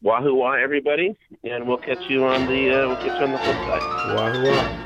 wahoo 0.02 0.36
wah, 0.36 0.54
everybody, 0.54 1.16
and 1.44 1.68
we'll 1.68 1.78
catch 1.78 2.10
you 2.10 2.26
on 2.26 2.46
the 2.48 2.72
uh, 2.84 2.88
we'll 2.88 2.96
catch 2.98 3.20
you 3.20 3.26
on 3.26 3.32
the 3.32 3.38
flip 3.40 3.56
side. 3.56 4.16
Wahoo! 4.16 4.50
wah. 4.52 4.83